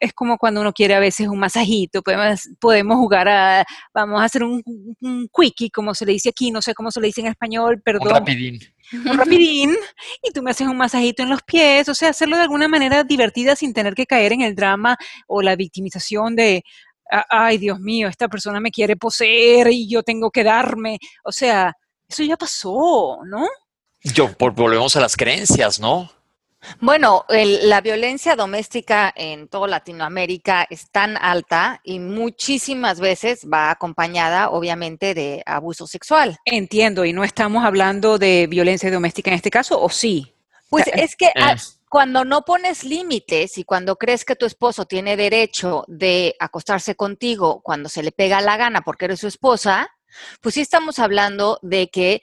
es 0.00 0.12
como 0.12 0.38
cuando 0.38 0.60
uno 0.60 0.72
quiere 0.72 0.94
a 0.94 1.00
veces 1.00 1.28
un 1.28 1.38
masajito, 1.38 2.02
podemos, 2.02 2.48
podemos 2.60 2.96
jugar 2.96 3.28
a, 3.28 3.64
vamos 3.92 4.20
a 4.20 4.24
hacer 4.24 4.42
un, 4.44 4.62
quickie, 5.32 5.70
como 5.70 5.94
se 5.94 6.06
le 6.06 6.12
dice 6.12 6.30
aquí, 6.30 6.50
no 6.50 6.62
sé 6.62 6.74
cómo 6.74 6.90
se 6.90 7.00
le 7.00 7.08
dice 7.08 7.20
en 7.20 7.28
español, 7.28 7.80
perdón. 7.82 8.08
Un 8.08 8.14
rapidín. 8.14 8.58
Un 8.92 9.18
rapidín, 9.18 9.76
y 10.22 10.30
tú 10.32 10.42
me 10.42 10.50
haces 10.50 10.66
un 10.66 10.76
masajito 10.76 11.22
en 11.22 11.30
los 11.30 11.42
pies, 11.42 11.88
o 11.88 11.94
sea, 11.94 12.10
hacerlo 12.10 12.36
de 12.36 12.42
alguna 12.42 12.68
manera 12.68 13.04
divertida 13.04 13.54
sin 13.56 13.74
tener 13.74 13.94
que 13.94 14.06
caer 14.06 14.32
en 14.32 14.42
el 14.42 14.54
drama 14.54 14.96
o 15.26 15.42
la 15.42 15.56
victimización 15.56 16.36
de, 16.36 16.62
ay, 17.28 17.58
Dios 17.58 17.80
mío, 17.80 18.08
esta 18.08 18.28
persona 18.28 18.60
me 18.60 18.70
quiere 18.70 18.96
poseer 18.96 19.68
y 19.70 19.88
yo 19.88 20.02
tengo 20.02 20.30
que 20.30 20.44
darme, 20.44 20.98
o 21.24 21.32
sea, 21.32 21.74
eso 22.08 22.22
ya 22.22 22.36
pasó, 22.36 23.18
¿no? 23.26 23.46
Yo, 24.02 24.30
volvemos 24.38 24.96
a 24.96 25.00
las 25.00 25.16
creencias, 25.16 25.80
¿no? 25.80 26.10
Bueno, 26.80 27.24
la 27.28 27.80
violencia 27.80 28.36
doméstica 28.36 29.12
en 29.14 29.48
toda 29.48 29.68
Latinoamérica 29.68 30.66
es 30.68 30.90
tan 30.90 31.16
alta 31.16 31.80
y 31.84 31.98
muchísimas 31.98 33.00
veces 33.00 33.46
va 33.52 33.70
acompañada, 33.70 34.50
obviamente, 34.50 35.14
de 35.14 35.42
abuso 35.46 35.86
sexual. 35.86 36.38
Entiendo, 36.44 37.04
y 37.04 37.12
no 37.12 37.24
estamos 37.24 37.64
hablando 37.64 38.18
de 38.18 38.46
violencia 38.46 38.90
doméstica 38.90 39.30
en 39.30 39.36
este 39.36 39.50
caso, 39.50 39.80
¿o 39.80 39.88
sí? 39.88 40.34
Pues 40.68 40.84
es 40.92 41.16
que 41.16 41.30
cuando 41.88 42.24
no 42.24 42.42
pones 42.42 42.84
límites 42.84 43.56
y 43.56 43.64
cuando 43.64 43.96
crees 43.96 44.24
que 44.24 44.36
tu 44.36 44.44
esposo 44.44 44.84
tiene 44.84 45.16
derecho 45.16 45.84
de 45.88 46.36
acostarse 46.38 46.94
contigo 46.94 47.62
cuando 47.62 47.88
se 47.88 48.02
le 48.02 48.12
pega 48.12 48.42
la 48.42 48.58
gana 48.58 48.82
porque 48.82 49.06
eres 49.06 49.20
su 49.20 49.26
esposa, 49.26 49.88
pues 50.40 50.54
sí 50.54 50.60
estamos 50.60 50.98
hablando 50.98 51.58
de 51.62 51.88
que 51.88 52.20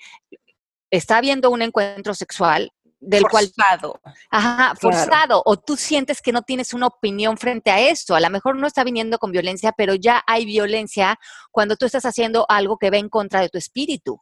está 0.92 1.18
habiendo 1.18 1.50
un 1.50 1.64
encuentro 1.64 2.14
sexual 2.14 2.72
del 3.06 3.22
Forzado. 3.22 4.00
cual 4.02 4.14
ajá, 4.32 4.74
forzado 4.80 5.42
o 5.46 5.58
tú 5.58 5.78
sientes 5.78 6.22
que 6.22 6.32
no 6.32 6.42
tienes 6.42 6.74
una 6.74 6.88
opinión 6.88 7.38
frente 7.38 7.72
a 7.72 7.80
esto. 7.80 8.16
A 8.16 8.20
lo 8.20 8.30
mejor 8.30 8.56
no 8.56 8.68
está 8.68 8.84
viniendo 8.84 9.18
con 9.18 9.32
violencia, 9.32 9.72
pero 9.78 9.96
ya 9.96 10.24
hay 10.28 10.46
violencia 10.46 11.18
cuando 11.52 11.76
tú 11.76 11.86
estás 11.86 12.06
haciendo 12.06 12.46
algo 12.50 12.78
que 12.78 12.90
va 12.90 12.98
en 12.98 13.10
contra 13.10 13.42
de 13.42 13.50
tu 13.50 13.58
espíritu. 13.58 14.20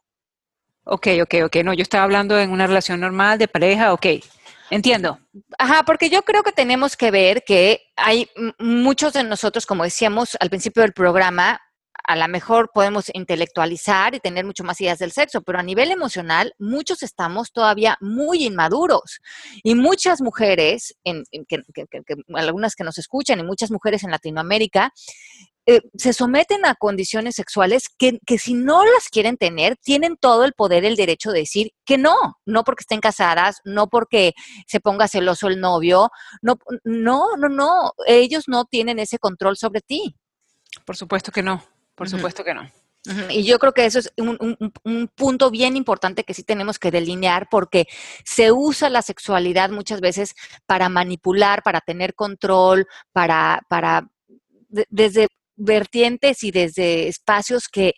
Ok, 0.84 1.08
ok, 1.22 1.34
ok. 1.46 1.56
No, 1.64 1.72
yo 1.72 1.82
estaba 1.82 2.04
hablando 2.04 2.38
en 2.38 2.50
una 2.50 2.66
relación 2.66 3.00
normal 3.00 3.38
de 3.38 3.48
pareja, 3.48 3.92
ok. 3.92 4.06
Entiendo. 4.70 5.18
Ajá, 5.58 5.82
porque 5.84 6.10
yo 6.10 6.22
creo 6.22 6.42
que 6.42 6.52
tenemos 6.52 6.96
que 6.96 7.10
ver 7.10 7.44
que 7.44 7.80
hay 7.96 8.28
muchos 8.58 9.12
de 9.12 9.22
nosotros, 9.22 9.66
como 9.66 9.84
decíamos 9.84 10.36
al 10.40 10.50
principio 10.50 10.82
del 10.82 10.92
programa, 10.92 11.60
a 12.06 12.16
lo 12.16 12.28
mejor 12.28 12.70
podemos 12.72 13.06
intelectualizar 13.12 14.14
y 14.14 14.20
tener 14.20 14.44
mucho 14.44 14.62
más 14.64 14.80
ideas 14.80 14.98
del 14.98 15.12
sexo, 15.12 15.42
pero 15.42 15.58
a 15.58 15.62
nivel 15.62 15.90
emocional, 15.90 16.54
muchos 16.58 17.02
estamos 17.02 17.52
todavía 17.52 17.96
muy 18.00 18.44
inmaduros. 18.44 19.20
Y 19.62 19.74
muchas 19.74 20.20
mujeres, 20.20 20.94
en, 21.04 21.24
que- 21.48 21.62
algunas 22.34 22.74
que 22.74 22.84
nos 22.84 22.98
escuchan 22.98 23.40
y 23.40 23.42
muchas 23.42 23.70
mujeres 23.70 24.04
en 24.04 24.10
Latinoamérica, 24.10 24.92
eh, 25.66 25.80
se 25.96 26.12
someten 26.12 26.66
a 26.66 26.74
condiciones 26.74 27.36
sexuales 27.36 27.88
que, 27.96 28.18
que 28.26 28.36
si 28.36 28.52
no 28.52 28.84
las 28.84 29.08
quieren 29.08 29.38
tener, 29.38 29.76
tienen 29.78 30.18
todo 30.18 30.44
el 30.44 30.52
poder, 30.52 30.84
el 30.84 30.94
derecho 30.96 31.30
de 31.32 31.40
decir 31.40 31.70
que 31.86 31.96
no, 31.96 32.14
no 32.44 32.64
porque 32.64 32.82
estén 32.82 33.00
casadas, 33.00 33.60
no 33.64 33.88
porque 33.88 34.34
se 34.66 34.80
ponga 34.80 35.08
celoso 35.08 35.48
el 35.48 35.60
novio, 35.60 36.10
no, 36.42 36.58
no, 36.84 37.36
no, 37.38 37.48
no, 37.48 37.92
ellos 38.06 38.44
no 38.46 38.66
tienen 38.66 38.98
ese 38.98 39.18
control 39.18 39.56
sobre 39.56 39.80
ti. 39.80 40.14
Por 40.84 40.96
supuesto 40.96 41.32
que 41.32 41.42
no. 41.42 41.62
Por 41.94 42.08
supuesto 42.08 42.42
que 42.44 42.54
no. 42.54 42.70
Y 43.30 43.44
yo 43.44 43.58
creo 43.58 43.72
que 43.74 43.84
eso 43.84 43.98
es 43.98 44.10
un, 44.16 44.30
un- 44.40 44.56
un- 44.58 44.72
un 44.84 45.08
punto 45.08 45.50
bien 45.50 45.76
importante 45.76 46.24
que 46.24 46.32
sí 46.32 46.42
tenemos 46.42 46.78
que 46.78 46.90
delinear 46.90 47.48
porque 47.50 47.86
se 48.24 48.50
usa 48.50 48.88
la 48.88 49.02
sexualidad 49.02 49.68
muchas 49.70 50.00
veces 50.00 50.34
para 50.64 50.88
manipular, 50.88 51.62
para 51.62 51.80
tener 51.82 52.14
control, 52.14 52.86
para, 53.12 53.60
para 53.68 54.08
de- 54.70 54.86
desde 54.88 55.28
vertientes 55.56 56.42
y 56.44 56.50
desde 56.50 57.06
espacios 57.08 57.68
que 57.68 57.92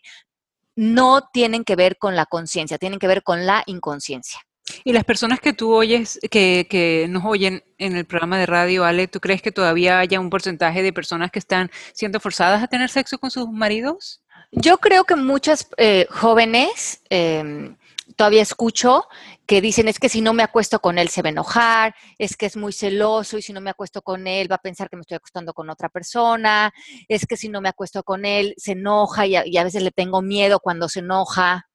no 0.75 1.23
tienen 1.33 1.65
que 1.65 1.77
ver 1.77 1.97
con 1.99 2.17
la 2.17 2.27
conciencia, 2.27 2.77
tienen 2.77 2.99
que 2.99 3.07
ver 3.07 3.23
con 3.23 3.47
la 3.47 3.63
inconsciencia. 3.67 4.41
Y 4.85 4.93
las 4.93 5.05
personas 5.05 5.41
que 5.41 5.53
tú 5.53 5.73
oyes, 5.73 6.19
que, 6.31 6.67
que 6.69 7.07
nos 7.09 7.25
oyen 7.25 7.63
en 7.79 7.97
el 7.97 8.05
programa 8.05 8.39
de 8.39 8.47
radio, 8.47 8.85
Ale, 8.85 9.09
¿tú 9.09 9.21
crees 9.21 9.43
que 9.43 9.53
todavía 9.53 9.99
haya 9.99 10.21
un 10.21 10.31
porcentaje 10.31 10.83
de 10.83 10.93
personas 10.93 11.31
que 11.31 11.39
están 11.39 11.71
siendo 11.93 12.21
forzadas 12.21 12.63
a 12.63 12.69
tener 12.69 12.91
sexo 12.91 13.19
con 13.19 13.31
sus 13.31 13.49
maridos? 13.51 14.23
Yo 14.53 14.79
creo 14.79 15.05
que 15.05 15.17
muchas 15.17 15.69
eh, 15.77 16.07
jóvenes 16.11 17.03
em, 17.11 17.77
todavía 18.17 18.43
escucho 18.43 19.07
que 19.47 19.61
dicen 19.61 19.89
es 19.89 19.99
que 19.99 20.09
si 20.09 20.21
no 20.21 20.33
me 20.33 20.43
acuesto 20.43 20.81
con 20.81 20.99
él 20.99 21.09
se 21.09 21.23
va 21.23 21.29
a 21.29 21.31
enojar, 21.31 21.95
es 22.19 22.37
que 22.37 22.47
es 22.47 22.57
muy 22.57 22.73
celoso 22.73 23.39
y 23.39 23.43
si 23.43 23.53
no 23.53 23.61
me 23.61 23.71
acuesto 23.71 24.03
con 24.03 24.27
él 24.27 24.51
va 24.51 24.57
a 24.57 24.63
pensar 24.63 24.89
que 24.89 24.97
me 24.97 25.03
estoy 25.03 25.17
acostando 25.17 25.53
con 25.53 25.71
otra 25.71 25.89
persona, 25.89 26.73
es 27.09 27.27
que 27.27 27.37
si 27.37 27.49
no 27.49 27.61
me 27.61 27.69
acuesto 27.69 28.03
con 28.03 28.25
él 28.25 28.55
se 28.57 28.73
enoja 28.73 29.27
y 29.27 29.37
a, 29.37 29.47
y 29.47 29.57
a 29.57 29.65
veces 29.65 29.83
le 29.83 29.91
tengo 29.91 30.23
miedo 30.23 30.61
cuando 30.61 30.89
se 30.89 31.01
enoja. 31.01 31.69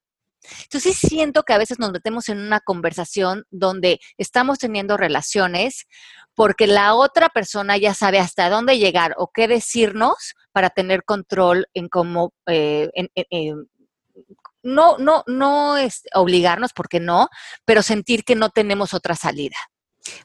Entonces 0.64 0.96
sí 0.96 1.08
siento 1.08 1.44
que 1.44 1.54
a 1.54 1.58
veces 1.58 1.80
nos 1.80 1.92
metemos 1.92 2.30
en 2.30 2.40
una 2.40 2.60
conversación 2.60 3.46
donde 3.52 4.00
estamos 4.18 4.58
teniendo 4.60 4.98
relaciones 4.98 5.88
porque 6.36 6.68
la 6.68 6.96
otra 6.96 7.30
persona 7.30 7.78
ya 7.78 7.94
sabe 7.94 8.20
hasta 8.20 8.50
dónde 8.50 8.78
llegar 8.78 9.14
o 9.18 9.32
qué 9.34 9.48
decirnos 9.48 10.34
para 10.52 10.70
tener 10.70 11.04
control 11.04 11.68
en 11.74 11.90
cómo, 11.90 12.34
eh, 12.48 12.90
no, 14.64 14.98
no, 14.98 15.24
no 15.28 15.78
es 15.78 16.04
obligarnos, 16.14 16.72
porque 16.74 17.00
no, 17.00 17.30
pero 17.66 17.82
sentir 17.82 18.24
que 18.24 18.36
no 18.36 18.50
tenemos 18.50 18.94
otra 18.94 19.16
salida. 19.16 19.58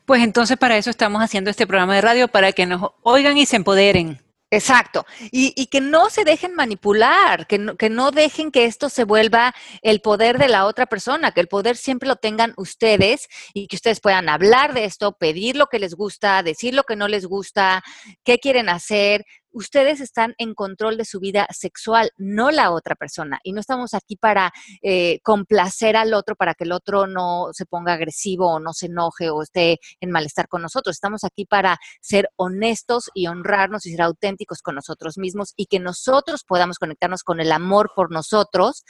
Pues 0.04 0.22
entonces 0.22 0.56
para 0.56 0.76
eso 0.76 0.90
estamos 0.90 1.22
haciendo 1.22 1.50
este 1.50 1.66
programa 1.66 1.96
de 1.96 2.00
radio, 2.00 2.28
para 2.28 2.52
que 2.52 2.66
nos 2.66 2.90
oigan 3.02 3.36
y 3.36 3.46
se 3.46 3.56
empoderen. 3.56 4.25
Exacto. 4.57 5.04
Y, 5.30 5.52
y 5.54 5.66
que 5.66 5.82
no 5.82 6.09
se 6.09 6.24
dejen 6.24 6.54
manipular, 6.54 7.46
que 7.46 7.59
no, 7.59 7.76
que 7.76 7.90
no 7.90 8.11
dejen 8.11 8.50
que 8.50 8.64
esto 8.64 8.88
se 8.88 9.04
vuelva 9.04 9.54
el 9.82 10.00
poder 10.00 10.38
de 10.38 10.48
la 10.48 10.64
otra 10.64 10.86
persona, 10.86 11.32
que 11.32 11.42
el 11.42 11.48
poder 11.48 11.76
siempre 11.76 12.09
lo 12.09 12.16
tengan 12.16 12.54
ustedes 12.57 13.28
y 13.52 13.66
que 13.66 13.76
ustedes 13.76 14.00
puedan 14.00 14.30
hablar 14.30 14.72
de 14.72 14.86
esto, 14.86 15.12
pedir 15.12 15.57
lo 15.57 15.66
que 15.66 15.78
les 15.78 15.94
gusta, 15.94 16.42
decir 16.42 16.72
lo 16.72 16.84
que 16.84 16.96
no 16.96 17.07
les 17.07 17.26
gusta, 17.26 17.84
qué 18.24 18.38
quieren 18.38 18.70
hacer. 18.70 19.26
Ustedes 19.57 20.02
están 20.02 20.34
en 20.36 20.52
control 20.54 20.98
de 20.98 21.07
su 21.07 21.18
vida 21.18 21.48
sexual, 21.50 22.11
no 22.18 22.50
la 22.50 22.70
otra 22.72 22.94
persona. 22.94 23.40
Y 23.42 23.52
no 23.52 23.61
estamos 23.61 23.94
aquí 23.94 24.14
para 24.14 24.52
eh, 24.82 25.20
complacer 25.22 25.96
al 25.96 26.12
otro, 26.12 26.36
para 26.36 26.52
que 26.52 26.64
el 26.64 26.72
otro 26.72 27.07
no 27.07 27.48
se 27.52 27.64
ponga 27.64 27.94
agresivo 27.94 28.52
o 28.52 28.61
no 28.61 28.74
se 28.74 28.84
enoje 28.84 29.30
o 29.30 29.40
esté 29.40 29.78
en 30.02 30.11
malestar 30.11 30.46
con 30.48 30.61
nosotros. 30.61 30.94
Estamos 30.94 31.24
aquí 31.24 31.46
para 31.46 31.78
ser 32.02 32.28
honestos 32.36 33.11
y 33.14 33.28
honrarnos 33.28 33.86
y 33.86 33.92
ser 33.92 34.02
auténticos 34.02 34.61
con 34.61 34.74
nosotros 34.74 35.16
mismos 35.16 35.54
y 35.57 35.64
que 35.64 35.80
nosotros 35.80 36.44
podamos 36.44 36.78
conectarnos 36.78 37.22
con 37.22 37.40
el 37.40 37.50
amor 37.50 37.92
por 37.96 38.12
nosotros 38.12 38.84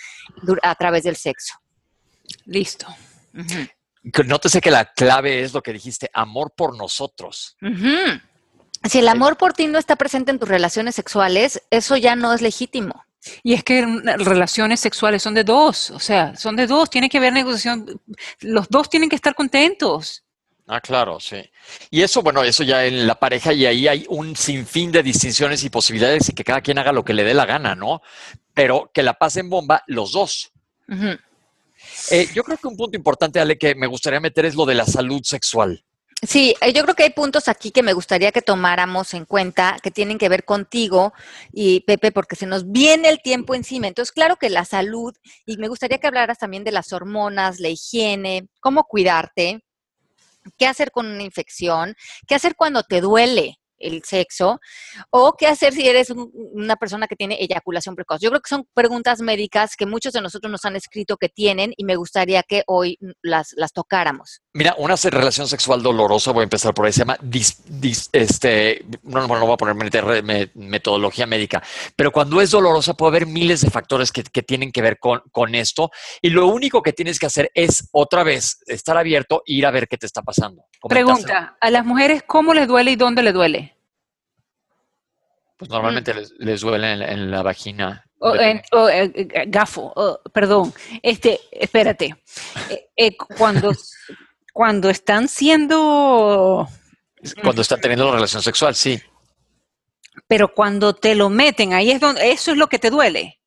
a 0.64 0.75
través 0.75 1.05
del 1.05 1.14
sexo. 1.14 1.55
Listo. 2.45 2.89
Que 4.12 4.25
Nótese 4.25 4.61
que 4.61 4.73
la 4.73 4.93
clave 4.93 5.45
es 5.45 5.55
lo 5.55 5.62
que 5.62 5.73
dijiste, 5.73 6.11
amor 6.12 6.55
por 6.57 6.77
nosotros. 6.77 7.57
Si 8.89 8.99
el 8.99 9.09
amor 9.09 9.37
por 9.37 9.53
ti 9.53 9.66
no 9.66 9.78
está 9.78 9.97
presente 9.97 10.30
en 10.30 10.39
tus 10.39 10.49
relaciones 10.49 10.95
sexuales, 10.95 11.62
eso 11.70 11.97
ya 11.97 12.16
no 12.16 12.32
es 12.32 12.43
legítimo. 12.43 13.05
Y 13.43 13.55
es 13.55 13.64
que 13.64 13.84
relaciones 14.18 14.80
sexuales 14.80 15.22
son 15.22 15.34
de 15.34 15.45
dos, 15.45 15.91
o 15.91 15.99
sea, 15.99 16.37
son 16.37 16.55
de 16.57 16.66
dos, 16.66 16.91
tiene 16.91 17.09
que 17.09 17.18
haber 17.18 17.32
negociación, 17.32 18.01
los 18.41 18.68
dos 18.68 18.89
tienen 18.89 19.09
que 19.09 19.16
estar 19.16 19.34
contentos. 19.34 20.22
Ah, 20.68 20.80
claro, 20.80 21.20
sí. 21.20 21.49
Y 21.91 22.03
eso, 22.03 22.22
bueno, 22.22 22.43
eso 22.43 22.64
ya 22.64 22.84
en 22.87 23.07
la 23.07 23.14
pareja 23.14 23.53
y 23.53 23.66
ahí 23.66 23.87
hay 23.87 24.05
un 24.09 24.34
sinfín 24.34 24.91
de 24.91 25.03
distinciones 25.03 25.62
y 25.62 25.70
posibilidades 25.70 26.28
y 26.28 26.32
que 26.32 26.43
cada 26.43 26.61
quien 26.61 26.78
haga 26.78 26.93
lo 26.93 27.05
que 27.05 27.14
le 27.14 27.22
dé 27.22 27.34
la 27.34 27.47
gana, 27.47 27.76
¿no? 27.76 28.03
Pero 28.53 28.91
que 28.93 29.05
la 29.05 29.14
pasen 29.14 29.49
bomba 29.49 29.82
los 29.87 30.12
dos. 30.12 30.53
Eh, 32.11 32.28
yo 32.34 32.43
creo 32.43 32.59
que 32.59 32.66
un 32.66 32.76
punto 32.76 32.97
importante, 32.97 33.39
Ale, 33.39 33.59
que 33.59 33.76
me 33.76 33.87
gustaría 33.87 34.18
meter 34.18 34.45
es 34.45 34.57
lo 34.57 34.66
de 34.66 34.74
la 34.74 34.87
salud 34.87 35.22
sexual. 35.22 35.84
Sí, 36.23 36.55
eh, 36.62 36.73
yo 36.73 36.83
creo 36.83 36.95
que 36.95 37.03
hay 37.03 37.11
puntos 37.11 37.47
aquí 37.47 37.71
que 37.71 37.83
me 37.83 37.93
gustaría 37.93 38.33
que 38.33 38.41
tomáramos 38.41 39.12
en 39.12 39.27
cuenta 39.27 39.77
que 39.83 39.91
tienen 39.91 40.17
que 40.17 40.31
ver 40.31 40.45
contigo 40.45 41.12
y 41.53 41.81
Pepe, 41.81 42.11
porque 42.11 42.37
se 42.37 42.47
nos 42.47 42.71
viene 42.71 43.11
el 43.11 43.21
tiempo 43.21 43.55
encima. 43.55 43.87
Entonces, 43.87 44.12
claro 44.12 44.37
que 44.37 44.49
la 44.49 44.64
salud, 44.64 45.14
y 45.45 45.59
me 45.59 45.69
gustaría 45.69 45.99
que 45.99 46.07
hablaras 46.07 46.39
también 46.39 46.64
de 46.64 46.73
las 46.73 46.93
hormonas, 46.95 47.61
la 47.61 47.69
higiene, 47.69 48.49
cómo 48.61 48.85
cuidarte, 48.85 49.62
qué 50.59 50.67
hacer 50.67 50.91
con 50.91 51.07
una 51.07 51.23
infección, 51.23 51.95
qué 52.27 52.35
hacer 52.35 52.57
cuando 52.57 52.83
te 52.83 53.01
duele 53.03 53.59
el 53.79 54.03
sexo, 54.05 54.61
o 55.11 55.35
qué 55.37 55.47
hacer 55.47 55.72
si 55.72 55.89
eres 55.89 56.11
un- 56.11 56.31
una 56.55 56.77
persona 56.77 57.07
que 57.07 57.16
tiene 57.16 57.37
eyaculación 57.41 57.95
precoz. 57.95 58.20
Yo 58.20 58.31
creo 58.31 58.41
que 58.41 58.49
son 58.49 58.66
preguntas 58.74 59.20
médicas 59.20 59.77
que 59.77 59.87
muchos 59.87 60.12
de 60.12 60.20
nosotros 60.20 60.51
nos 60.51 60.64
han 60.64 60.77
escrito 60.77 61.16
que 61.16 61.29
tienen 61.29 61.72
y 61.77 61.85
me 61.85 61.97
gustaría 61.97 62.43
que 62.43 62.62
hoy 62.66 62.99
las, 63.22 63.53
las 63.57 63.72
tocáramos. 63.72 64.41
Mira, 64.55 64.74
una 64.79 64.97
relación 64.97 65.47
sexual 65.47 65.83
dolorosa, 65.83 66.33
voy 66.33 66.41
a 66.41 66.45
empezar 66.45 66.72
por 66.74 66.87
ahí, 66.87 66.93
se 66.93 67.01
llama 67.01 67.18
dis- 67.18 67.62
dis- 67.68 68.09
este, 68.12 68.85
no, 69.03 69.27
no, 69.27 69.39
no 69.39 69.45
voy 69.47 69.55
a 69.55 69.57
poner 69.57 69.74
metodología 70.55 71.27
médica, 71.27 71.62
pero 71.95 72.11
cuando 72.11 72.41
es 72.41 72.51
dolorosa 72.51 72.95
puede 72.95 73.11
haber 73.11 73.27
miles 73.27 73.61
de 73.61 73.70
factores 73.70 74.11
que, 74.12 74.22
que 74.22 74.43
tienen 74.43 74.72
que 74.72 74.83
ver 74.83 74.99
con, 74.99 75.20
con 75.31 75.55
esto 75.55 75.91
y 76.22 76.31
lo 76.31 76.47
único 76.47 76.83
que 76.83 76.93
tienes 76.93 77.18
que 77.18 77.27
hacer 77.27 77.51
es 77.55 77.89
otra 77.93 78.24
vez 78.24 78.59
estar 78.66 78.97
abierto 78.97 79.43
e 79.47 79.53
ir 79.55 79.66
a 79.66 79.70
ver 79.70 79.89
qué 79.89 79.99
te 79.99 80.07
está 80.07 80.22
pasando. 80.22 80.64
Pregunta, 80.89 81.57
¿a 81.61 81.70
las 81.70 81.85
mujeres 81.85 82.22
cómo 82.27 82.55
les 82.55 82.66
duele 82.68 82.93
y 82.93 82.97
dónde 82.97 83.22
les 83.22 83.35
duele? 83.35 83.76
Pues 85.57 85.71
normalmente 85.71 86.13
les, 86.15 86.33
les 86.39 86.61
duele 86.61 86.93
en, 86.93 86.99
la- 86.99 87.13
en 87.13 87.31
la 87.31 87.43
vagina. 87.43 88.05
O, 88.19 88.35
en- 88.35 88.63
o, 88.73 88.89
eh, 88.89 89.11
eh, 89.15 89.45
gafo, 89.49 89.93
oh, 89.97 90.19
perdón. 90.33 90.73
Este, 91.03 91.41
espérate. 91.51 92.15
Eh, 92.71 92.89
eh, 92.97 93.17
cuando, 93.17 93.73
cuando 94.53 94.91
están 94.91 95.29
siendo, 95.29 96.69
Cuando 97.43 97.63
están 97.63 97.81
teniendo 97.81 98.07
la 98.07 98.13
relación 98.17 98.43
sexual, 98.43 98.75
sí. 98.75 99.01
pero 100.27 100.53
cuando 100.55 100.95
te 100.95 101.15
lo 101.15 101.29
meten, 101.31 101.73
ahí 101.73 101.91
es 101.91 102.01
donde, 102.01 102.31
eso 102.31 102.53
es 102.53 102.57
lo 102.59 102.69
que 102.69 102.79
te 102.79 102.91
duele. 102.91 103.39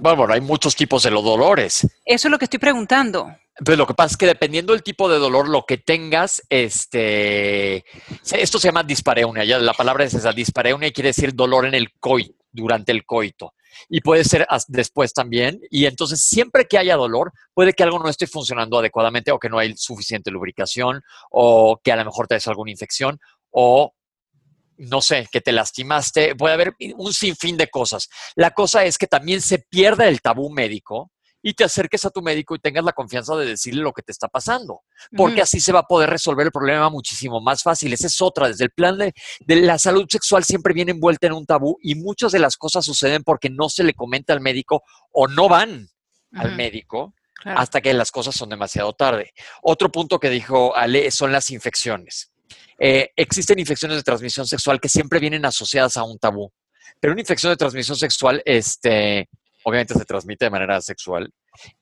Bueno, 0.00 0.26
hay 0.30 0.40
muchos 0.42 0.76
tipos 0.76 1.02
de 1.02 1.10
los 1.10 1.24
dolores. 1.24 1.86
Eso 2.04 2.28
es 2.28 2.30
lo 2.30 2.38
que 2.38 2.44
estoy 2.44 2.58
preguntando. 2.58 3.34
Pero 3.64 3.76
lo 3.76 3.86
que 3.86 3.94
pasa 3.94 4.12
es 4.12 4.16
que 4.16 4.26
dependiendo 4.26 4.72
del 4.72 4.82
tipo 4.82 5.08
de 5.08 5.18
dolor, 5.18 5.48
lo 5.48 5.64
que 5.66 5.78
tengas, 5.78 6.42
este, 6.48 7.84
esto 8.32 8.58
se 8.58 8.68
llama 8.68 8.82
dispareunia. 8.82 9.44
Ya 9.44 9.58
la 9.58 9.74
palabra 9.74 10.04
es 10.04 10.14
esa, 10.14 10.32
dispareunia 10.32 10.90
quiere 10.92 11.10
decir 11.10 11.34
dolor 11.34 11.66
en 11.66 11.74
el 11.74 11.92
coito, 11.98 12.34
durante 12.50 12.92
el 12.92 13.04
coito. 13.04 13.54
y 13.88 14.00
puede 14.00 14.24
ser 14.24 14.46
después 14.68 15.12
también. 15.12 15.60
Y 15.70 15.86
entonces, 15.86 16.22
siempre 16.22 16.66
que 16.66 16.78
haya 16.78 16.96
dolor, 16.96 17.32
puede 17.54 17.72
que 17.74 17.82
algo 17.82 17.98
no 17.98 18.08
esté 18.08 18.26
funcionando 18.26 18.78
adecuadamente 18.78 19.30
o 19.30 19.38
que 19.38 19.48
no 19.48 19.58
hay 19.58 19.76
suficiente 19.76 20.30
lubricación 20.30 21.02
o 21.30 21.80
que 21.82 21.92
a 21.92 21.96
lo 21.96 22.04
mejor 22.04 22.26
te 22.26 22.34
des 22.34 22.48
alguna 22.48 22.70
infección 22.70 23.18
o 23.50 23.94
no 24.78 25.02
sé, 25.02 25.28
que 25.30 25.42
te 25.42 25.52
lastimaste, 25.52 26.34
puede 26.34 26.54
haber 26.54 26.74
un 26.96 27.12
sinfín 27.12 27.58
de 27.58 27.68
cosas. 27.68 28.08
La 28.34 28.52
cosa 28.52 28.84
es 28.86 28.96
que 28.96 29.06
también 29.06 29.42
se 29.42 29.58
pierda 29.58 30.08
el 30.08 30.22
tabú 30.22 30.48
médico 30.48 31.10
y 31.42 31.54
te 31.54 31.64
acerques 31.64 32.04
a 32.04 32.10
tu 32.10 32.22
médico 32.22 32.54
y 32.54 32.58
tengas 32.58 32.84
la 32.84 32.92
confianza 32.92 33.36
de 33.36 33.46
decirle 33.46 33.82
lo 33.82 33.92
que 33.92 34.02
te 34.02 34.12
está 34.12 34.28
pasando, 34.28 34.82
porque 35.16 35.42
así 35.42 35.60
se 35.60 35.72
va 35.72 35.80
a 35.80 35.86
poder 35.86 36.10
resolver 36.10 36.46
el 36.46 36.52
problema 36.52 36.90
muchísimo 36.90 37.40
más 37.40 37.62
fácil. 37.62 37.92
Esa 37.92 38.06
es 38.06 38.20
otra, 38.20 38.48
desde 38.48 38.64
el 38.64 38.70
plan 38.70 38.98
de, 38.98 39.12
la 39.46 39.78
salud 39.78 40.06
sexual 40.08 40.44
siempre 40.44 40.74
viene 40.74 40.92
envuelta 40.92 41.26
en 41.26 41.32
un 41.32 41.46
tabú 41.46 41.78
y 41.82 41.94
muchas 41.94 42.32
de 42.32 42.38
las 42.38 42.56
cosas 42.56 42.84
suceden 42.84 43.22
porque 43.22 43.50
no 43.50 43.68
se 43.68 43.84
le 43.84 43.94
comenta 43.94 44.32
al 44.32 44.40
médico 44.40 44.82
o 45.12 45.28
no 45.28 45.48
van 45.48 45.88
al 46.32 46.54
médico 46.54 47.14
hasta 47.44 47.80
que 47.80 47.92
las 47.94 48.10
cosas 48.10 48.34
son 48.34 48.50
demasiado 48.50 48.92
tarde. 48.92 49.32
Otro 49.62 49.90
punto 49.90 50.18
que 50.18 50.30
dijo 50.30 50.76
Ale 50.76 51.10
son 51.10 51.32
las 51.32 51.50
infecciones. 51.50 52.32
Eh, 52.78 53.10
existen 53.16 53.58
infecciones 53.58 53.96
de 53.98 54.02
transmisión 54.02 54.46
sexual 54.46 54.80
que 54.80 54.88
siempre 54.88 55.20
vienen 55.20 55.44
asociadas 55.44 55.96
a 55.96 56.02
un 56.02 56.18
tabú, 56.18 56.50
pero 56.98 57.12
una 57.12 57.20
infección 57.20 57.52
de 57.52 57.56
transmisión 57.56 57.96
sexual, 57.96 58.42
este, 58.44 59.28
obviamente 59.64 59.94
se 59.94 60.04
transmite 60.04 60.46
de 60.46 60.50
manera 60.50 60.80
sexual. 60.80 61.32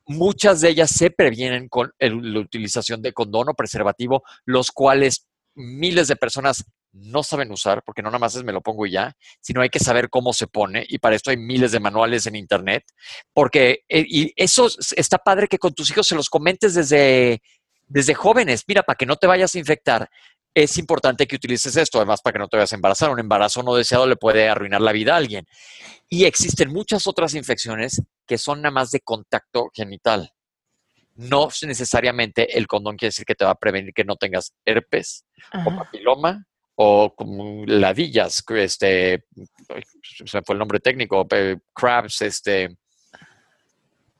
Muchas 0.07 0.61
de 0.61 0.70
ellas 0.70 0.91
se 0.91 1.11
previenen 1.11 1.68
con 1.68 1.93
la 1.99 2.41
utilización 2.41 3.03
de 3.03 3.12
condón 3.12 3.51
o 3.51 3.55
preservativo, 3.55 4.22
los 4.45 4.70
cuales 4.70 5.26
miles 5.55 6.09
de 6.09 6.16
personas 6.16 6.64
no 6.93 7.22
saben 7.22 7.53
usar, 7.53 7.83
porque 7.85 8.03
no 8.03 8.09
nada 8.09 8.18
más 8.18 8.35
es 8.35 8.45
me 8.45 8.53
lo 8.53 8.61
pongo 8.61 8.87
y 8.87 8.93
ya, 8.93 9.12
sino 9.41 9.61
hay 9.61 9.68
que 9.68 9.79
saber 9.79 10.09
cómo 10.09 10.33
se 10.33 10.47
pone, 10.47 10.85
y 10.89 10.99
para 10.99 11.16
esto 11.16 11.31
hay 11.31 11.37
miles 11.37 11.72
de 11.72 11.81
manuales 11.81 12.26
en 12.26 12.37
internet, 12.37 12.85
porque 13.33 13.81
eh, 13.89 14.05
y 14.09 14.33
eso 14.37 14.68
está 14.97 15.18
padre 15.18 15.49
que 15.49 15.59
con 15.59 15.74
tus 15.74 15.91
hijos 15.91 16.07
se 16.07 16.14
los 16.14 16.31
comentes 16.31 16.74
desde, 16.74 17.43
desde 17.87 18.14
jóvenes, 18.14 18.64
mira, 18.66 18.83
para 18.83 18.97
que 18.97 19.07
no 19.07 19.16
te 19.16 19.26
vayas 19.26 19.55
a 19.55 19.59
infectar, 19.59 20.09
es 20.62 20.78
importante 20.78 21.26
que 21.26 21.36
utilices 21.36 21.76
esto, 21.76 21.98
además 21.98 22.20
para 22.20 22.32
que 22.32 22.38
no 22.38 22.48
te 22.48 22.56
vayas 22.56 22.72
a 22.72 22.76
embarazar. 22.76 23.11
Un 23.11 23.20
embarazo 23.20 23.62
no 23.62 23.74
deseado 23.74 24.06
le 24.06 24.16
puede 24.16 24.48
arruinar 24.48 24.80
la 24.80 24.92
vida 24.92 25.14
a 25.14 25.16
alguien. 25.16 25.46
Y 26.09 26.24
existen 26.24 26.72
muchas 26.72 27.06
otras 27.06 27.34
infecciones 27.34 28.02
que 28.26 28.38
son 28.38 28.62
nada 28.62 28.72
más 28.72 28.90
de 28.90 29.00
contacto 29.00 29.70
genital. 29.72 30.32
No 31.14 31.48
necesariamente 31.62 32.56
el 32.56 32.66
condón 32.66 32.96
quiere 32.96 33.09
decir 33.09 33.24
que 33.24 33.34
te 33.34 33.44
va 33.44 33.52
a 33.52 33.56
prevenir 33.56 33.92
que 33.92 34.04
no 34.04 34.16
tengas 34.16 34.52
herpes 34.64 35.24
o 35.52 35.76
papiloma 35.76 36.46
o 36.76 37.12
ladillas, 37.66 38.44
este, 38.50 39.24
se 40.24 40.42
fue 40.42 40.52
el 40.52 40.61
nombre 40.61 40.78
técnico, 40.78 41.26
crabs, 41.74 42.22
este, 42.22 42.76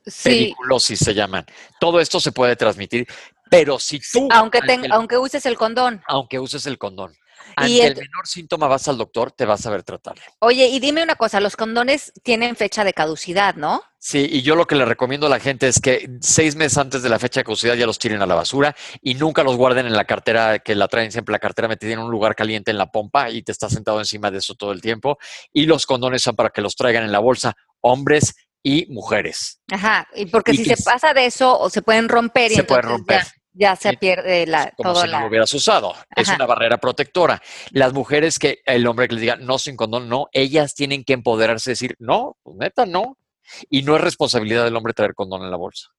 sí. 0.05 0.53
se 0.77 1.13
llaman. 1.13 1.45
Todo 1.79 2.01
esto 2.01 2.19
se 2.19 2.33
puede 2.33 2.57
transmitir, 2.57 3.07
pero 3.49 3.79
si 3.79 3.99
tú... 3.99 4.27
Aunque, 4.31 4.59
aunque 4.91 5.17
uses 5.17 5.45
el 5.45 5.57
condón. 5.57 6.01
Aunque 6.07 6.39
uses 6.39 6.65
el 6.65 6.77
condón. 6.77 7.13
Ante 7.55 7.85
el, 7.85 7.95
menor 7.95 8.27
síntoma 8.27 8.67
vas 8.67 8.87
al 8.87 8.97
doctor, 8.97 9.31
te 9.31 9.45
vas 9.45 9.65
a 9.65 9.69
ver 9.69 9.83
tratarlo. 9.83 10.21
Oye, 10.39 10.67
y 10.67 10.79
dime 10.79 11.03
una 11.03 11.15
cosa, 11.15 11.39
los 11.39 11.55
condones 11.55 12.13
tienen 12.23 12.55
fecha 12.55 12.83
de 12.83 12.93
caducidad, 12.93 13.55
¿no? 13.55 13.81
Sí, 13.97 14.27
y 14.31 14.41
yo 14.41 14.55
lo 14.55 14.65
que 14.65 14.75
le 14.75 14.85
recomiendo 14.85 15.27
a 15.27 15.29
la 15.29 15.39
gente 15.39 15.67
es 15.67 15.79
que 15.81 16.09
seis 16.21 16.55
meses 16.55 16.77
antes 16.77 17.01
de 17.01 17.09
la 17.09 17.19
fecha 17.19 17.41
de 17.41 17.43
caducidad 17.43 17.75
ya 17.75 17.85
los 17.85 17.99
tiren 17.99 18.21
a 18.21 18.25
la 18.25 18.35
basura 18.35 18.75
y 19.01 19.15
nunca 19.15 19.43
los 19.43 19.57
guarden 19.57 19.87
en 19.87 19.93
la 19.93 20.05
cartera, 20.05 20.59
que 20.59 20.75
la 20.75 20.87
traen 20.87 21.11
siempre 21.11 21.33
la 21.33 21.39
cartera 21.39 21.67
metida 21.67 21.93
en 21.93 21.99
un 21.99 22.11
lugar 22.11 22.35
caliente 22.35 22.71
en 22.71 22.77
la 22.77 22.91
pompa 22.91 23.29
y 23.29 23.41
te 23.41 23.51
estás 23.51 23.73
sentado 23.73 23.99
encima 23.99 24.31
de 24.31 24.37
eso 24.37 24.55
todo 24.55 24.71
el 24.71 24.81
tiempo. 24.81 25.17
Y 25.51 25.65
los 25.65 25.85
condones 25.85 26.21
son 26.21 26.35
para 26.35 26.49
que 26.49 26.61
los 26.61 26.75
traigan 26.75 27.03
en 27.03 27.11
la 27.11 27.19
bolsa 27.19 27.53
hombres 27.81 28.35
y 28.63 28.85
mujeres. 28.91 29.61
Ajá, 29.71 30.07
y 30.13 30.25
porque 30.27 30.53
si 30.53 30.65
se 30.65 30.81
pasa 30.83 31.13
de 31.13 31.25
eso 31.25 31.57
o 31.57 31.69
se 31.69 31.81
pueden 31.81 32.09
romper. 32.09 32.51
Se 32.51 32.63
pueden 32.63 32.83
romper 32.83 33.23
ya 33.23 33.38
se 33.79 33.93
pierde 33.97 34.45
la 34.45 34.71
como 34.75 34.95
si 34.95 35.07
no 35.07 35.21
lo 35.21 35.27
hubieras 35.27 35.53
usado. 35.53 35.95
Es 36.15 36.29
una 36.29 36.45
barrera 36.45 36.77
protectora. 36.77 37.41
Las 37.71 37.93
mujeres 37.93 38.39
que 38.39 38.61
el 38.65 38.85
hombre 38.87 39.07
que 39.07 39.15
les 39.15 39.21
diga 39.21 39.35
no 39.35 39.57
sin 39.59 39.75
condón, 39.75 40.09
no, 40.09 40.27
ellas 40.31 40.75
tienen 40.75 41.03
que 41.03 41.13
empoderarse 41.13 41.71
y 41.71 41.73
decir, 41.73 41.95
no, 41.99 42.37
pues 42.43 42.57
neta, 42.57 42.85
no. 42.85 43.17
Y 43.69 43.81
no 43.81 43.95
es 43.95 44.01
responsabilidad 44.01 44.63
del 44.63 44.75
hombre 44.75 44.93
traer 44.93 45.15
condón 45.15 45.43
en 45.43 45.51
la 45.51 45.57
bolsa. 45.57 45.89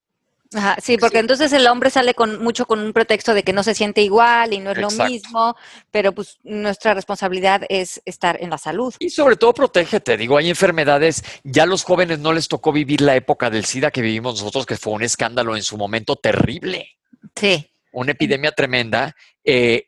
Ajá, 0.53 0.77
sí, 0.83 0.97
porque 0.99 1.21
entonces 1.21 1.53
el 1.53 1.67
hombre 1.69 1.91
sale 1.91 2.15
con 2.15 2.43
mucho 2.43 2.67
con 2.67 2.81
un 2.81 2.93
pretexto 2.93 3.35
de 3.35 3.45
que 3.45 3.53
no 3.53 3.63
se 3.63 3.73
siente 3.73 4.03
igual 4.03 4.53
y 4.53 4.59
no 4.59 4.73
es 4.73 4.79
lo 4.79 4.91
mismo, 4.91 5.55
pero 5.93 6.13
pues 6.13 6.41
nuestra 6.43 6.93
responsabilidad 6.93 7.63
es 7.69 8.03
estar 8.05 8.37
en 8.43 8.51
la 8.51 8.59
salud. 8.59 8.93
Y 8.99 9.11
sobre 9.11 9.37
todo 9.37 9.55
protégete, 9.55 10.17
digo, 10.17 10.37
hay 10.37 10.49
enfermedades, 10.49 11.23
ya 11.45 11.63
a 11.63 11.67
los 11.67 11.85
jóvenes 11.85 12.19
no 12.19 12.33
les 12.33 12.49
tocó 12.49 12.73
vivir 12.73 13.01
la 13.01 13.15
época 13.15 13.49
del 13.49 13.65
SIDA 13.65 13.93
que 13.93 14.03
vivimos 14.03 14.41
nosotros, 14.41 14.67
que 14.67 14.77
fue 14.77 14.93
un 14.93 15.05
escándalo 15.05 15.55
en 15.55 15.63
su 15.63 15.77
momento 15.77 16.17
terrible. 16.17 16.97
Sí. 17.35 17.71
Una 17.93 18.13
epidemia 18.13 18.53
tremenda. 18.53 19.15
Eh, 19.45 19.87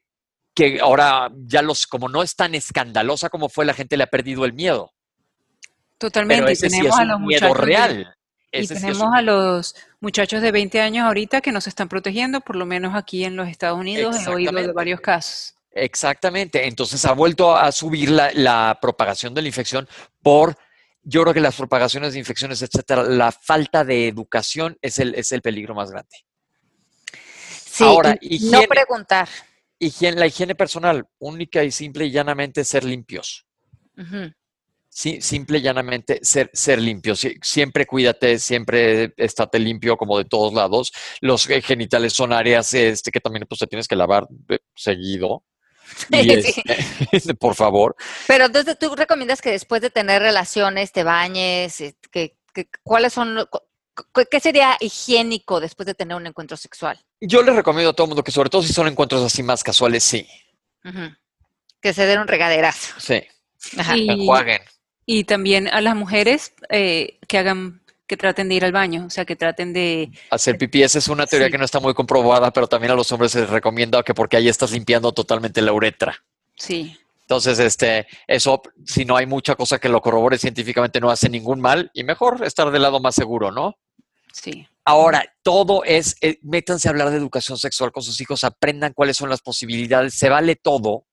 que 0.55 0.81
ahora 0.81 1.31
ya 1.47 1.63
los, 1.63 1.87
como 1.87 2.09
no 2.09 2.23
es 2.23 2.37
tan 2.37 2.55
escandalosa 2.55 3.31
como 3.31 3.49
fue, 3.49 3.65
la 3.65 3.75
gente 3.75 3.97
le 3.97 4.05
ha 4.05 4.09
perdido 4.09 4.45
el 4.45 4.53
miedo. 4.53 4.93
Totalmente. 5.99 6.57
tenemos 6.57 6.99
a 6.99 7.05
los 7.05 7.21
miedo 7.21 7.55
real. 7.55 8.15
y 8.51 8.67
tenemos 8.67 9.15
a 9.15 9.23
los 9.23 9.75
muchachos 10.01 10.43
de 10.43 10.53
20 10.53 10.81
años 10.81 11.07
ahorita 11.07 11.41
que 11.41 11.53
nos 11.53 11.67
están 11.67 11.89
protegiendo, 11.89 12.41
por 12.41 12.57
lo 12.57 12.67
menos 12.67 12.95
aquí 12.95 13.25
en 13.25 13.37
los 13.37 13.49
Estados 13.49 13.79
Unidos 13.79 14.17
he 14.27 14.31
oído 14.31 14.53
de 14.53 14.73
varios 14.73 15.01
casos. 15.01 15.55
Exactamente. 15.71 16.67
Entonces 16.67 17.03
ha 17.07 17.13
vuelto 17.13 17.57
a 17.57 17.73
subir 17.73 18.11
la, 18.11 18.79
propagación 18.81 19.33
de 19.33 19.43
la 19.43 19.49
infección 19.49 19.89
por, 20.23 20.57
yo 21.03 21.23
creo 21.23 21.33
que 21.33 21.41
las 21.41 21.57
propagaciones 21.57 22.13
de 22.13 22.19
infecciones, 22.19 22.61
etcétera, 22.61 23.05
la 23.05 23.33
falta 23.33 23.85
de 23.85 24.07
educación 24.09 24.77
es 24.83 24.99
el, 24.99 25.15
es 25.15 25.33
el 25.33 25.41
peligro 25.41 25.75
más 25.75 25.91
grande. 25.91 26.15
Sí, 27.73 27.85
Ahora, 27.85 28.19
no 28.21 28.63
preguntar. 28.65 29.31
Higiene, 29.79 30.21
la 30.21 30.27
higiene 30.27 30.55
personal, 30.55 31.07
única 31.19 31.65
y 31.65 31.71
simple 31.71 32.05
y 32.05 32.11
llanamente 32.11 32.65
ser 32.65 32.85
limpios. 32.85 33.47
Sí, 34.91 35.23
simple 35.23 35.57
y 35.57 35.63
llanamente 35.63 36.21
ser, 36.23 36.51
ser 36.53 36.79
limpios. 36.83 37.27
siempre 37.41 37.87
cuídate, 37.87 38.39
siempre 38.39 39.15
estate 39.17 39.59
limpio 39.59 39.97
como 39.97 40.19
de 40.19 40.27
todos 40.27 40.53
lados. 40.53 40.93
Los 41.23 41.47
genitales 41.47 42.13
son 42.13 42.35
áreas 42.35 42.75
este, 42.75 43.11
que 43.11 43.21
también 43.21 43.47
pues, 43.49 43.61
te 43.61 43.67
tienes 43.67 43.89
que 43.89 43.97
lavar 43.97 44.27
seguido. 44.75 45.43
Este, 46.11 47.35
por 47.41 47.55
favor. 47.55 47.97
Pero 48.27 48.47
entonces 48.47 48.79
tú 48.79 48.95
recomiendas 48.95 49.41
que 49.41 49.51
después 49.51 49.81
de 49.81 49.89
tener 49.89 50.21
relaciones 50.21 50.93
te 50.93 51.05
bañes, 51.05 51.81
eh, 51.81 51.97
que, 52.11 52.37
que, 52.53 52.69
¿cuáles 52.83 53.15
son 53.15 53.47
¿Qué 54.31 54.41
sería 54.41 54.77
higiénico 54.81 55.61
después 55.61 55.87
de 55.87 55.95
tener 55.95 56.17
un 56.17 56.27
encuentro 56.27 56.57
sexual? 56.57 56.99
Yo 57.21 57.43
les 57.43 57.55
recomiendo 57.55 57.91
a 57.91 57.93
todo 57.93 58.07
el 58.07 58.09
mundo 58.09 58.25
que, 58.25 58.33
sobre 58.33 58.49
todo 58.49 58.63
si 58.63 58.73
son 58.73 58.89
encuentros 58.89 59.23
así 59.23 59.43
más 59.43 59.63
casuales, 59.63 60.03
sí. 60.03 60.27
Que 61.81 61.93
se 61.93 62.07
den 62.07 62.21
un 62.21 62.29
regaderazo. 62.29 62.99
Sí. 62.99 63.23
Y, 63.95 64.11
Enjuaguen. 64.11 64.63
Y 65.05 65.25
también 65.25 65.69
a 65.69 65.81
las 65.81 65.95
mujeres 65.95 66.55
eh, 66.71 67.19
que 67.29 67.39
hagan, 67.39 67.83
que 68.07 68.17
traten 68.17 68.49
de 68.49 68.55
ir 68.55 68.65
al 68.65 68.73
baño, 68.73 69.07
o 69.07 69.11
sea, 69.11 69.25
que 69.25 69.37
traten 69.37 69.73
de... 69.73 70.11
Hacer 70.31 70.57
pipí, 70.57 70.83
esa 70.83 70.99
es 70.99 71.09
una 71.09 71.27
teoría 71.27 71.51
que 71.51 71.59
no 71.59 71.65
está 71.65 71.81
muy 71.81 71.93
comprobada, 71.93 72.51
pero 72.51 72.67
también 72.67 72.93
a 72.93 72.97
los 72.97 73.11
hombres 73.13 73.33
se 73.33 73.41
les 73.41 73.51
recomienda 73.51 74.03
que 74.03 74.15
porque 74.15 74.37
ahí 74.37 74.49
estás 74.49 74.73
limpiando 74.73 75.13
totalmente 75.13 75.61
la 75.61 75.73
uretra. 75.73 76.17
Sí. 76.57 76.97
Entonces, 77.23 77.59
este, 77.61 78.07
eso, 78.27 78.63
si 78.85 79.05
no 79.05 79.17
hay 79.17 79.27
mucha 79.27 79.55
cosa 79.55 79.79
que 79.79 79.89
lo 79.89 80.01
corrobore 80.01 80.39
científicamente, 80.39 81.01
no 81.01 81.11
hace 81.11 81.29
ningún 81.29 81.61
mal 81.61 81.91
y 81.95 82.05
mejor 82.05 82.45
estar 82.45 82.71
del 82.71 82.83
lado 82.83 83.01
más 83.01 83.15
seguro, 83.15 83.51
¿no? 83.51 83.77
Sí. 84.33 84.67
Ahora, 84.85 85.25
todo 85.43 85.85
es, 85.85 86.17
eh, 86.21 86.39
métanse 86.43 86.89
a 86.89 86.91
hablar 86.91 87.11
de 87.11 87.17
educación 87.17 87.57
sexual 87.57 87.93
con 87.93 88.03
sus 88.03 88.21
hijos, 88.21 88.43
aprendan 88.43 88.93
cuáles 88.93 89.17
son 89.17 89.29
las 89.29 89.41
posibilidades, 89.41 90.15
se 90.15 90.29
vale 90.29 90.57
todo 90.57 91.07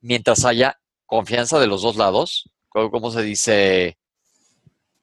mientras 0.00 0.44
haya 0.44 0.78
confianza 1.04 1.58
de 1.58 1.66
los 1.66 1.82
dos 1.82 1.96
lados, 1.96 2.48
¿cómo 2.68 3.10
se 3.10 3.22
dice? 3.22 3.98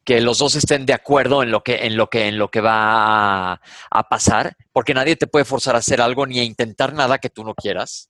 Que 0.05 0.22
los 0.22 0.38
dos 0.38 0.55
estén 0.55 0.86
de 0.86 0.93
acuerdo 0.93 1.43
en 1.43 1.51
lo 1.51 1.63
que, 1.63 1.86
en 1.88 1.97
lo 1.97 2.07
que, 2.07 2.28
en 2.28 2.38
lo 2.38 2.49
que 2.49 2.61
va 2.61 3.53
a, 3.53 4.03
pasar, 4.09 4.55
porque 4.72 4.93
nadie 4.93 5.16
te 5.16 5.28
puede 5.28 5.45
forzar 5.45 5.76
a 5.76 5.80
hacer 5.80 5.99
algo 5.99 6.26
ni 6.26 6.39
a 6.39 6.43
intentar 6.43 6.93
nada 6.93 7.18
que 7.18 7.30
tú 7.30 7.43
no 7.43 7.53
quieras. 7.55 8.07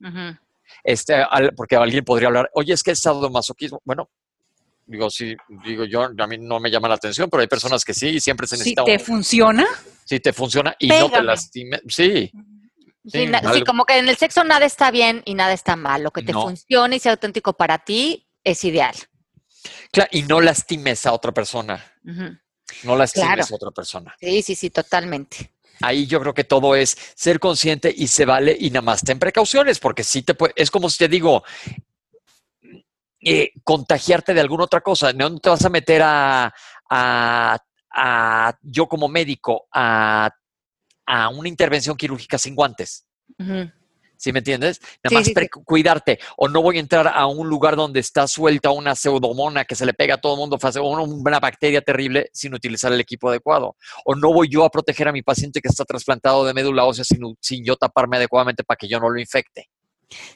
este, 0.84 1.26
porque 1.56 1.78
alguien 1.78 2.04
podría 2.04 2.28
hablar, 2.28 2.50
oye, 2.54 2.74
es 2.74 2.84
que 2.84 2.92
es 2.92 3.02
sadomasoquismo. 3.02 3.82
Bueno, 3.86 4.10
Digo, 4.88 5.10
sí, 5.10 5.36
digo 5.64 5.86
yo, 5.86 6.04
a 6.04 6.28
mí 6.28 6.38
no 6.38 6.60
me 6.60 6.70
llama 6.70 6.88
la 6.88 6.96
atención, 6.96 7.30
pero 7.30 7.42
hay 7.42 7.48
personas 7.48 7.84
que 7.84 7.94
sí 7.94 8.10
y 8.10 8.20
siempre 8.20 8.46
se 8.46 8.56
necesita. 8.56 8.84
Si 8.84 8.92
te 8.92 9.00
funciona. 9.00 9.66
Si 10.04 10.20
te 10.20 10.32
funciona 10.32 10.76
y 10.78 10.88
no 10.88 11.10
te 11.10 11.24
lastime. 11.24 11.82
Sí. 11.88 12.32
Sí, 13.08 13.30
como 13.66 13.86
que 13.86 13.98
en 13.98 14.10
el 14.10 14.18
sexo 14.18 14.44
nada 14.44 14.66
está 14.66 14.92
bien 14.92 15.22
y 15.26 15.34
nada 15.36 15.54
está 15.54 15.76
mal. 15.76 16.04
Lo 16.04 16.12
que 16.12 16.24
te 16.24 16.34
funcione 16.34 16.96
y 16.96 17.00
sea 17.00 17.14
auténtico 17.14 17.54
para 17.54 17.80
ti 17.80 18.28
es 18.44 18.64
ideal. 18.64 18.96
Claro, 19.92 20.10
y 20.12 20.24
no 20.24 20.42
lastimes 20.42 21.06
a 21.06 21.14
otra 21.14 21.32
persona. 21.32 21.84
No 22.84 22.96
lastimes 22.96 23.52
a 23.52 23.56
otra 23.56 23.72
persona. 23.72 24.16
Sí, 24.20 24.42
sí, 24.42 24.56
sí, 24.56 24.70
totalmente. 24.70 25.52
Ahí 25.82 26.08
yo 26.08 26.20
creo 26.22 26.34
que 26.34 26.46
todo 26.46 26.76
es 26.76 26.98
ser 27.16 27.40
consciente 27.40 27.94
y 27.96 28.08
se 28.08 28.26
vale 28.26 28.56
y 28.60 28.70
nada 28.70 28.82
más 28.82 29.04
ten 29.04 29.20
precauciones, 29.20 29.80
porque 29.80 30.04
sí 30.04 30.22
te 30.22 30.34
puede, 30.34 30.54
es 30.56 30.72
como 30.72 30.90
si 30.90 31.00
te 31.00 31.08
digo, 31.10 31.44
eh, 33.26 33.52
contagiarte 33.64 34.34
de 34.34 34.42
alguna 34.42 34.66
otra 34.66 34.82
cosa. 34.82 35.12
No 35.12 35.38
te 35.40 35.50
vas 35.50 35.66
a 35.66 35.70
meter 35.70 36.02
a, 36.04 36.54
a, 36.90 37.58
a 37.92 38.60
yo 38.62 38.88
como 38.88 39.08
médico 39.08 39.68
a, 39.74 40.30
a 41.08 41.30
una 41.30 41.50
intervención 41.50 41.98
quirúrgica 41.98 42.38
sin 42.38 42.56
guantes. 42.56 43.08
¿Sí 44.18 44.32
me 44.32 44.40
entiendes? 44.40 44.80
Nada 45.04 45.10
Sí, 45.10 45.16
más 45.16 45.26
sí, 45.26 45.50
cuidarte. 45.66 46.20
O 46.38 46.48
no 46.48 46.62
voy 46.62 46.78
a 46.78 46.80
entrar 46.80 47.08
a 47.08 47.26
un 47.26 47.50
lugar 47.50 47.76
donde 47.76 48.00
está 48.00 48.28
suelta 48.28 48.72
una 48.72 48.96
pseudomona 48.96 49.66
que 49.66 49.76
se 49.76 49.86
le 49.86 49.94
pega 49.94 50.16
a 50.16 50.18
todo 50.18 50.34
el 50.34 50.40
mundo, 50.40 50.58
una, 50.82 51.40
bacteria 51.40 51.82
terrible 51.82 52.30
sin 52.32 52.54
utilizar 52.54 52.94
el 52.94 53.00
equipo 53.00 53.30
adecuado. 53.30 53.76
O 54.06 54.16
no 54.16 54.32
voy 54.32 54.50
yo 54.50 54.64
a 54.64 54.70
proteger 54.70 55.08
a 55.08 55.12
mi 55.12 55.22
paciente 55.22 55.62
que 55.62 55.68
está 55.68 55.84
trasplantado 55.84 56.46
de 56.46 56.54
médula 56.54 56.86
ósea 56.86 57.04
sin, 57.04 57.36
sin 57.42 57.66
yo 57.66 57.76
taparme 57.76 58.18
adecuadamente 58.18 58.64
para 58.64 58.78
que 58.78 58.88
yo 58.88 59.00
no 59.00 59.10
lo 59.10 59.20
infecte. 59.20 59.70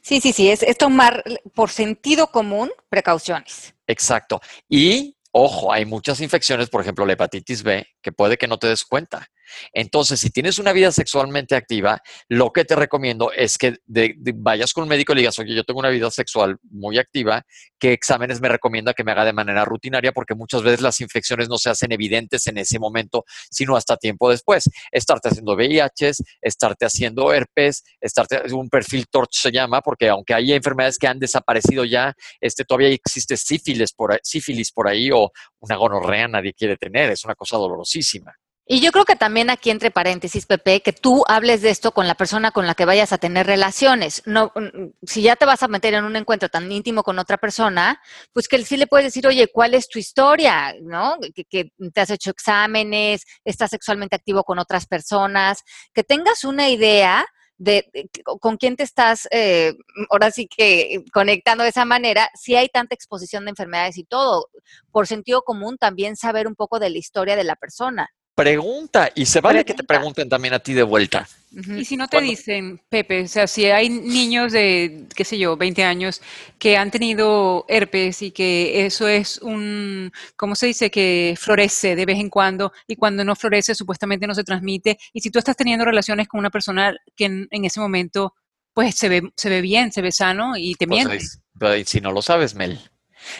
Sí, 0.01 0.19
sí, 0.21 0.33
sí, 0.33 0.49
es, 0.49 0.65
tomar 0.77 1.23
por 1.53 1.69
sentido 1.69 2.27
común 2.27 2.69
precauciones. 2.89 3.73
Exacto. 3.87 4.41
Y, 4.67 5.15
ojo, 5.31 5.71
hay 5.71 5.85
muchas 5.85 6.21
infecciones, 6.21 6.69
por 6.69 6.81
ejemplo, 6.81 7.05
la 7.05 7.13
hepatitis 7.13 7.63
B, 7.63 7.87
que 8.01 8.11
puede 8.11 8.37
que 8.37 8.47
no 8.47 8.57
te 8.57 8.67
des 8.67 8.83
cuenta. 8.83 9.27
Entonces, 9.73 10.19
si 10.19 10.29
tienes 10.29 10.59
una 10.59 10.73
vida 10.73 10.91
sexualmente 10.91 11.55
activa, 11.55 12.01
lo 12.27 12.51
que 12.51 12.65
te 12.65 12.75
recomiendo 12.75 13.31
es 13.31 13.57
que 13.57 13.77
de- 13.85 14.15
vayas 14.35 14.73
con 14.73 14.83
un 14.83 14.89
médico 14.89 15.13
y 15.13 15.17
digas, 15.17 15.37
oye, 15.39 15.55
yo 15.55 15.63
tengo 15.63 15.79
una 15.79 15.89
vida 15.89 16.09
sexual 16.11 16.57
muy 16.69 16.97
activa, 16.97 17.43
¿qué 17.79 17.93
exámenes 17.93 18.41
me 18.41 18.49
recomienda 18.49 18.93
que 18.93 19.03
me 19.03 19.11
haga 19.11 19.25
de 19.25 19.33
manera 19.33 19.65
rutinaria? 19.65 20.11
Porque 20.11 20.35
muchas 20.35 20.63
veces 20.63 20.81
las 20.81 20.99
infecciones 21.01 21.49
no 21.49 21.57
se 21.57 21.69
hacen 21.69 21.91
evidentes 21.91 22.47
en 22.47 22.57
ese 22.57 22.79
momento, 22.79 23.25
sino 23.49 23.75
hasta 23.75 23.97
tiempo 23.97 24.29
después. 24.29 24.69
Estarte 24.91 25.29
haciendo 25.29 25.53
VIH, 25.55 26.11
estarte 26.41 26.85
haciendo 26.85 27.33
herpes, 27.33 27.83
estarte 27.99 28.53
un 28.53 28.69
perfil 28.69 29.07
TORCH 29.09 29.33
se 29.33 29.51
llama, 29.51 29.81
porque 29.81 30.09
aunque 30.09 30.33
hay 30.33 30.53
enfermedades 30.53 30.97
que 30.97 31.07
han 31.07 31.19
desaparecido 31.19 31.85
ya, 31.85 32.13
este, 32.39 32.65
todavía 32.65 32.89
existe 32.89 33.35
sífilis 33.37 33.93
por, 33.93 34.19
sífilis 34.23 34.71
por 34.71 34.87
ahí 34.87 35.09
o 35.11 35.31
una 35.61 35.75
gonorrea 35.75 36.27
nadie 36.27 36.53
quiere 36.53 36.77
tener, 36.77 37.11
es 37.11 37.23
una 37.25 37.35
cosa 37.35 37.57
dolorosísima. 37.57 38.33
Y 38.71 38.81
yo 38.81 38.91
creo 38.91 39.03
que 39.03 39.15
también 39.15 39.49
aquí 39.49 39.71
entre 39.71 39.89
paréntesis, 39.89 40.45
Pepe, 40.45 40.81
que 40.81 40.93
tú 40.93 41.23
hables 41.27 41.63
de 41.63 41.71
esto 41.71 41.91
con 41.91 42.07
la 42.07 42.13
persona 42.13 42.51
con 42.51 42.67
la 42.67 42.75
que 42.75 42.85
vayas 42.85 43.11
a 43.11 43.17
tener 43.17 43.47
relaciones. 43.47 44.21
No, 44.27 44.51
mm, 44.53 44.91
si 45.07 45.23
ya 45.23 45.35
te 45.35 45.47
vas 45.47 45.63
a 45.63 45.67
meter 45.67 45.95
en 45.95 46.03
un 46.05 46.15
encuentro 46.15 46.49
tan 46.49 46.71
íntimo 46.71 47.01
con 47.01 47.17
otra 47.17 47.37
persona, 47.37 47.99
pues 48.31 48.47
que 48.47 48.63
sí 48.63 48.77
le 48.77 48.85
puedes 48.85 49.07
decir, 49.07 49.25
oye, 49.25 49.47
¿cuál 49.51 49.73
es 49.73 49.89
tu 49.89 49.97
historia? 49.97 50.75
¿No? 50.83 51.17
Que 51.49 51.71
te 51.91 51.99
has 52.01 52.11
hecho 52.11 52.29
exámenes, 52.29 53.25
estás 53.43 53.71
sexualmente 53.71 54.15
activo 54.15 54.43
con 54.43 54.59
otras 54.59 54.85
personas, 54.85 55.63
que 55.91 56.03
tengas 56.03 56.43
una 56.43 56.69
idea 56.69 57.25
de, 57.59 58.09
con 58.39 58.57
quién 58.57 58.75
te 58.77 58.83
estás, 58.83 59.27
eh, 59.31 59.73
ahora 60.09 60.31
sí 60.31 60.47
que 60.47 61.03
conectando 61.13 61.63
de 61.63 61.69
esa 61.69 61.85
manera, 61.85 62.29
si 62.33 62.55
hay 62.55 62.69
tanta 62.69 62.95
exposición 62.95 63.45
de 63.45 63.51
enfermedades 63.51 63.97
y 63.97 64.05
todo. 64.05 64.47
Por 64.91 65.05
sentido 65.05 65.43
común, 65.43 65.77
también 65.77 66.15
saber 66.15 66.47
un 66.47 66.55
poco 66.55 66.79
de 66.79 66.89
la 66.89 66.97
historia 66.97 67.35
de 67.35 67.43
la 67.43 67.55
persona. 67.55 68.09
Pregunta, 68.43 69.11
y 69.15 69.25
se 69.25 69.41
vale 69.41 69.65
que 69.65 69.73
te 69.73 69.83
pregunten 69.83 70.29
también 70.29 70.53
a 70.53 70.59
ti 70.59 70.73
de 70.73 70.83
vuelta. 70.83 71.27
Y 71.75 71.83
si 71.83 71.97
no 71.97 72.07
te 72.07 72.21
dicen, 72.21 72.79
Pepe, 72.87 73.23
o 73.23 73.27
sea, 73.27 73.47
si 73.47 73.65
hay 73.65 73.89
niños 73.89 74.53
de, 74.53 75.07
qué 75.13 75.25
sé 75.25 75.37
yo, 75.37 75.57
20 75.57 75.83
años 75.83 76.21
que 76.57 76.77
han 76.77 76.89
tenido 76.89 77.65
herpes 77.67 78.21
y 78.21 78.31
que 78.31 78.85
eso 78.85 79.09
es 79.09 79.39
un, 79.39 80.11
¿cómo 80.37 80.55
se 80.55 80.67
dice? 80.67 80.89
Que 80.89 81.35
florece 81.37 81.97
de 81.97 82.05
vez 82.05 82.17
en 82.17 82.29
cuando 82.29 82.71
y 82.87 82.95
cuando 82.95 83.25
no 83.25 83.35
florece 83.35 83.75
supuestamente 83.75 84.25
no 84.25 84.33
se 84.35 84.45
transmite. 84.45 84.97
Y 85.11 85.19
si 85.19 85.31
tú 85.31 85.39
estás 85.39 85.57
teniendo 85.57 85.83
relaciones 85.83 86.27
con 86.29 86.39
una 86.39 86.49
persona 86.49 86.95
que 87.17 87.25
en, 87.25 87.47
en 87.51 87.65
ese 87.65 87.79
momento 87.81 88.35
pues 88.73 88.95
se 88.95 89.09
ve, 89.09 89.23
se 89.35 89.49
ve 89.49 89.59
bien, 89.59 89.91
se 89.91 90.01
ve 90.01 90.13
sano 90.13 90.55
y 90.55 90.75
te 90.75 90.87
Pues, 90.87 90.99
miente. 91.05 91.17
es- 91.17 91.41
pero 91.59 91.83
si 91.85 91.99
no 91.99 92.13
lo 92.13 92.21
sabes, 92.21 92.55
Mel, 92.55 92.79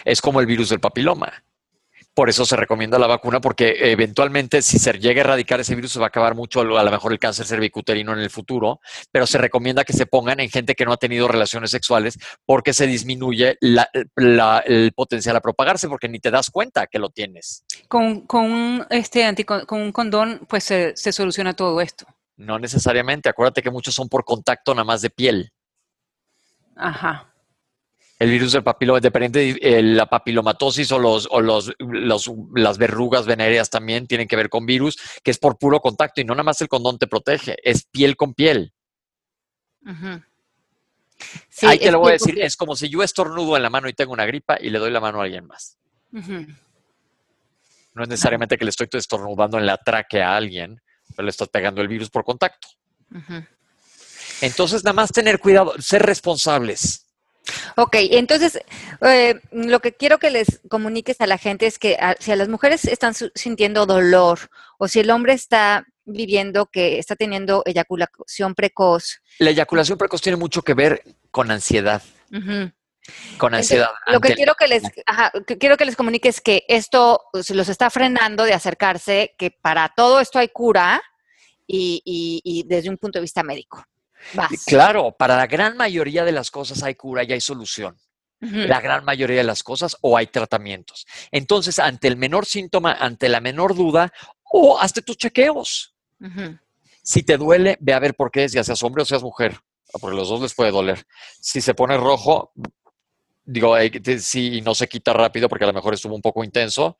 es 0.04 0.20
como 0.20 0.40
el 0.40 0.46
virus 0.46 0.68
del 0.68 0.80
papiloma. 0.80 1.32
Por 2.12 2.28
eso 2.28 2.44
se 2.44 2.56
recomienda 2.56 2.98
la 2.98 3.06
vacuna, 3.06 3.40
porque 3.40 3.76
eventualmente 3.92 4.62
si 4.62 4.78
se 4.80 4.92
llega 4.94 5.20
a 5.20 5.24
erradicar 5.24 5.60
ese 5.60 5.74
virus 5.76 5.92
se 5.92 6.00
va 6.00 6.06
a 6.06 6.08
acabar 6.08 6.34
mucho, 6.34 6.60
a 6.60 6.64
lo 6.82 6.90
mejor 6.90 7.12
el 7.12 7.18
cáncer 7.20 7.46
cervicuterino 7.46 8.12
en 8.12 8.18
el 8.18 8.30
futuro, 8.30 8.80
pero 9.12 9.26
se 9.28 9.38
recomienda 9.38 9.84
que 9.84 9.92
se 9.92 10.06
pongan 10.06 10.40
en 10.40 10.50
gente 10.50 10.74
que 10.74 10.84
no 10.84 10.92
ha 10.92 10.96
tenido 10.96 11.28
relaciones 11.28 11.70
sexuales 11.70 12.18
porque 12.44 12.72
se 12.72 12.86
disminuye 12.88 13.56
la- 13.60 13.88
la- 14.16 14.58
el 14.66 14.92
potencial 14.94 15.36
a 15.36 15.40
propagarse, 15.40 15.88
porque 15.88 16.08
ni 16.08 16.18
te 16.18 16.32
das 16.32 16.50
cuenta 16.50 16.88
que 16.88 16.98
lo 16.98 17.10
tienes. 17.10 17.64
Con, 17.88 18.22
con, 18.26 18.50
un, 18.50 18.86
este, 18.90 19.24
antico- 19.24 19.64
con 19.66 19.80
un 19.80 19.92
condón 19.92 20.40
pues 20.48 20.64
se, 20.64 20.96
se 20.96 21.12
soluciona 21.12 21.54
todo 21.54 21.80
esto. 21.80 22.06
No 22.36 22.58
necesariamente, 22.58 23.28
acuérdate 23.28 23.62
que 23.62 23.70
muchos 23.70 23.94
son 23.94 24.08
por 24.08 24.24
contacto 24.24 24.74
nada 24.74 24.84
más 24.84 25.00
de 25.02 25.10
piel. 25.10 25.52
Ajá. 26.74 27.29
El 28.20 28.30
virus 28.30 28.52
del 28.52 28.62
papiloma, 28.62 29.00
depende 29.00 29.54
de 29.54 29.82
la 29.82 30.04
papilomatosis 30.06 30.92
o, 30.92 30.98
los, 30.98 31.26
o 31.30 31.40
los, 31.40 31.72
los- 31.78 32.30
las 32.54 32.76
verrugas 32.76 33.24
venéreas 33.24 33.70
también 33.70 34.06
tienen 34.06 34.28
que 34.28 34.36
ver 34.36 34.50
con 34.50 34.66
virus, 34.66 34.98
que 35.24 35.30
es 35.30 35.38
por 35.38 35.56
puro 35.58 35.80
contacto 35.80 36.20
y 36.20 36.24
no 36.24 36.34
nada 36.34 36.42
más 36.44 36.60
el 36.60 36.68
condón 36.68 36.98
te 36.98 37.06
protege, 37.06 37.56
es 37.64 37.84
piel 37.86 38.16
con 38.16 38.34
piel. 38.34 38.74
Ujú. 39.86 40.22
Sí, 41.48 41.66
Ahí 41.66 41.78
te 41.78 41.90
lo 41.90 41.98
voy 41.98 42.10
a 42.10 42.12
decir, 42.12 42.38
es 42.42 42.56
como 42.56 42.76
si 42.76 42.88
yo 42.90 43.02
estornudo 43.02 43.56
en 43.56 43.62
la 43.62 43.70
mano 43.70 43.88
y 43.88 43.94
tengo 43.94 44.12
una 44.12 44.26
gripa 44.26 44.58
y 44.60 44.68
le 44.70 44.78
doy 44.78 44.90
la 44.90 45.00
mano 45.00 45.20
a 45.20 45.24
alguien 45.24 45.46
más. 45.46 45.78
No 47.94 48.02
es 48.02 48.08
necesariamente 48.08 48.58
que 48.58 48.64
le 48.66 48.70
estoy 48.70 48.86
estornudando 48.92 49.58
en 49.58 49.64
la 49.66 49.78
tráquea 49.78 50.32
a 50.32 50.36
alguien, 50.36 50.80
pero 51.16 51.24
le 51.24 51.30
estás 51.30 51.48
pegando 51.48 51.80
el 51.80 51.88
virus 51.88 52.10
por 52.10 52.24
contacto. 52.24 52.68
Entonces, 54.42 54.84
nada 54.84 54.92
más 54.94 55.10
tener 55.10 55.38
cuidado, 55.40 55.74
ser 55.78 56.02
responsables. 56.02 57.06
Ok, 57.76 57.96
entonces 58.00 58.60
eh, 59.02 59.40
lo 59.52 59.80
que 59.80 59.92
quiero 59.94 60.18
que 60.18 60.30
les 60.30 60.60
comuniques 60.68 61.20
a 61.20 61.26
la 61.26 61.38
gente 61.38 61.66
es 61.66 61.78
que 61.78 61.96
a- 61.96 62.16
si 62.18 62.30
a 62.32 62.36
las 62.36 62.48
mujeres 62.48 62.84
están 62.84 63.14
sintiendo 63.34 63.86
dolor 63.86 64.38
o 64.78 64.88
si 64.88 65.00
el 65.00 65.10
hombre 65.10 65.32
está 65.32 65.86
viviendo 66.04 66.66
que 66.66 66.98
está 66.98 67.16
teniendo 67.16 67.62
eyaculación 67.66 68.54
precoz, 68.54 69.20
La 69.38 69.50
eyaculación 69.50 69.96
precoz 69.98 70.20
tiene 70.20 70.36
mucho 70.36 70.62
que 70.62 70.74
ver 70.74 71.02
con 71.30 71.50
ansiedad, 71.50 72.02
con 72.30 73.54
Entonces, 73.54 73.78
ansiedad. 73.78 73.90
lo 74.06 74.20
que 74.20 74.34
quiero 74.34 74.54
que 74.54 74.68
les 74.68 74.82
ajá, 75.06 75.32
que 75.46 75.56
quiero 75.58 75.76
que 75.76 75.84
les 75.84 75.96
comunique 75.96 76.28
es 76.28 76.40
que 76.40 76.64
esto 76.68 77.22
se 77.42 77.54
los 77.54 77.68
está 77.68 77.90
frenando 77.90 78.44
de 78.44 78.52
acercarse, 78.54 79.34
que 79.38 79.50
para 79.50 79.88
todo 79.96 80.20
esto 80.20 80.38
hay 80.38 80.48
cura 80.48 81.00
y, 81.66 82.02
y- 82.04 82.40
y 82.44 82.64
desde 82.68 82.90
un 82.90 82.98
punto 82.98 83.18
de 83.18 83.22
vista 83.22 83.42
médico. 83.42 83.84
Vas. 84.34 84.64
Claro, 84.66 85.12
para 85.12 85.36
la 85.36 85.46
gran 85.46 85.76
mayoría 85.76 86.24
de 86.24 86.32
las 86.32 86.50
cosas 86.50 86.82
hay 86.82 86.94
cura 86.94 87.24
y 87.24 87.32
hay 87.32 87.40
solución. 87.40 87.96
La 88.40 88.80
gran 88.80 89.04
mayoría 89.04 89.36
de 89.36 89.44
las 89.44 89.62
cosas 89.62 89.98
o 90.00 90.16
hay 90.16 90.26
tratamientos. 90.28 91.06
Entonces, 91.30 91.78
ante 91.78 92.08
el 92.08 92.16
menor 92.16 92.46
síntoma, 92.46 92.94
ante 92.94 93.28
la 93.28 93.40
menor 93.40 93.74
duda, 93.74 94.14
o 94.44 94.80
hazte 94.80 95.02
tus 95.02 95.18
chequeos. 95.18 95.94
Si 97.02 97.22
te 97.22 97.36
duele, 97.36 97.76
ve 97.80 97.92
a 97.92 97.98
ver 97.98 98.14
por 98.14 98.30
qué 98.30 98.44
es, 98.44 98.52
ya 98.52 98.64
seas 98.64 98.82
hombre 98.82 99.02
o 99.02 99.04
seas 99.04 99.22
mujer, 99.22 99.60
porque 100.00 100.16
los 100.16 100.28
dos 100.30 100.40
les 100.40 100.54
puede 100.54 100.70
doler. 100.70 101.06
Si 101.40 101.60
se 101.60 101.74
pone 101.74 101.98
rojo, 101.98 102.52
digo, 103.44 103.74
si 104.18 104.60
no 104.60 104.74
se 104.74 104.88
quita 104.88 105.12
rápido, 105.12 105.48
porque 105.48 105.64
a 105.64 105.68
lo 105.68 105.72
mejor 105.72 105.94
estuvo 105.94 106.14
un 106.14 106.22
poco 106.22 106.44
intenso, 106.44 106.96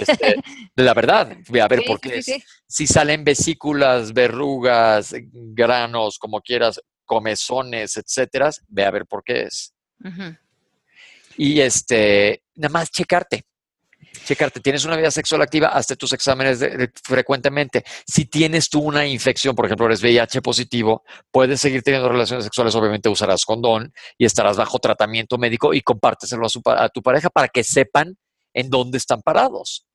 este, 0.00 0.36
la 0.76 0.94
verdad, 0.94 1.36
ve 1.48 1.60
a 1.60 1.68
ver 1.68 1.80
Sí, 1.80 1.86
por 1.86 1.98
sí, 2.00 2.02
qué 2.02 2.10
sí, 2.10 2.18
es. 2.18 2.24
sí. 2.24 2.44
Si 2.66 2.86
salen 2.86 3.24
vesículas, 3.24 4.12
verrugas, 4.12 5.14
granos, 5.32 6.18
como 6.18 6.40
quieras, 6.40 6.80
comezones, 7.04 7.96
etcétera, 7.96 8.50
ve 8.68 8.84
a 8.84 8.90
ver 8.90 9.06
por 9.06 9.22
qué 9.22 9.42
es. 9.42 9.72
Y 11.36 11.60
este, 11.60 12.42
nada 12.56 12.72
más 12.72 12.90
checarte. 12.90 13.44
Checarte, 14.24 14.60
tienes 14.60 14.84
una 14.84 14.96
vida 14.96 15.10
sexual 15.10 15.42
activa, 15.42 15.68
hazte 15.68 15.96
tus 15.96 16.12
exámenes 16.12 16.64
frecuentemente. 17.02 17.84
Si 18.06 18.26
tienes 18.26 18.68
tú 18.68 18.80
una 18.80 19.06
infección, 19.06 19.54
por 19.54 19.66
ejemplo, 19.66 19.86
eres 19.86 20.02
VIH 20.02 20.42
positivo, 20.42 21.02
puedes 21.30 21.60
seguir 21.60 21.82
teniendo 21.82 22.08
relaciones 22.08 22.44
sexuales, 22.44 22.74
obviamente 22.74 23.08
usarás 23.08 23.44
condón 23.44 23.92
y 24.18 24.24
estarás 24.24 24.56
bajo 24.56 24.78
tratamiento 24.78 25.38
médico 25.38 25.74
y 25.74 25.80
compárteselo 25.82 26.46
a, 26.46 26.48
su 26.48 26.62
a 26.66 26.88
tu 26.88 27.02
pareja 27.02 27.30
para 27.30 27.48
que 27.48 27.64
sepan 27.64 28.16
en 28.52 28.70
dónde 28.70 28.98
están 28.98 29.22
parados. 29.22 29.86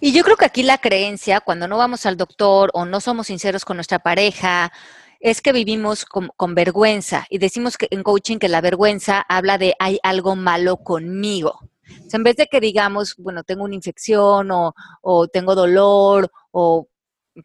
Y 0.00 0.12
yo 0.12 0.24
creo 0.24 0.36
que 0.36 0.44
aquí 0.44 0.62
la 0.62 0.78
creencia, 0.78 1.40
cuando 1.40 1.68
no 1.68 1.78
vamos 1.78 2.06
al 2.06 2.16
doctor 2.16 2.70
o 2.74 2.84
no 2.84 3.00
somos 3.00 3.28
sinceros 3.28 3.64
con 3.64 3.76
nuestra 3.76 4.00
pareja, 4.00 4.72
es 5.20 5.40
que 5.40 5.52
vivimos 5.52 6.04
con, 6.04 6.30
con 6.36 6.54
vergüenza 6.54 7.26
y 7.30 7.38
decimos 7.38 7.78
que 7.78 7.88
en 7.90 8.02
coaching 8.02 8.38
que 8.38 8.48
la 8.48 8.60
vergüenza 8.60 9.24
habla 9.28 9.56
de 9.56 9.74
hay 9.78 9.98
algo 10.02 10.36
malo 10.36 10.78
conmigo. 10.78 11.60
O 12.06 12.10
sea, 12.10 12.18
en 12.18 12.24
vez 12.24 12.36
de 12.36 12.46
que 12.46 12.60
digamos, 12.60 13.16
bueno, 13.16 13.42
tengo 13.44 13.64
una 13.64 13.74
infección 13.74 14.50
o, 14.50 14.74
o 15.02 15.28
tengo 15.28 15.54
dolor 15.54 16.30
o 16.50 16.88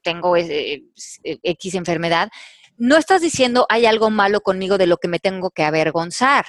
tengo 0.04 0.36
eh, 0.38 0.84
eh, 1.24 1.40
X 1.44 1.76
enfermedad, 1.76 2.30
no 2.78 2.98
estás 2.98 3.22
diciendo 3.22 3.66
hay 3.70 3.86
algo 3.86 4.10
malo 4.10 4.42
conmigo 4.42 4.78
de 4.78 4.88
lo 4.88 4.98
que 4.98 5.08
me 5.08 5.20
tengo 5.20 5.52
que 5.52 5.64
avergonzar, 5.64 6.46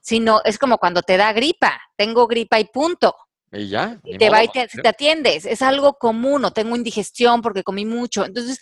sino 0.00 0.40
es 0.44 0.58
como 0.58 0.78
cuando 0.78 1.02
te 1.02 1.16
da 1.16 1.32
gripa, 1.32 1.80
tengo 1.96 2.26
gripa 2.26 2.60
y 2.60 2.64
punto 2.64 3.14
Y 3.52 3.68
ya. 3.68 4.00
y 4.04 4.18
te 4.18 4.30
va 4.30 4.44
y 4.44 4.48
te, 4.48 4.66
te 4.66 4.88
atiendes. 4.88 5.44
Es 5.46 5.62
algo 5.62 5.94
común, 5.94 6.44
o 6.44 6.52
tengo 6.52 6.76
indigestión 6.76 7.42
porque 7.42 7.62
comí 7.62 7.84
mucho. 7.84 8.24
Entonces, 8.24 8.60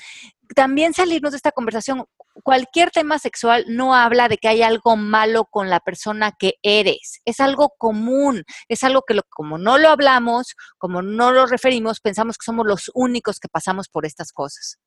también 0.55 0.95
salirnos 0.95 1.33
de 1.33 1.37
esta 1.37 1.53
conversación. 1.53 2.05
Cualquier 2.43 2.91
tema 2.91 3.19
sexual 3.19 3.65
no 3.69 3.95
habla 3.95 4.29
de 4.29 4.39
que 4.39 4.49
hay 4.49 4.63
algo 4.63 4.97
malo 4.97 5.45
con 5.45 5.69
la 5.69 5.81
persona 5.81 6.33
que 6.39 6.55
eres. 6.63 7.21
Es 7.25 7.41
algo 7.41 7.73
común, 7.77 8.45
es 8.69 8.83
algo 8.85 9.03
que 9.07 9.19
como 9.29 9.59
no 9.59 9.79
lo 9.79 9.91
hablamos, 9.91 10.55
como 10.79 11.03
no 11.03 11.33
lo 11.33 11.47
referimos, 11.47 12.01
pensamos 12.01 12.37
que 12.39 12.45
somos 12.45 12.67
los 12.67 12.91
únicos 12.95 13.39
que 13.41 13.49
pasamos 13.49 13.89
por 13.89 14.07
estas 14.07 14.33
cosas. 14.33 14.79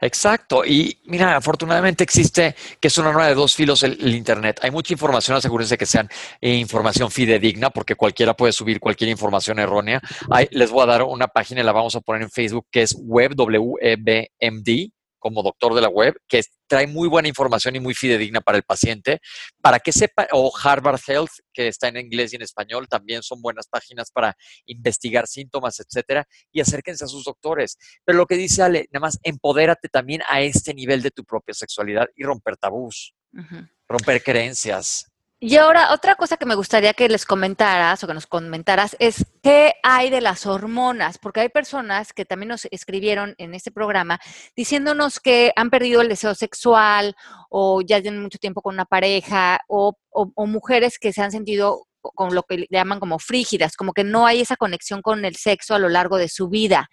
Exacto. 0.00 0.64
Y 0.64 1.00
mira, 1.04 1.36
afortunadamente 1.36 2.04
existe, 2.04 2.54
que 2.80 2.88
es 2.88 2.98
una 2.98 3.12
nueva 3.12 3.28
de 3.28 3.34
dos 3.34 3.54
filos 3.54 3.82
el, 3.82 4.14
Internet. 4.14 4.60
Hay 4.62 4.70
mucha 4.70 4.92
información, 4.92 5.36
asegúrense 5.36 5.78
que 5.78 5.86
sean 5.86 6.08
eh, 6.40 6.54
información 6.54 7.10
fidedigna, 7.10 7.70
porque 7.70 7.94
cualquiera 7.94 8.34
puede 8.34 8.52
subir 8.52 8.80
cualquier 8.80 9.10
información 9.10 9.58
errónea. 9.58 10.00
les 10.50 10.70
voy 10.70 10.82
a 10.82 10.86
dar 10.86 11.02
una 11.02 11.28
página 11.28 11.62
la 11.62 11.72
vamos 11.72 11.96
a 11.96 12.00
poner 12.00 12.22
en 12.22 12.30
Facebook 12.30 12.66
que 12.70 12.82
es 12.82 12.94
webwebmd 12.98 14.92
como 15.22 15.42
doctor 15.44 15.72
de 15.72 15.80
la 15.80 15.88
web, 15.88 16.14
que 16.26 16.42
trae 16.66 16.88
muy 16.88 17.08
buena 17.08 17.28
información 17.28 17.76
y 17.76 17.80
muy 17.80 17.94
fidedigna 17.94 18.40
para 18.40 18.58
el 18.58 18.64
paciente, 18.64 19.20
para 19.62 19.78
que 19.78 19.92
sepa, 19.92 20.26
o 20.32 20.52
Harvard 20.62 21.00
Health, 21.06 21.30
que 21.52 21.68
está 21.68 21.86
en 21.88 21.98
inglés 21.98 22.32
y 22.32 22.36
en 22.36 22.42
español, 22.42 22.88
también 22.88 23.22
son 23.22 23.40
buenas 23.40 23.68
páginas 23.68 24.10
para 24.10 24.36
investigar 24.66 25.28
síntomas, 25.28 25.78
etcétera, 25.78 26.26
y 26.50 26.60
acérquense 26.60 27.04
a 27.04 27.08
sus 27.08 27.24
doctores. 27.24 27.78
Pero 28.04 28.18
lo 28.18 28.26
que 28.26 28.36
dice 28.36 28.62
Ale, 28.62 28.88
nada 28.90 29.06
más 29.06 29.20
empodérate 29.22 29.88
también 29.88 30.22
a 30.28 30.40
este 30.40 30.74
nivel 30.74 31.02
de 31.02 31.12
tu 31.12 31.24
propia 31.24 31.54
sexualidad 31.54 32.08
y 32.16 32.24
romper 32.24 32.56
tabús, 32.56 33.14
romper 33.88 34.22
creencias. 34.24 35.11
Y 35.44 35.56
ahora, 35.56 35.92
otra 35.92 36.14
cosa 36.14 36.36
que 36.36 36.46
me 36.46 36.54
gustaría 36.54 36.94
que 36.94 37.08
les 37.08 37.26
comentaras 37.26 38.04
o 38.04 38.06
que 38.06 38.14
nos 38.14 38.28
comentaras 38.28 38.94
es 39.00 39.26
qué 39.42 39.74
hay 39.82 40.08
de 40.08 40.20
las 40.20 40.46
hormonas, 40.46 41.18
porque 41.18 41.40
hay 41.40 41.48
personas 41.48 42.12
que 42.12 42.24
también 42.24 42.50
nos 42.50 42.68
escribieron 42.70 43.34
en 43.38 43.52
este 43.52 43.72
programa 43.72 44.20
diciéndonos 44.54 45.18
que 45.18 45.52
han 45.56 45.68
perdido 45.68 46.00
el 46.00 46.08
deseo 46.08 46.36
sexual 46.36 47.16
o 47.50 47.80
ya 47.80 48.00
tienen 48.00 48.22
mucho 48.22 48.38
tiempo 48.38 48.62
con 48.62 48.74
una 48.74 48.84
pareja 48.84 49.58
o, 49.66 49.96
mujeres 50.36 51.00
que 51.00 51.12
se 51.12 51.22
han 51.22 51.32
sentido 51.32 51.88
con 52.00 52.36
lo 52.36 52.44
que 52.44 52.68
llaman 52.70 53.00
como 53.00 53.18
frígidas, 53.18 53.74
como 53.74 53.94
que 53.94 54.04
no 54.04 54.26
hay 54.26 54.42
esa 54.42 54.54
conexión 54.54 55.02
con 55.02 55.24
el 55.24 55.34
sexo 55.34 55.74
a 55.74 55.80
lo 55.80 55.88
largo 55.88 56.18
de 56.18 56.28
su 56.28 56.50
vida. 56.50 56.88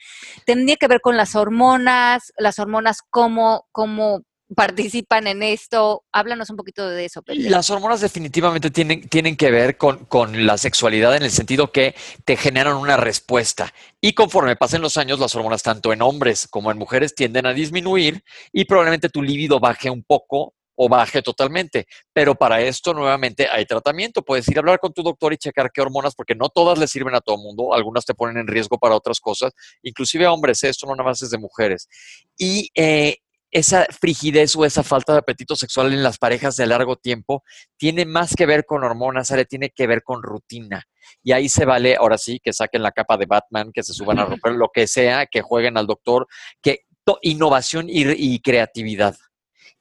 Tendría 0.48 0.78
que 0.78 0.88
ver 0.88 1.02
con 1.02 1.18
las 1.18 1.36
hormonas, 1.36 2.34
las 2.36 2.58
hormonas, 2.58 3.04
cómo, 3.12 3.68
cómo 3.72 4.24
participan 4.56 5.28
en 5.28 5.44
esto. 5.44 6.04
Háblanos 6.12 6.50
un 6.50 6.58
poquito 6.58 6.88
de 6.90 7.06
eso. 7.06 7.22
Las 7.28 7.70
hormonas 7.70 8.02
definitivamente 8.02 8.72
tienen, 8.72 9.08
tienen 9.08 9.36
que 9.36 9.52
ver 9.52 9.78
con, 9.78 10.06
con, 10.06 10.46
la 10.46 10.58
sexualidad 10.58 11.16
en 11.16 11.24
el 11.24 11.32
sentido 11.32 11.72
que 11.72 11.96
te 12.26 12.36
generan 12.36 12.76
una 12.76 12.98
respuesta. 12.98 13.74
Y 14.02 14.14
conforme 14.14 14.56
pasen 14.56 14.82
los 14.82 14.98
años, 14.98 15.20
las 15.20 15.36
hormonas 15.36 15.64
tanto 15.64 15.94
en 15.94 16.02
hombres 16.02 16.48
como 16.48 16.72
en 16.72 16.78
mujeres 16.78 17.16
tienden 17.16 17.46
a 17.46 17.54
disminuir 17.54 18.24
y 18.52 18.66
probablemente 18.66 19.10
tu 19.10 19.22
líbido 19.22 19.60
baje 19.60 19.90
un 19.90 20.04
poco 20.04 20.54
o 20.82 20.88
baje 20.88 21.22
totalmente. 21.22 21.88
Pero 22.14 22.36
para 22.36 22.62
esto 22.62 22.94
nuevamente 22.94 23.48
hay 23.52 23.66
tratamiento. 23.66 24.24
Puedes 24.24 24.48
ir 24.48 24.58
a 24.58 24.62
hablar 24.62 24.80
con 24.80 24.94
tu 24.94 25.04
doctor 25.04 25.34
y 25.34 25.38
checar 25.38 25.72
qué 25.74 25.82
hormonas, 25.82 26.16
porque 26.16 26.36
no 26.36 26.48
todas 26.48 26.80
le 26.80 26.88
sirven 26.88 27.16
a 27.16 27.20
todo 27.20 27.36
el 27.36 27.42
mundo. 27.42 27.74
Algunas 27.74 28.06
te 28.06 28.14
ponen 28.14 28.38
en 28.38 28.48
riesgo 28.48 28.78
para 28.78 28.96
otras 28.96 29.20
cosas, 29.20 29.52
inclusive 29.84 30.26
a 30.26 30.32
hombres. 30.32 30.64
Esto 30.64 30.88
no 30.88 30.96
nada 30.96 31.10
más 31.10 31.22
es 31.22 31.32
de 31.32 31.38
mujeres. 31.38 31.90
Y 32.38 32.70
eh, 32.76 33.18
esa 33.52 33.86
frigidez 33.86 34.56
o 34.56 34.66
esa 34.66 34.84
falta 34.84 35.14
de 35.14 35.20
apetito 35.20 35.56
sexual 35.56 35.94
en 35.94 36.04
las 36.04 36.18
parejas 36.18 36.56
de 36.56 36.68
largo 36.68 36.96
tiempo 36.96 37.44
tiene 37.78 38.06
más 38.06 38.36
que 38.36 38.46
ver 38.46 38.66
con 38.66 38.84
hormonas, 38.84 39.34
tiene 39.48 39.70
que 39.70 39.88
ver 39.88 40.04
con 40.04 40.22
rutina. 40.22 40.84
Y 41.24 41.32
ahí 41.32 41.50
se 41.50 41.66
vale, 41.66 41.96
ahora 41.96 42.18
sí, 42.18 42.40
que 42.44 42.54
saquen 42.54 42.84
la 42.84 42.92
capa 42.92 43.18
de 43.18 43.26
Batman, 43.26 43.72
que 43.74 43.84
se 43.84 43.94
suban 43.94 44.20
a 44.20 44.26
romper 44.26 44.54
lo 44.54 44.70
que 44.74 44.88
sea, 44.88 45.26
que 45.26 45.42
jueguen 45.42 45.78
al 45.78 45.88
doctor, 45.88 46.28
que 46.62 46.82
innovación 47.22 47.88
y, 47.90 48.40
creatividad. 48.40 49.16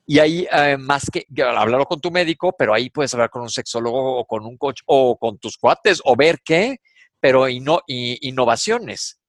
Y 0.07 0.19
ahí, 0.21 0.49
eh, 0.51 0.77
más 0.79 1.11
que 1.13 1.27
hablarlo 1.43 1.85
con 1.85 2.01
tu 2.01 2.11
médico, 2.11 2.55
pero 2.57 2.73
ahí 2.73 2.89
puedes 2.89 3.13
hablar 3.13 3.31
con 3.31 3.43
un 3.43 3.51
sexólogo 3.51 4.21
o 4.21 4.25
con 4.25 4.47
un 4.47 4.57
coach 4.57 4.81
o 4.87 5.19
con 5.19 5.39
tus 5.39 5.59
cuates 5.59 6.01
o 6.05 6.17
ver 6.17 6.41
qué, 6.43 6.79
pero 7.21 7.47
innovaciones. 7.49 9.21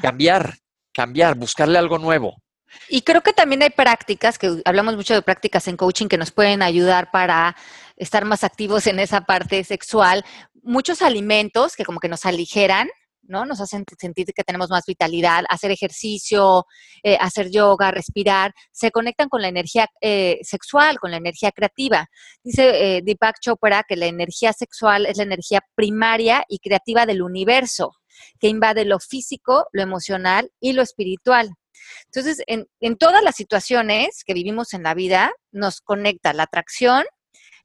Cambiar, 0.00 0.54
cambiar, 0.92 1.36
buscarle 1.36 1.78
algo 1.78 1.98
nuevo. 1.98 2.41
Y 2.88 3.02
creo 3.02 3.22
que 3.22 3.32
también 3.32 3.62
hay 3.62 3.70
prácticas, 3.70 4.38
que 4.38 4.62
hablamos 4.64 4.96
mucho 4.96 5.14
de 5.14 5.22
prácticas 5.22 5.68
en 5.68 5.76
coaching 5.76 6.08
que 6.08 6.18
nos 6.18 6.30
pueden 6.30 6.62
ayudar 6.62 7.10
para 7.10 7.56
estar 7.96 8.24
más 8.24 8.44
activos 8.44 8.86
en 8.86 8.98
esa 8.98 9.22
parte 9.22 9.64
sexual. 9.64 10.24
Muchos 10.62 11.02
alimentos 11.02 11.76
que 11.76 11.84
como 11.84 12.00
que 12.00 12.08
nos 12.08 12.24
aligeran, 12.26 12.88
¿no? 13.22 13.44
Nos 13.46 13.60
hacen 13.60 13.84
sentir 13.98 14.26
que 14.34 14.44
tenemos 14.44 14.70
más 14.70 14.84
vitalidad, 14.86 15.44
hacer 15.48 15.70
ejercicio, 15.70 16.66
eh, 17.02 17.16
hacer 17.20 17.50
yoga, 17.50 17.90
respirar, 17.90 18.52
se 18.72 18.90
conectan 18.90 19.28
con 19.28 19.42
la 19.42 19.48
energía 19.48 19.86
eh, 20.00 20.38
sexual, 20.42 20.98
con 20.98 21.10
la 21.10 21.16
energía 21.18 21.52
creativa. 21.52 22.06
Dice 22.42 22.96
eh, 22.96 23.02
Deepak 23.02 23.36
Chopra 23.40 23.84
que 23.88 23.96
la 23.96 24.06
energía 24.06 24.52
sexual 24.52 25.06
es 25.06 25.16
la 25.16 25.24
energía 25.24 25.60
primaria 25.74 26.44
y 26.48 26.58
creativa 26.58 27.06
del 27.06 27.22
universo, 27.22 27.92
que 28.40 28.48
invade 28.48 28.84
lo 28.84 28.98
físico, 28.98 29.66
lo 29.72 29.82
emocional 29.82 30.50
y 30.60 30.72
lo 30.72 30.82
espiritual. 30.82 31.54
Entonces, 32.06 32.42
en, 32.46 32.96
todas 32.96 33.22
las 33.22 33.36
situaciones 33.36 34.22
que 34.24 34.34
vivimos 34.34 34.74
en 34.74 34.82
la 34.82 34.94
vida, 34.94 35.32
nos 35.50 35.80
conecta 35.80 36.32
la 36.32 36.44
atracción, 36.44 37.04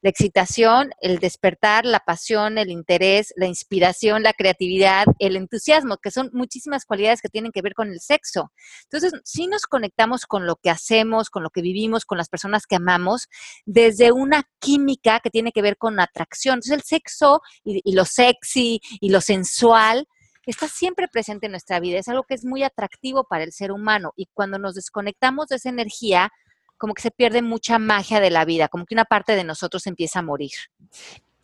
la 0.01 0.11
excitación, 0.11 0.91
el 1.01 1.17
despertar, 1.19 1.85
la 1.85 1.99
pasión, 1.99 2.57
el 2.57 2.69
interés, 2.69 3.33
la 3.35 3.47
inspiración, 3.47 4.21
la 4.21 4.33
creatividad, 4.33 5.05
el 5.17 5.35
entusiasmo, 5.35 5.97
que 5.97 6.11
son 6.11 6.29
muchísimas 6.33 6.85
cualidades 6.85 7.21
que 7.21 7.29
tienen 7.29 7.51
que 7.51 7.63
ver 7.63 7.73
con 7.73 7.89
el 7.89 7.99
sexo. 7.99 8.51
Entonces, 8.83 9.19
si 9.23 9.47
nos 9.47 9.63
conectamos 9.63 10.25
con 10.25 10.45
lo 10.45 10.57
que 10.57 10.69
hacemos, 10.69 11.29
con 11.29 11.41
lo 11.43 11.49
que 11.49 11.61
vivimos, 11.61 12.05
con 12.05 12.19
las 12.19 12.29
personas 12.29 12.67
que 12.67 12.75
amamos, 12.75 13.27
desde 13.65 14.11
una 14.11 14.43
química 14.59 15.19
que 15.19 15.31
tiene 15.31 15.51
que 15.51 15.63
ver 15.63 15.77
con 15.77 15.99
atracción. 15.99 16.55
Entonces, 16.55 16.77
el 16.77 16.83
sexo 16.83 17.41
y 17.63 17.93
lo 17.93 18.05
sexy 18.05 18.79
y 19.01 19.09
lo 19.09 19.19
sensual 19.19 20.07
está 20.51 20.67
siempre 20.67 21.07
presente 21.07 21.47
en 21.47 21.51
nuestra 21.51 21.79
vida, 21.79 21.99
es 21.99 22.07
algo 22.07 22.23
que 22.23 22.35
es 22.35 22.45
muy 22.45 22.63
atractivo 22.63 23.25
para 23.25 23.43
el 23.43 23.51
ser 23.51 23.71
humano 23.71 24.13
y 24.15 24.27
cuando 24.33 24.57
nos 24.59 24.75
desconectamos 24.75 25.47
de 25.47 25.57
esa 25.57 25.69
energía, 25.69 26.31
como 26.77 26.93
que 26.93 27.01
se 27.01 27.11
pierde 27.11 27.41
mucha 27.41 27.79
magia 27.79 28.19
de 28.19 28.29
la 28.29 28.45
vida, 28.45 28.67
como 28.67 28.85
que 28.85 28.95
una 28.95 29.05
parte 29.05 29.35
de 29.35 29.43
nosotros 29.43 29.87
empieza 29.87 30.19
a 30.19 30.23
morir. 30.23 30.51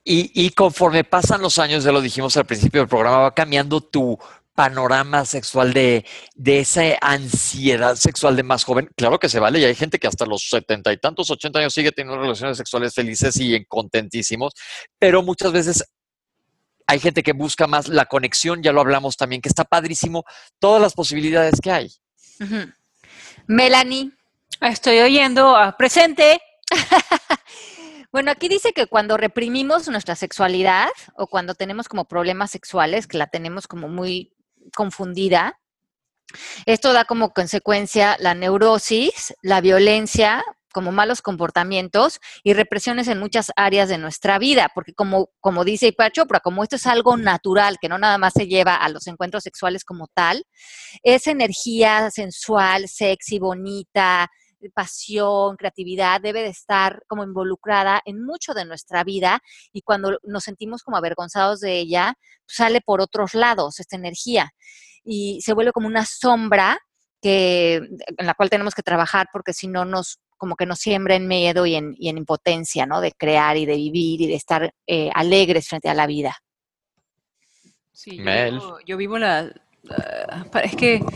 Y, 0.05 0.49
conforme 0.49 1.05
pasan 1.05 1.41
los 1.41 1.59
años, 1.59 1.85
ya 1.85 1.91
lo 1.93 2.01
dijimos 2.01 2.35
al 2.35 2.45
principio 2.45 2.81
del 2.81 2.89
programa, 2.89 3.19
va 3.19 3.33
cambiando 3.33 3.79
tu 3.79 4.19
panorama 4.53 5.23
sexual 5.23 5.73
de, 5.73 6.05
de, 6.35 6.59
esa 6.59 6.81
ansiedad 7.01 7.95
sexual 7.95 8.35
de 8.35 8.43
más 8.43 8.65
joven, 8.65 8.89
claro 8.95 9.17
que 9.17 9.29
se 9.29 9.39
vale, 9.39 9.59
y 9.59 9.63
hay 9.63 9.75
gente 9.75 9.99
que 9.99 10.07
hasta 10.07 10.25
los 10.25 10.47
setenta 10.49 10.91
y 10.91 10.97
tantos, 10.97 11.31
ochenta 11.31 11.59
años 11.59 11.73
sigue 11.73 11.91
teniendo 11.91 12.21
relaciones 12.21 12.57
sexuales 12.57 12.93
felices 12.93 13.37
y 13.37 13.65
contentísimos, 13.65 14.53
pero 14.99 15.23
muchas 15.23 15.53
veces 15.53 15.83
hay 16.87 16.99
gente 16.99 17.23
que 17.23 17.33
busca 17.33 17.67
más 17.67 17.87
la 17.87 18.05
conexión, 18.05 18.61
ya 18.61 18.71
lo 18.71 18.81
hablamos 18.81 19.17
también, 19.17 19.41
que 19.41 19.49
está 19.49 19.63
padrísimo, 19.63 20.25
todas 20.59 20.81
las 20.81 20.93
posibilidades 20.93 21.59
que 21.61 21.71
hay. 21.71 21.91
Melanie. 23.47 24.11
Estoy 24.61 24.99
oyendo, 24.99 25.55
a 25.55 25.75
presente. 25.75 26.39
bueno, 28.11 28.31
aquí 28.31 28.47
dice 28.47 28.71
que 28.73 28.87
cuando 28.87 29.17
reprimimos 29.17 29.87
nuestra 29.89 30.15
sexualidad 30.15 30.89
o 31.15 31.27
cuando 31.27 31.53
tenemos 31.55 31.89
como 31.89 32.05
problemas 32.05 32.51
sexuales, 32.51 33.07
que 33.07 33.17
la 33.17 33.27
tenemos 33.27 33.67
como 33.67 33.89
muy 33.89 34.33
confundida, 34.75 35.59
esto 36.65 36.93
da 36.93 37.05
como 37.05 37.33
consecuencia 37.33 38.15
la 38.19 38.33
neurosis, 38.33 39.33
la 39.41 39.61
violencia, 39.61 40.43
como 40.73 40.91
malos 40.91 41.21
comportamientos 41.21 42.19
y 42.43 42.53
represiones 42.53 43.07
en 43.07 43.19
muchas 43.19 43.51
áreas 43.55 43.87
de 43.87 43.97
nuestra 43.97 44.39
vida, 44.39 44.69
porque 44.75 44.93
como, 44.93 45.29
como 45.39 45.63
dice 45.63 45.87
Ipacho, 45.87 46.25
pero 46.25 46.41
como 46.41 46.63
esto 46.63 46.75
es 46.75 46.87
algo 46.87 47.15
natural, 47.15 47.77
que 47.79 47.87
no 47.87 47.97
nada 47.97 48.17
más 48.17 48.33
se 48.33 48.47
lleva 48.47 48.75
a 48.75 48.89
los 48.89 49.07
encuentros 49.07 49.43
sexuales 49.43 49.85
como 49.85 50.07
tal, 50.13 50.43
esa 51.03 51.31
energía 51.31 52.11
sensual, 52.11 52.89
sexy, 52.89 53.39
bonita, 53.39 54.29
pasión, 54.73 55.55
creatividad 55.57 56.21
debe 56.21 56.41
de 56.41 56.49
estar 56.49 57.03
como 57.07 57.23
involucrada 57.23 58.01
en 58.05 58.23
mucho 58.23 58.53
de 58.53 58.65
nuestra 58.65 59.03
vida 59.03 59.41
y 59.71 59.81
cuando 59.81 60.17
nos 60.23 60.43
sentimos 60.43 60.83
como 60.83 60.97
avergonzados 60.97 61.59
de 61.59 61.79
ella, 61.79 62.15
sale 62.47 62.81
por 62.81 63.01
otros 63.01 63.33
lados 63.33 63.79
esta 63.79 63.95
energía 63.95 64.51
y 65.03 65.41
se 65.41 65.53
vuelve 65.53 65.71
como 65.71 65.87
una 65.87 66.05
sombra 66.05 66.79
que, 67.21 67.75
en 67.75 68.25
la 68.25 68.33
cual 68.33 68.49
tenemos 68.49 68.75
que 68.75 68.83
trabajar 68.83 69.27
porque 69.31 69.53
si 69.53 69.67
no 69.67 69.85
nos 69.85 70.19
como 70.43 70.57
que 70.57 70.65
nos 70.65 70.79
siembra 70.79 71.15
en 71.15 71.25
miedo 71.25 71.65
y 71.65 71.75
en, 71.75 71.95
impotencia, 71.97 72.85
¿no? 72.85 72.99
De 72.99 73.13
crear 73.13 73.55
y 73.55 73.65
de 73.65 73.77
vivir 73.77 74.19
y 74.19 74.27
de 74.27 74.35
estar 74.35 74.73
eh, 74.85 75.09
alegres 75.13 75.69
frente 75.69 75.87
a 75.87 75.93
la 75.93 76.05
vida. 76.05 76.35
Sí, 77.93 78.21
yo, 78.85 78.97
vivo, 78.97 79.17
la... 79.17 79.49
es 80.63 80.75
que... 80.75 80.99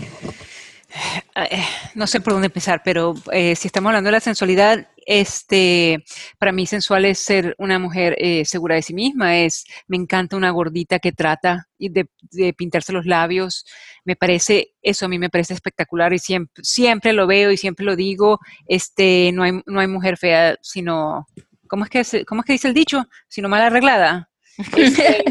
Eh, 1.36 1.64
no 1.94 2.08
sé 2.08 2.22
por 2.22 2.34
dónde 2.34 2.48
empezar, 2.48 2.82
pero 2.84 3.14
eh, 3.32 3.56
si 3.56 3.68
estamos 3.68 3.90
hablando 3.90 4.08
de 4.08 4.14
la 4.14 4.20
sensualidad, 4.20 4.88
este, 5.08 6.04
para 6.38 6.52
mí 6.52 6.68
sensual 6.68 7.06
es 7.06 7.20
ser 7.20 7.56
una 7.58 7.80
mujer 7.80 8.16
eh, 8.20 8.44
segura 8.44 8.76
de 8.76 8.82
sí 8.82 8.94
misma, 8.94 9.38
es, 9.40 9.66
me 9.88 9.96
encanta 9.96 10.36
una 10.36 10.52
gordita 10.52 11.00
que 11.00 11.14
trata 11.14 11.70
de, 11.80 12.10
de, 12.22 12.54
pintarse 12.54 12.92
los 12.92 13.06
labios, 13.06 13.66
me 14.04 14.18
parece, 14.18 14.74
eso 14.82 15.06
a 15.06 15.10
mí 15.10 15.18
me 15.18 15.30
parece 15.30 15.54
espectacular 15.54 16.12
y 16.12 16.20
siempre, 16.20 16.62
siempre 16.62 17.14
lo 17.14 17.26
veo 17.26 17.52
y 17.52 17.58
siempre 17.58 17.86
lo 17.86 17.96
digo, 17.96 18.40
este, 18.68 19.32
no 19.34 19.44
hay, 19.44 19.54
no 19.66 19.80
hay 19.80 19.88
mujer 19.88 20.18
fea, 20.18 20.58
sino, 20.62 21.26
¿cómo 21.70 21.86
es 21.86 21.90
que, 21.90 22.26
cómo 22.26 22.42
es 22.42 22.46
que 22.46 22.54
dice 22.54 22.68
el 22.68 22.74
dicho? 22.74 23.06
Sino 23.30 23.50
mal 23.50 23.62
arreglada. 23.62 24.30
Este, 24.76 25.24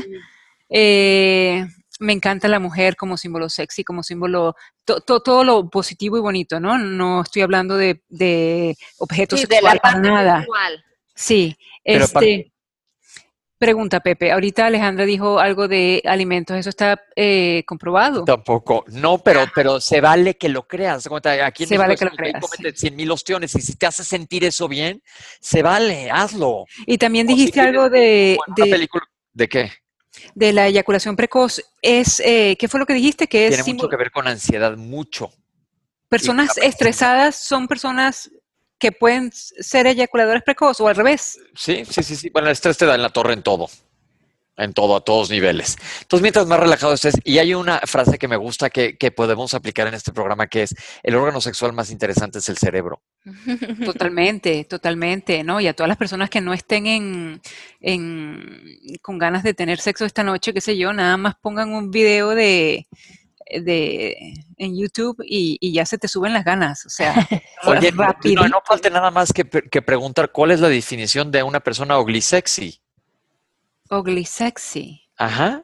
eh, 0.70 1.66
me 2.00 2.12
encanta 2.12 2.48
la 2.48 2.58
mujer 2.58 2.96
como 2.96 3.16
símbolo 3.16 3.48
sexy, 3.48 3.84
como 3.84 4.02
símbolo, 4.02 4.54
todo 4.84 5.44
lo 5.44 5.68
positivo 5.68 6.16
y 6.16 6.20
bonito, 6.20 6.60
¿no? 6.60 6.78
No 6.78 7.22
estoy 7.22 7.42
hablando 7.42 7.76
de, 7.76 8.02
de 8.08 8.76
objetos 8.98 9.40
sí, 9.40 9.46
de 9.46 9.62
la 9.62 9.76
parte 9.76 10.00
nada. 10.00 10.38
Sexual. 10.40 10.84
Sí, 11.14 11.56
Pero 11.82 12.04
este, 12.04 12.52
pregunta 13.58 14.00
Pepe, 14.00 14.32
ahorita 14.32 14.66
Alejandra 14.66 15.06
dijo 15.06 15.38
algo 15.38 15.66
de 15.66 16.02
alimentos, 16.04 16.56
¿eso 16.56 16.68
está 16.68 17.02
eh, 17.16 17.64
comprobado? 17.66 18.24
Tampoco, 18.24 18.84
no, 18.88 19.18
pero, 19.18 19.44
pero 19.54 19.80
se 19.80 20.00
vale 20.00 20.36
que 20.36 20.48
lo 20.48 20.66
creas. 20.66 21.08
Aquí 21.42 21.62
en 21.62 21.68
Se 21.68 21.78
vale 21.78 21.96
que 21.96 22.04
lo 22.04 22.10
decimos, 22.10 22.18
"Ven, 22.18 22.32
creas, 22.32 22.50
cómete 22.50 22.76
100 22.78 22.96
mil 22.96 23.10
ostiones 23.10 23.54
y 23.54 23.62
si 23.62 23.76
te 23.76 23.86
hace 23.86 24.04
sentir 24.04 24.44
eso 24.44 24.68
bien, 24.68 25.02
se 25.40 25.62
vale, 25.62 26.10
hazlo. 26.10 26.66
Y 26.86 26.98
también 26.98 27.26
si 27.26 27.34
dijiste 27.34 27.60
algo 27.60 27.88
de, 27.88 28.38
una 28.46 28.64
de, 28.64 28.70
película, 28.70 29.04
¿De 29.32 29.48
qué? 29.48 29.70
De 30.34 30.52
la 30.52 30.66
eyaculación 30.66 31.16
precoz. 31.16 31.62
Es, 31.82 32.20
eh, 32.20 32.56
¿Qué 32.58 32.68
fue 32.68 32.80
lo 32.80 32.86
que 32.86 32.94
dijiste? 32.94 33.26
Que 33.26 33.46
es 33.48 33.56
Tiene 33.56 33.74
mucho 33.74 33.88
que 33.88 33.96
ver 33.96 34.10
con 34.10 34.26
ansiedad, 34.26 34.76
mucho. 34.76 35.32
personas 36.08 36.56
estresadas 36.58 37.36
son 37.36 37.66
personas 37.68 38.30
que 38.78 38.92
pueden 38.92 39.32
ser 39.32 39.86
eyaculadores 39.86 40.42
precoz 40.42 40.80
o 40.80 40.88
al 40.88 40.96
revés. 40.96 41.38
Sí, 41.54 41.84
sí, 41.88 42.02
sí, 42.02 42.16
sí. 42.16 42.30
Bueno, 42.30 42.48
el 42.48 42.52
estrés 42.52 42.76
te 42.76 42.86
da 42.86 42.94
en 42.94 43.02
la 43.02 43.10
torre 43.10 43.32
en 43.32 43.42
todo. 43.42 43.68
En 44.58 44.72
todo, 44.72 44.96
a 44.96 45.02
todos 45.02 45.28
niveles. 45.28 45.76
Entonces, 46.00 46.22
mientras 46.22 46.46
más 46.46 46.58
relajado 46.58 46.94
estés, 46.94 47.14
y 47.24 47.38
hay 47.38 47.52
una 47.52 47.78
frase 47.84 48.16
que 48.18 48.26
me 48.26 48.36
gusta 48.36 48.70
que, 48.70 48.96
que 48.96 49.10
podemos 49.10 49.52
aplicar 49.52 49.86
en 49.86 49.92
este 49.92 50.12
programa, 50.14 50.46
que 50.46 50.62
es, 50.62 50.74
el 51.02 51.14
órgano 51.14 51.42
sexual 51.42 51.74
más 51.74 51.90
interesante 51.90 52.38
es 52.38 52.48
el 52.48 52.56
cerebro. 52.56 53.02
Totalmente, 53.84 54.64
totalmente, 54.64 55.44
¿no? 55.44 55.60
Y 55.60 55.66
a 55.66 55.74
todas 55.74 55.88
las 55.88 55.98
personas 55.98 56.30
que 56.30 56.40
no 56.40 56.54
estén 56.54 56.86
en, 56.86 57.40
en- 57.80 58.98
con 59.02 59.18
ganas 59.18 59.42
de 59.42 59.52
tener 59.54 59.78
sexo 59.78 60.04
esta 60.04 60.22
noche, 60.22 60.54
qué 60.54 60.60
sé 60.60 60.76
yo, 60.76 60.92
nada 60.92 61.16
más 61.18 61.34
pongan 61.40 61.74
un 61.74 61.90
video 61.90 62.30
de, 62.30 62.86
de 63.50 64.34
en 64.56 64.78
YouTube 64.78 65.22
y, 65.26 65.58
y 65.60 65.72
ya 65.74 65.84
se 65.84 65.98
te 65.98 66.08
suben 66.08 66.32
las 66.32 66.44
ganas, 66.44 66.86
o 66.86 66.88
sea, 66.88 67.14
Oye, 67.64 67.92
no, 68.34 68.48
no 68.48 68.62
falta 68.64 68.88
nada 68.90 69.10
más 69.10 69.32
que, 69.32 69.44
que 69.44 69.82
preguntar 69.82 70.32
cuál 70.32 70.50
es 70.52 70.60
la 70.60 70.68
definición 70.68 71.30
de 71.30 71.42
una 71.42 71.60
persona 71.60 71.98
ugly 71.98 72.20
sexy. 72.22 72.80
Ugly 73.90 74.24
sexy. 74.24 75.02
Ajá. 75.16 75.62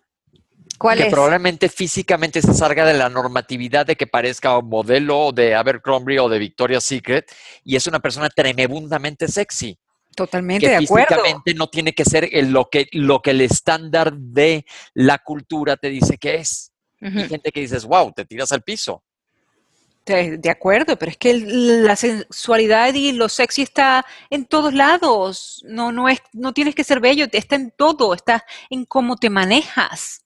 ¿Cuál 0.78 0.98
que 0.98 1.04
es? 1.04 1.10
probablemente 1.12 1.68
físicamente 1.68 2.42
se 2.42 2.54
salga 2.54 2.84
de 2.84 2.94
la 2.94 3.08
normatividad 3.08 3.86
de 3.86 3.94
que 3.96 4.06
parezca 4.08 4.58
un 4.58 4.68
modelo 4.68 5.30
de 5.32 5.54
Abercrombie 5.54 6.18
o 6.18 6.28
de 6.28 6.38
Victoria's 6.40 6.82
Secret 6.84 7.30
y 7.62 7.76
es 7.76 7.86
una 7.86 8.00
persona 8.00 8.28
tremendamente 8.28 9.28
sexy. 9.28 9.78
Totalmente 10.16 10.66
que 10.66 10.70
de 10.72 10.76
acuerdo. 10.84 11.06
físicamente 11.08 11.54
no 11.54 11.68
tiene 11.68 11.92
que 11.92 12.04
ser 12.04 12.28
el- 12.32 12.50
lo, 12.50 12.68
que, 12.68 12.88
lo 12.92 13.22
que 13.22 13.30
el 13.30 13.40
estándar 13.42 14.12
de 14.12 14.66
la 14.92 15.18
cultura 15.18 15.76
te 15.76 15.88
dice 15.88 16.18
que 16.18 16.36
es. 16.36 16.72
Hay 17.00 17.28
gente 17.28 17.50
que 17.50 17.60
dices, 17.60 17.84
wow, 17.84 18.12
te 18.12 18.24
tiras 18.24 18.52
al 18.52 18.62
piso. 18.62 19.02
De, 20.04 20.50
acuerdo, 20.50 20.98
pero 20.98 21.12
es 21.12 21.16
que 21.16 21.32
la 21.34 21.94
sensualidad 21.94 22.92
y 22.94 23.12
lo 23.12 23.28
sexy 23.28 23.62
está 23.62 24.04
en 24.30 24.46
todos 24.46 24.74
lados. 24.74 25.62
No, 25.64 25.92
no 25.92 26.08
es, 26.08 26.20
no 26.32 26.52
tienes 26.52 26.74
que 26.74 26.82
ser 26.82 26.98
bello, 26.98 27.26
está 27.30 27.54
en 27.54 27.70
todo, 27.70 28.12
está 28.12 28.44
en 28.68 28.84
cómo 28.84 29.16
te 29.16 29.30
manejas. 29.30 30.24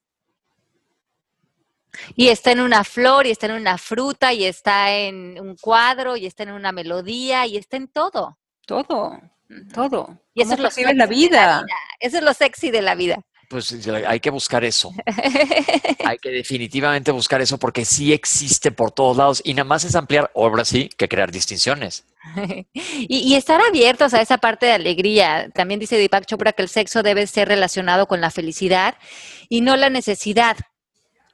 Y 2.15 2.29
está 2.29 2.51
en 2.51 2.61
una 2.61 2.83
flor, 2.83 3.27
y 3.27 3.31
está 3.31 3.47
en 3.47 3.53
una 3.53 3.77
fruta, 3.77 4.33
y 4.33 4.45
está 4.45 4.91
en 4.93 5.39
un 5.39 5.55
cuadro, 5.55 6.17
y 6.17 6.25
está 6.25 6.43
en 6.43 6.51
una 6.51 6.71
melodía, 6.71 7.45
y 7.45 7.57
está 7.57 7.77
en 7.77 7.87
todo. 7.87 8.37
Todo, 8.65 9.19
todo. 9.73 10.21
Y 10.33 10.41
eso 10.41 10.51
¿Cómo 10.51 10.53
es 10.53 10.59
lo 10.59 10.65
percibes 10.65 10.95
la 10.95 11.07
sexy 11.07 11.29
de 11.29 11.35
la 11.37 11.61
vida? 11.61 11.65
Eso 11.99 12.17
es 12.17 12.23
lo 12.23 12.33
sexy 12.33 12.71
de 12.71 12.81
la 12.81 12.95
vida. 12.95 13.17
Pues 13.49 13.87
hay 13.87 14.19
que 14.19 14.29
buscar 14.29 14.65
eso. 14.65 14.91
Hay 16.05 16.17
que 16.19 16.29
definitivamente 16.29 17.11
buscar 17.11 17.41
eso 17.41 17.57
porque 17.57 17.83
sí 17.85 18.13
existe 18.13 18.71
por 18.71 18.91
todos 18.91 19.17
lados 19.17 19.41
y 19.43 19.53
nada 19.53 19.65
más 19.65 19.83
es 19.83 19.95
ampliar, 19.95 20.31
ahora 20.35 20.63
sí, 20.63 20.89
que 20.97 21.09
crear 21.09 21.31
distinciones. 21.31 22.05
y, 22.73 23.07
y 23.07 23.35
estar 23.35 23.61
abiertos 23.61 24.13
a 24.13 24.21
esa 24.21 24.37
parte 24.37 24.65
de 24.65 24.73
alegría. 24.73 25.49
También 25.53 25.79
dice 25.79 25.97
Deepak 25.97 26.25
Chopra 26.25 26.53
que 26.53 26.61
el 26.61 26.69
sexo 26.69 27.03
debe 27.03 27.27
ser 27.27 27.47
relacionado 27.47 28.07
con 28.07 28.21
la 28.21 28.31
felicidad 28.31 28.95
y 29.49 29.61
no 29.61 29.75
la 29.75 29.89
necesidad. 29.89 30.57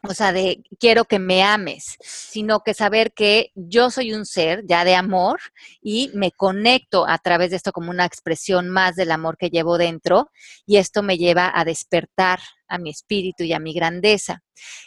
O 0.05 0.13
sea, 0.13 0.33
de 0.33 0.63
quiero 0.79 1.05
que 1.05 1.17
me 1.17 1.43
ames, 1.43 1.95
sino 2.01 2.59
que 2.59 2.73
saber 2.73 3.13
que 3.13 3.51
yo 3.55 3.89
soy 3.89 4.11
un 4.13 4.25
ser 4.25 4.63
ya 4.67 4.83
de 4.83 4.95
amor 4.95 5.39
y 5.81 6.11
me 6.13 6.31
conecto 6.31 7.07
a 7.07 7.17
través 7.19 7.51
de 7.51 7.55
esto 7.55 7.71
como 7.71 7.89
una 7.89 8.03
expresión 8.05 8.69
más 8.69 8.95
del 8.95 9.11
amor 9.11 9.37
que 9.37 9.49
llevo 9.49 9.77
dentro 9.77 10.29
y 10.65 10.75
esto 10.75 11.03
me 11.03 11.17
lleva 11.17 11.51
a 11.55 11.63
despertar 11.63 12.39
a 12.67 12.77
mi 12.79 12.89
espíritu 12.89 13.45
y 13.45 13.53
a 13.53 13.59
mi 13.59 13.73
grandeza. 13.73 14.41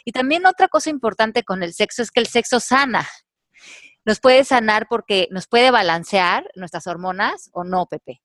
Y 0.05 0.11
también 0.11 0.45
otra 0.45 0.67
cosa 0.67 0.91
importante 0.91 1.41
con 1.43 1.63
el 1.63 1.73
sexo 1.73 2.03
es 2.03 2.11
que 2.11 2.19
el 2.19 2.27
sexo 2.27 2.59
sana. 2.59 3.07
Nos 4.05 4.19
puede 4.19 4.43
sanar 4.43 4.85
porque 4.87 5.27
nos 5.31 5.47
puede 5.47 5.71
balancear 5.71 6.47
nuestras 6.55 6.85
hormonas 6.85 7.49
o 7.53 7.63
no, 7.63 7.87
Pepe. 7.87 8.21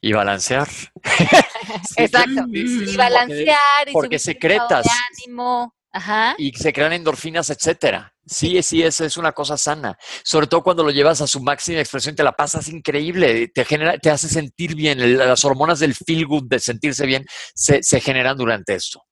Y 0.00 0.12
balancear. 0.12 0.68
Exacto. 1.96 2.44
sí, 2.52 2.68
sí, 2.68 2.68
sí, 2.68 2.74
Y 2.74 2.78
porque- 2.84 2.96
balancear 2.96 3.88
y 3.88 3.92
porque 3.92 4.08
tu 4.10 4.14
estado 4.16 4.32
secretas. 4.34 4.84
de 4.84 4.90
ánimo. 5.26 5.74
Ajá. 5.92 6.34
y 6.38 6.52
se 6.52 6.72
crean 6.72 6.92
endorfinas, 6.92 7.50
etcétera. 7.50 8.14
Sí, 8.24 8.62
sí, 8.62 8.82
eso 8.82 9.04
es 9.04 9.16
una 9.16 9.32
cosa 9.32 9.56
sana. 9.56 9.98
Sobre 10.24 10.46
todo 10.46 10.62
cuando 10.62 10.84
lo 10.84 10.90
llevas 10.90 11.20
a 11.20 11.26
su 11.26 11.42
máxima 11.42 11.80
expresión, 11.80 12.14
te 12.14 12.22
la 12.22 12.32
pasas 12.32 12.68
increíble, 12.68 13.48
te 13.48 13.64
genera, 13.64 13.98
te 13.98 14.10
hace 14.10 14.28
sentir 14.28 14.74
bien. 14.74 15.18
Las 15.18 15.44
hormonas 15.44 15.80
del 15.80 15.94
feel 15.94 16.26
good, 16.26 16.44
de 16.48 16.60
sentirse 16.60 17.04
bien, 17.04 17.24
se, 17.54 17.82
se 17.82 18.00
generan 18.00 18.36
durante 18.36 18.74
esto. 18.74 19.02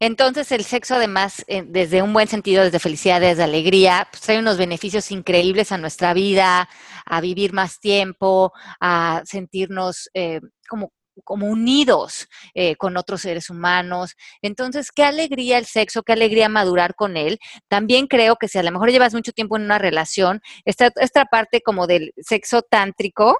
Entonces 0.00 0.50
el 0.50 0.64
sexo 0.64 0.96
además, 0.96 1.44
eh, 1.46 1.62
desde 1.64 2.02
un 2.02 2.12
buen 2.12 2.26
sentido, 2.26 2.64
desde 2.64 2.80
felicidad, 2.80 3.20
desde 3.20 3.44
alegría, 3.44 4.08
pues 4.10 4.22
trae 4.22 4.40
unos 4.40 4.58
beneficios 4.58 5.10
increíbles 5.12 5.70
a 5.70 5.78
nuestra 5.78 6.14
vida, 6.14 6.68
a 7.06 7.20
vivir 7.20 7.52
más 7.52 7.78
tiempo, 7.78 8.52
a 8.80 9.22
sentirnos 9.24 10.10
eh, 10.14 10.40
como, 10.68 10.92
como 11.22 11.46
unidos 11.46 12.28
eh, 12.54 12.76
con 12.76 12.96
otros 12.96 13.22
seres 13.22 13.50
humanos. 13.50 14.14
Entonces, 14.42 14.90
qué 14.92 15.04
alegría 15.04 15.58
el 15.58 15.66
sexo, 15.66 16.02
qué 16.02 16.12
alegría 16.12 16.48
madurar 16.48 16.94
con 16.94 17.16
él. 17.16 17.38
También 17.68 18.06
creo 18.06 18.36
que 18.36 18.48
si 18.48 18.58
a 18.58 18.62
lo 18.62 18.70
mejor 18.70 18.90
llevas 18.90 19.14
mucho 19.14 19.32
tiempo 19.32 19.56
en 19.56 19.62
una 19.62 19.78
relación, 19.78 20.40
esta, 20.64 20.90
esta 20.96 21.24
parte 21.26 21.60
como 21.60 21.86
del 21.86 22.12
sexo 22.18 22.62
tántrico, 22.62 23.38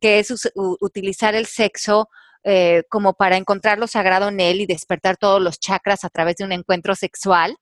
que 0.00 0.18
es 0.18 0.32
utilizar 0.54 1.34
el 1.34 1.46
sexo 1.46 2.08
eh, 2.44 2.84
como 2.88 3.14
para 3.14 3.36
encontrar 3.36 3.78
lo 3.78 3.88
sagrado 3.88 4.28
en 4.28 4.38
él 4.38 4.60
y 4.60 4.66
despertar 4.66 5.16
todos 5.16 5.42
los 5.42 5.58
chakras 5.58 6.04
a 6.04 6.10
través 6.10 6.36
de 6.36 6.44
un 6.44 6.52
encuentro 6.52 6.94
sexual. 6.94 7.56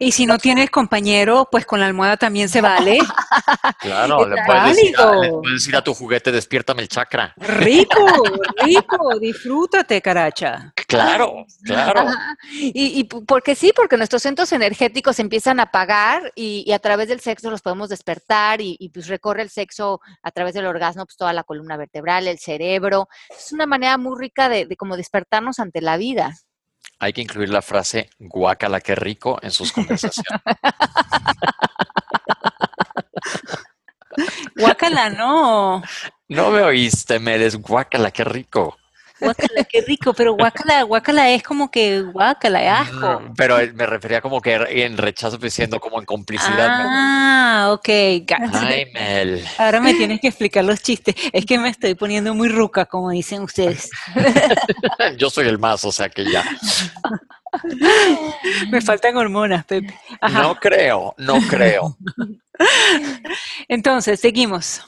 Y 0.00 0.12
si 0.12 0.26
no 0.26 0.38
tienes 0.38 0.70
compañero, 0.70 1.48
pues 1.50 1.66
con 1.66 1.80
la 1.80 1.86
almohada 1.86 2.16
también 2.16 2.48
se 2.48 2.60
vale. 2.60 2.98
Claro, 3.80 4.26
le 4.28 4.36
Es 4.36 4.42
puedes, 4.46 4.76
decir 4.76 4.94
a, 4.98 5.04
le 5.06 5.16
válido. 5.16 5.42
puedes 5.42 5.60
decir 5.60 5.76
a 5.76 5.82
tu 5.82 5.94
juguete, 5.94 6.32
despiértame 6.32 6.82
el 6.82 6.88
chakra. 6.88 7.32
Rico, 7.36 7.96
rico, 8.64 9.18
disfrútate, 9.20 10.00
caracha. 10.02 10.72
Claro, 10.86 11.44
claro. 11.64 12.06
Y, 12.50 13.00
y 13.00 13.04
porque 13.04 13.54
sí, 13.54 13.72
porque 13.74 13.96
nuestros 13.96 14.22
centros 14.22 14.52
energéticos 14.52 15.18
empiezan 15.18 15.60
a 15.60 15.64
apagar 15.64 16.32
y, 16.34 16.64
y 16.66 16.72
a 16.72 16.78
través 16.78 17.08
del 17.08 17.20
sexo 17.20 17.50
los 17.50 17.62
podemos 17.62 17.88
despertar 17.88 18.60
y, 18.60 18.76
y, 18.80 18.88
pues 18.90 19.06
recorre 19.06 19.42
el 19.42 19.50
sexo 19.50 20.00
a 20.22 20.30
través 20.30 20.54
del 20.54 20.66
orgasmo, 20.66 21.04
pues 21.04 21.16
toda 21.16 21.32
la 21.32 21.44
columna 21.44 21.76
vertebral, 21.76 22.26
el 22.26 22.38
cerebro. 22.38 23.08
Es 23.30 23.52
una 23.52 23.66
manera 23.66 23.96
muy 23.98 24.18
rica 24.18 24.48
de, 24.48 24.66
de 24.66 24.76
como 24.76 24.96
despertarnos 24.96 25.58
ante 25.58 25.80
la 25.80 25.96
vida. 25.96 26.34
Hay 26.98 27.12
que 27.12 27.20
incluir 27.22 27.50
la 27.50 27.62
frase 27.62 28.10
guácala, 28.18 28.80
qué 28.80 28.94
rico 28.94 29.38
en 29.42 29.50
sus 29.50 29.72
conversaciones. 29.72 30.24
Guácala, 34.56 35.10
no. 35.10 35.82
No 36.30 36.50
me 36.50 36.60
oíste, 36.60 37.18
Meres, 37.18 37.56
guácala, 37.56 38.10
qué 38.10 38.22
rico. 38.22 38.76
Guácala, 39.20 39.64
qué 39.64 39.80
rico, 39.80 40.12
pero 40.14 40.34
guácala, 40.34 40.82
guácala 40.82 41.30
es 41.30 41.42
como 41.42 41.70
que 41.70 42.02
guácala, 42.02 42.62
es 42.62 42.88
asco. 42.88 43.20
Mm, 43.20 43.34
Pero 43.36 43.58
me 43.74 43.86
refería 43.86 44.20
como 44.20 44.40
que 44.40 44.54
en 44.54 44.96
rechazo, 44.96 45.38
pues, 45.38 45.52
diciendo 45.52 45.80
como 45.80 45.98
en 45.98 46.06
complicidad. 46.06 46.68
Ah, 46.70 47.70
ok, 47.72 47.88
gotcha. 48.20 48.66
Ay, 48.68 48.86
Mel. 48.92 49.44
Ahora 49.58 49.80
me 49.80 49.94
tienes 49.94 50.20
que 50.20 50.28
explicar 50.28 50.64
los 50.64 50.82
chistes. 50.82 51.14
Es 51.32 51.44
que 51.44 51.58
me 51.58 51.68
estoy 51.68 51.94
poniendo 51.94 52.34
muy 52.34 52.48
ruca, 52.48 52.86
como 52.86 53.10
dicen 53.10 53.42
ustedes. 53.42 53.90
Yo 55.18 55.30
soy 55.30 55.48
el 55.48 55.58
más, 55.58 55.84
o 55.84 55.92
sea 55.92 56.08
que 56.08 56.30
ya. 56.30 56.44
Me 58.70 58.80
faltan 58.80 59.16
hormonas, 59.16 59.64
Pepe. 59.64 59.98
Ajá. 60.20 60.42
No 60.42 60.54
creo, 60.56 61.14
no 61.18 61.40
creo. 61.48 61.96
Entonces, 63.68 64.20
seguimos. 64.20 64.82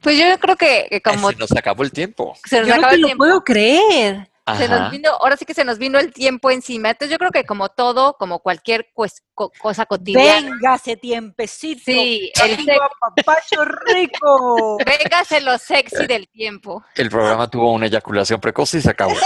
Pues 0.00 0.16
yo 0.18 0.38
creo 0.38 0.56
que, 0.56 0.86
que 0.88 1.00
como 1.00 1.30
Se 1.30 1.36
nos 1.36 1.50
acabó 1.52 1.82
el 1.82 1.90
tiempo. 1.92 2.34
se 2.44 2.60
nos 2.60 2.68
Yo 2.68 2.76
no 2.76 2.88
te 2.88 2.94
el 2.94 3.00
lo 3.00 3.06
tiempo, 3.08 3.24
puedo 3.24 3.42
creer. 3.44 4.30
se 4.56 4.68
nos 4.68 4.90
vino, 4.90 5.10
ahora 5.10 5.36
sí 5.36 5.44
que 5.44 5.54
se 5.54 5.64
nos 5.64 5.78
vino 5.78 5.98
el 5.98 6.12
tiempo 6.12 6.50
encima. 6.50 6.90
Entonces 6.90 7.10
yo 7.10 7.18
creo 7.18 7.30
que 7.32 7.44
como 7.44 7.68
todo, 7.70 8.12
como 8.18 8.38
cualquier 8.38 8.88
co- 8.94 9.50
cosa 9.58 9.84
cotidiana, 9.86 10.48
Véngase 10.50 10.96
tiempecito. 10.96 11.82
sí, 11.86 12.30
el 12.44 12.66
papacho 13.00 13.64
rico. 13.86 14.78
véngase 14.86 15.40
lo 15.40 15.58
sexy 15.58 16.06
del 16.06 16.28
tiempo. 16.28 16.84
El 16.94 17.10
programa 17.10 17.48
tuvo 17.50 17.72
una 17.72 17.86
eyaculación 17.86 18.40
precoz 18.40 18.74
y 18.74 18.80
se 18.82 18.90
acabó. 18.90 19.14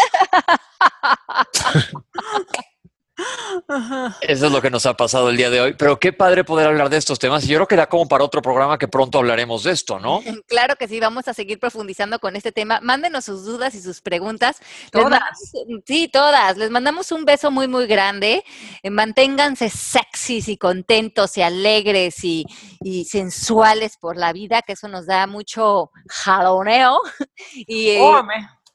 Eso 4.21 4.47
es 4.47 4.53
lo 4.53 4.61
que 4.62 4.71
nos 4.71 4.87
ha 4.87 4.95
pasado 4.97 5.31
el 5.31 5.37
día 5.37 5.51
de 5.51 5.61
hoy. 5.61 5.75
Pero 5.75 5.99
qué 5.99 6.12
padre 6.12 6.45
poder 6.45 6.66
hablar 6.69 6.89
de 6.91 6.97
estos 6.97 7.19
temas. 7.19 7.45
Y 7.45 7.49
yo 7.49 7.57
creo 7.59 7.66
que 7.69 7.77
da 7.77 7.89
como 7.89 8.07
para 8.09 8.25
otro 8.25 8.41
programa 8.43 8.79
que 8.79 8.89
pronto 8.89 9.19
hablaremos 9.19 9.64
de 9.64 9.73
esto, 9.73 9.99
¿no? 9.99 10.21
Claro 10.47 10.77
que 10.77 10.89
sí, 10.89 10.99
vamos 11.01 11.29
a 11.29 11.35
seguir 11.35 11.59
profundizando 11.59 12.19
con 12.19 12.35
este 12.37 12.53
tema. 12.53 12.81
Mándenos 12.83 13.25
sus 13.25 13.45
dudas 13.45 13.75
y 13.75 13.81
sus 13.83 14.01
preguntas. 14.01 14.61
Todas. 14.91 15.11
mandamos- 15.11 15.83
sí, 15.87 16.09
todas. 16.09 16.57
Les 16.57 16.71
mandamos 16.71 17.12
un 17.12 17.25
beso 17.25 17.51
muy, 17.51 17.69
muy 17.69 17.87
grande. 17.87 18.45
Eh, 18.83 18.91
manténganse 18.91 19.69
sexys 19.69 20.49
y 20.49 20.57
contentos 20.57 21.37
y 21.37 21.43
alegres 21.43 22.25
y, 22.25 22.47
y 22.81 23.05
sensuales 23.05 23.97
por 23.99 24.16
la 24.16 24.33
vida, 24.33 24.62
que 24.62 24.73
eso 24.73 24.89
nos 24.89 25.07
da 25.07 25.27
mucho 25.27 25.91
jaloneo. 26.09 27.01
Y, 27.66 27.89
eh, 27.91 28.01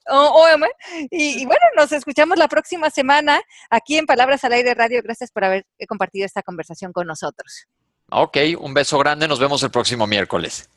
Óyeme. 0.07 0.67
Y, 1.09 1.41
y 1.41 1.45
bueno, 1.45 1.61
nos 1.75 1.91
escuchamos 1.91 2.37
la 2.37 2.47
próxima 2.47 2.89
semana 2.89 3.41
aquí 3.69 3.97
en 3.97 4.05
Palabras 4.05 4.43
al 4.43 4.53
Aire 4.53 4.73
Radio. 4.73 5.01
Gracias 5.03 5.31
por 5.31 5.45
haber 5.45 5.65
eh, 5.77 5.87
compartido 5.87 6.25
esta 6.25 6.43
conversación 6.43 6.91
con 6.91 7.07
nosotros. 7.07 7.65
Ok, 8.09 8.37
un 8.59 8.73
beso 8.73 8.97
grande. 8.99 9.27
Nos 9.27 9.39
vemos 9.39 9.63
el 9.63 9.71
próximo 9.71 10.05
miércoles. 10.07 10.69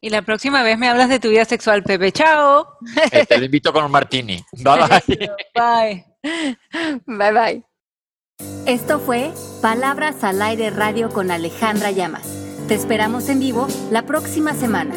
Y 0.00 0.10
la 0.10 0.22
próxima 0.22 0.62
vez 0.62 0.78
me 0.78 0.88
hablas 0.88 1.08
de 1.08 1.18
tu 1.18 1.28
vida 1.28 1.44
sexual, 1.44 1.82
Pepe. 1.82 2.12
Chao. 2.12 2.78
Eh, 3.10 3.26
te 3.26 3.38
lo 3.38 3.44
invito 3.44 3.72
con 3.72 3.84
un 3.84 3.90
martini. 3.90 4.44
Bye 4.52 4.88
bye. 4.88 5.30
Bye. 5.54 7.02
Bye 7.06 7.32
bye. 7.32 7.64
Esto 8.66 9.00
fue 9.00 9.32
Palabras 9.60 10.22
al 10.22 10.40
Aire 10.42 10.70
Radio 10.70 11.10
con 11.10 11.30
Alejandra 11.30 11.90
Llamas. 11.90 12.28
Te 12.68 12.74
esperamos 12.74 13.28
en 13.28 13.40
vivo 13.40 13.66
la 13.90 14.02
próxima 14.02 14.54
semana. 14.54 14.94